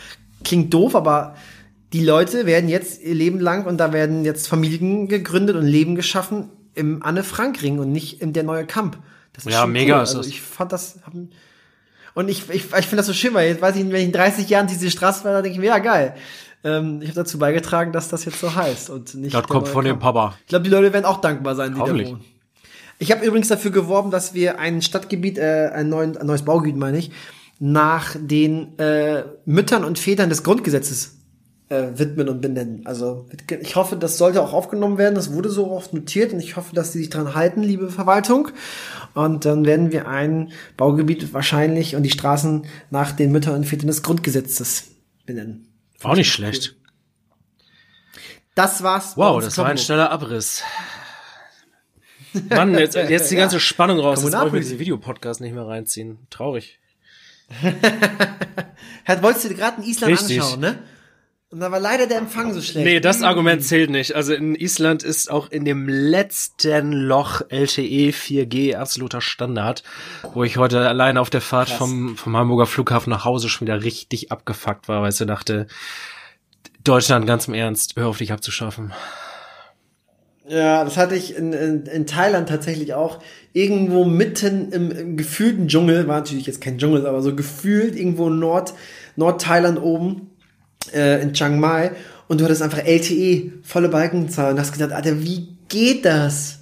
[0.42, 1.36] Klingt doof, aber
[1.92, 5.94] die Leute werden jetzt ihr Leben lang und da werden jetzt Familien gegründet und Leben
[5.94, 8.98] geschaffen im Anne-Frank-Ring und nicht in der neue Kamp.
[9.32, 10.02] Das Ja, schon mega Cool.
[10.02, 10.26] ist Also das.
[10.26, 10.98] ich fand das,
[12.14, 14.12] und ich, ich, ich finde das so schön, weil jetzt weiß ich, wenn ich in
[14.12, 16.16] 30 Jahren diese Straße war, dann denke ich mir, ja geil.
[16.64, 19.34] Ähm, ich habe dazu beigetragen, dass das jetzt so heißt und nicht.
[19.34, 20.02] Das kommt von dem Kamp.
[20.02, 20.34] Papa.
[20.40, 22.20] Ich glaube, die Leute werden auch dankbar sein, die da wohnen.
[23.00, 26.76] Ich habe übrigens dafür geworben, dass wir ein Stadtgebiet, äh, ein, neuen, ein neues Baugebiet,
[26.76, 27.10] meine ich,
[27.58, 31.16] nach den äh, Müttern und Vätern des Grundgesetzes
[31.70, 32.82] äh, widmen und benennen.
[32.84, 33.26] Also
[33.62, 35.14] ich hoffe, das sollte auch aufgenommen werden.
[35.14, 38.48] Das wurde so oft notiert und ich hoffe, dass sie sich dran halten, liebe Verwaltung.
[39.14, 43.86] Und dann werden wir ein Baugebiet wahrscheinlich und die Straßen nach den Müttern und Vätern
[43.86, 44.90] des Grundgesetzes
[45.24, 45.68] benennen.
[46.00, 46.76] War auch nicht schlecht.
[48.54, 49.16] Das war's.
[49.16, 50.62] Wow, das war ein schneller Abriss.
[52.48, 54.22] Mann, jetzt, jetzt die ganze Spannung raus.
[54.22, 54.68] Jetzt brauche ich mir Kommunalpolitik.
[54.68, 56.18] diese Videopodcast nicht mehr reinziehen.
[56.30, 56.78] Traurig.
[59.04, 60.40] Hat, wolltest du dir gerade in Island Richtig.
[60.40, 60.78] anschauen, ne?
[61.52, 62.86] Und da war leider der Empfang so schlecht.
[62.86, 64.14] Nee, das Argument zählt nicht.
[64.14, 69.82] Also in Island ist auch in dem letzten Loch LTE 4G absoluter Standard,
[70.32, 71.78] wo ich heute allein auf der Fahrt Krass.
[71.78, 75.66] vom, vom Hamburger Flughafen nach Hause schon wieder richtig abgefuckt war, weil ich so dachte,
[76.84, 78.92] Deutschland ganz im Ernst, hör auf dich abzuschaffen.
[80.50, 83.20] Ja, das hatte ich in, in, in Thailand tatsächlich auch.
[83.52, 88.26] Irgendwo mitten im, im gefühlten Dschungel, war natürlich jetzt kein Dschungel, aber so gefühlt irgendwo
[88.26, 88.74] in Nord,
[89.14, 90.30] Nordthailand oben,
[90.92, 91.92] äh, in Chiang Mai.
[92.26, 94.52] Und du hattest einfach LTE, volle Balkenzahl.
[94.52, 96.58] Und hast gedacht, Alter, wie geht das?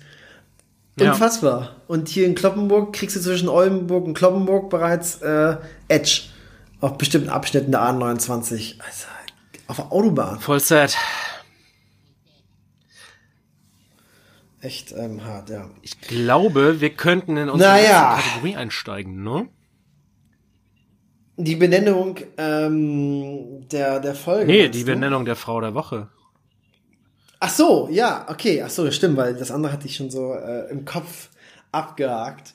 [1.00, 1.12] Ja.
[1.12, 1.76] Unfassbar.
[1.86, 5.56] Und hier in Kloppenburg kriegst du zwischen Oldenburg und Kloppenburg bereits äh,
[5.88, 6.24] Edge.
[6.82, 8.74] Auf bestimmten Abschnitten der A29.
[8.84, 9.06] Also,
[9.66, 10.40] auf der Autobahn.
[10.40, 10.94] Voll sad.
[14.60, 15.70] Echt ähm, hart, ja.
[15.82, 18.16] Ich glaube, wir könnten in unsere Naja.
[18.16, 19.48] Kategorie einsteigen, ne?
[21.36, 24.46] Die Benennung ähm, der, der Folge.
[24.46, 24.86] Nee, die du?
[24.86, 26.08] Benennung der Frau der Woche.
[27.38, 28.62] Ach so, ja, okay.
[28.62, 31.28] Ach so, stimmt, weil das andere hatte ich schon so äh, im Kopf
[31.70, 32.54] abgehakt.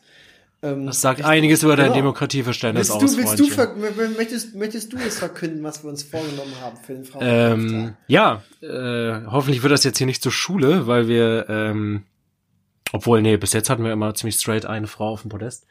[0.63, 1.97] Ähm, Das sagt einiges über dein genau.
[1.97, 6.53] Demokratieverständnis Willst aus, du, willst du möchtest, möchtest du es verkünden, was wir uns vorgenommen
[6.61, 7.23] haben für den Frauen?
[7.25, 12.03] Ähm, ja, äh, hoffentlich wird das jetzt hier nicht zur Schule, weil wir, ähm,
[12.93, 15.67] obwohl, nee, bis jetzt hatten wir immer ziemlich straight eine Frau auf dem Podest.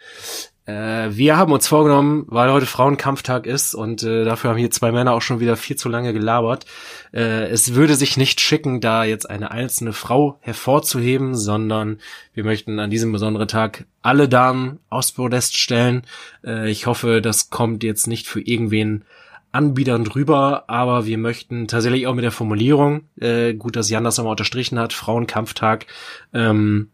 [0.66, 4.92] Äh, wir haben uns vorgenommen, weil heute Frauenkampftag ist und äh, dafür haben hier zwei
[4.92, 6.66] Männer auch schon wieder viel zu lange gelabert.
[7.12, 11.98] Äh, es würde sich nicht schicken, da jetzt eine einzelne Frau hervorzuheben, sondern
[12.34, 16.02] wir möchten an diesem besonderen Tag alle Damen aufs Podest stellen.
[16.44, 19.04] Äh, ich hoffe, das kommt jetzt nicht für irgendwen
[19.50, 24.16] Anbietern drüber, aber wir möchten tatsächlich auch mit der Formulierung, äh, gut, dass Jan das
[24.16, 25.86] nochmal unterstrichen hat, Frauenkampftag,
[26.32, 26.91] ähm,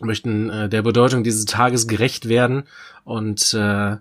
[0.00, 2.64] möchten äh, der Bedeutung dieses Tages gerecht werden
[3.04, 3.96] und äh,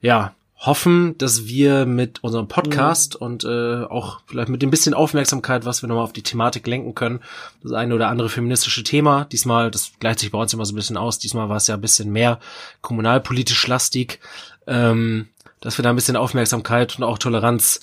[0.00, 5.66] ja, hoffen, dass wir mit unserem Podcast und äh, auch vielleicht mit dem bisschen Aufmerksamkeit,
[5.66, 7.20] was wir nochmal auf die Thematik lenken können,
[7.62, 10.76] das eine oder andere feministische Thema, diesmal, das gleicht sich bei uns immer so ein
[10.76, 12.40] bisschen aus, diesmal war es ja ein bisschen mehr
[12.80, 14.20] kommunalpolitisch lastig,
[14.66, 15.28] ähm,
[15.60, 17.80] dass wir da ein bisschen Aufmerksamkeit und auch Toleranz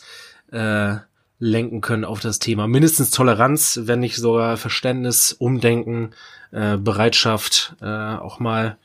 [0.52, 0.96] äh,
[1.42, 2.68] lenken können auf das Thema.
[2.68, 6.12] Mindestens Toleranz, wenn nicht sogar Verständnis, Umdenken,
[6.52, 8.78] äh, Bereitschaft, äh, auch mal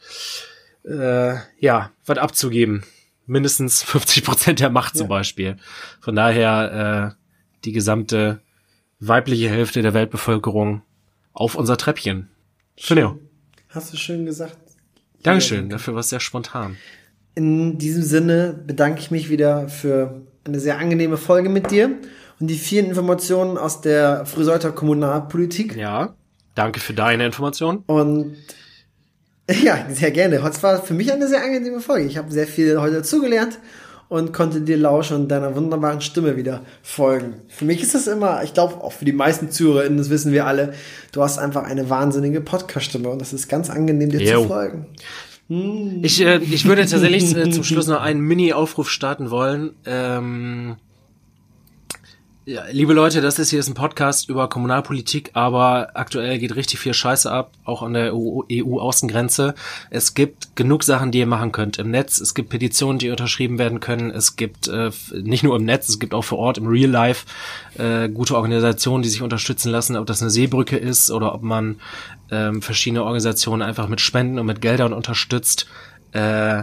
[0.84, 2.82] äh, ja, was abzugeben.
[3.26, 5.08] Mindestens 50 Prozent der Macht zum Ja.
[5.10, 5.56] Beispiel.
[6.00, 7.22] Von daher äh,
[7.66, 8.40] die gesamte
[9.00, 10.80] weibliche Hälfte der Weltbevölkerung
[11.34, 12.30] auf unser Treppchen.
[12.78, 13.18] Fineo.
[13.68, 14.56] Hast du schön gesagt.
[15.22, 16.78] Dankeschön, dafür war es sehr spontan.
[17.34, 21.98] In diesem Sinne bedanke ich mich wieder für eine sehr angenehme Folge mit dir
[22.40, 25.76] und die vielen Informationen aus der Friseuter Kommunalpolitik.
[25.76, 26.14] Ja,
[26.54, 27.82] danke für deine Information.
[27.86, 28.36] Und
[29.62, 30.36] ja, sehr gerne.
[30.36, 32.06] Es war für mich eine sehr angenehme Folge.
[32.06, 33.58] Ich habe sehr viel heute dazugelernt
[34.08, 37.42] und konnte dir lauschen und deiner wunderbaren Stimme wieder folgen.
[37.48, 40.46] Für mich ist es immer, ich glaube auch für die meisten ZuhörerInnen, das wissen wir
[40.46, 40.74] alle,
[41.12, 44.42] du hast einfach eine wahnsinnige Podcast-Stimme und das ist ganz angenehm, dir Jo.
[44.42, 44.86] zu folgen.
[46.02, 49.74] Ich, äh, ich würde tatsächlich äh, zum Schluss noch einen Mini-Aufruf starten wollen.
[49.86, 50.76] Ähm,
[52.48, 56.78] ja, liebe Leute, das ist hier ist ein Podcast über Kommunalpolitik, aber aktuell geht richtig
[56.78, 59.56] viel Scheiße ab, auch an der EU-Außengrenze.
[59.90, 62.20] Es gibt genug Sachen, die ihr machen könnt im Netz.
[62.20, 64.12] Es gibt Petitionen, die unterschrieben werden können.
[64.12, 67.26] Es gibt äh, nicht nur im Netz, es gibt auch vor Ort im Real Life
[67.78, 71.80] äh, gute Organisationen, die sich unterstützen lassen, ob das eine Seebrücke ist oder ob man
[72.30, 75.66] ähm, verschiedene Organisationen einfach mit Spenden und mit Geldern unterstützt.
[76.12, 76.62] Äh,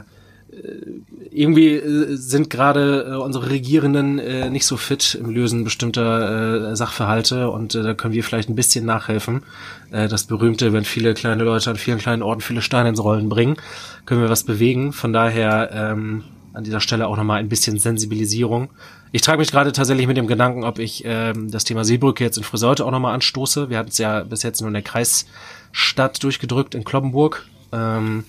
[1.31, 6.75] irgendwie äh, sind gerade äh, unsere Regierenden äh, nicht so fit im Lösen bestimmter äh,
[6.75, 9.43] Sachverhalte und äh, da können wir vielleicht ein bisschen nachhelfen.
[9.91, 13.29] Äh, das berühmte, wenn viele kleine Leute an vielen kleinen Orten viele Steine ins Rollen
[13.29, 13.57] bringen,
[14.05, 14.93] können wir was bewegen.
[14.93, 16.23] Von daher ähm,
[16.53, 18.69] an dieser Stelle auch nochmal ein bisschen Sensibilisierung.
[19.11, 22.37] Ich trage mich gerade tatsächlich mit dem Gedanken, ob ich ähm, das Thema Seebrücke jetzt
[22.37, 23.69] in Friseute auch nochmal anstoße.
[23.69, 27.45] Wir hatten es ja bis jetzt nur in der Kreisstadt durchgedrückt in Kloppenburg.
[27.71, 28.23] Ähm,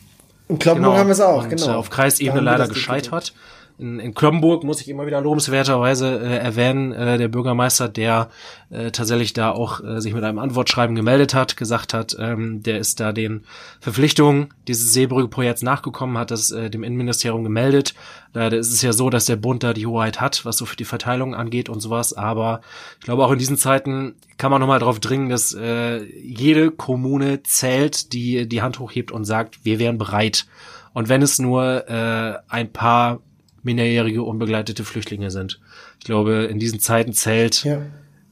[0.49, 1.73] In Kloppenburg haben wir es auch, und, genau.
[1.73, 3.33] äh, Auf Kreisebene leider gescheitert.
[3.77, 8.31] In, in Kloppenburg muss ich immer wieder lobenswerterweise äh, erwähnen, äh, der Bürgermeister, der
[8.71, 12.79] äh, tatsächlich da auch äh, sich mit einem Antwortschreiben gemeldet hat, gesagt hat, ähm, der
[12.79, 13.45] ist da den
[13.81, 17.95] Verpflichtungen dieses Seebrücke-Projekts nachgekommen, hat das äh, dem Innenministerium gemeldet.
[18.33, 20.77] Leider ist es ja so, dass der Bund da die Hoheit hat, was so für
[20.77, 22.13] die Verteilung angeht und sowas.
[22.13, 22.61] Aber
[23.01, 27.43] ich glaube, auch in diesen Zeiten kann man nochmal darauf dringen, dass äh, jede Kommune
[27.43, 30.47] zählt, die die Hand hochhebt und sagt, wir wären bereit.
[30.93, 33.21] Und wenn es nur äh, ein paar
[33.65, 35.61] minderjährige unbegleitete Flüchtlinge sind.
[35.99, 37.81] Ich glaube, in diesen Zeiten zählt Ja.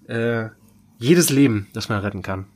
[0.06, 0.50] äh,
[0.98, 2.46] jedes Leben, das man retten kann.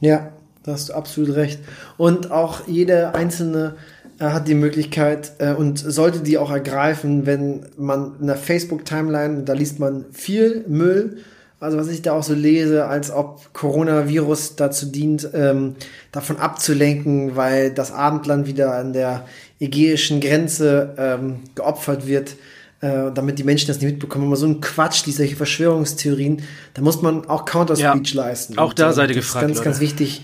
[0.00, 0.32] Ja,
[0.62, 1.60] da hast du absolut recht.
[1.96, 3.76] Und auch jede einzelne
[4.18, 9.42] äh, hat die Möglichkeit äh, und sollte die auch ergreifen, wenn man in der Facebook-Timeline,
[9.44, 11.18] da liest man viel Müll,
[11.58, 15.76] also was ich da auch so lese, als ob Coronavirus dazu dient, ähm,
[16.12, 19.24] davon abzulenken, weil das Abendland wieder an der
[19.60, 22.36] ägäischen Grenze ähm, geopfert wird,
[22.80, 24.26] äh, damit die Menschen das nicht mitbekommen.
[24.26, 26.42] Aber so ein Quatsch, diese Verschwörungstheorien,
[26.74, 28.58] da muss man auch Counter-Speech Ja, leisten.
[28.58, 30.22] auch da äh, seid ihr das ist gefragt, Ganz, ganz wichtig.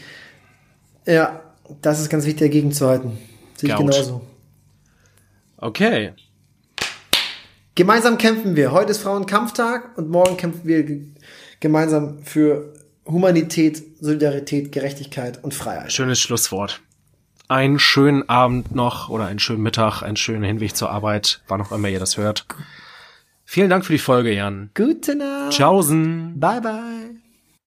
[1.06, 1.40] Ja,
[1.80, 3.16] das ist ganz wichtig dagegen zu halten.
[3.56, 4.20] Sehe ich genauso.
[5.56, 6.12] Okay.
[7.74, 8.72] Gemeinsam kämpfen wir.
[8.72, 11.06] Heute ist Frauenkampftag und morgen kämpfen wir ge-
[11.60, 12.74] gemeinsam für
[13.06, 15.90] Humanität, Solidarität, Gerechtigkeit und Freiheit.
[15.92, 16.80] Schönes Schlusswort.
[17.52, 21.70] Einen schönen Abend noch oder einen schönen Mittag, einen schönen Hinweg zur Arbeit, wann auch
[21.70, 22.46] immer ihr das hört.
[23.44, 24.70] Vielen Dank für die Folge, Jan.
[24.74, 25.50] Gute Nacht.
[25.50, 26.40] Tschaußen.
[26.40, 27.21] Bye bye.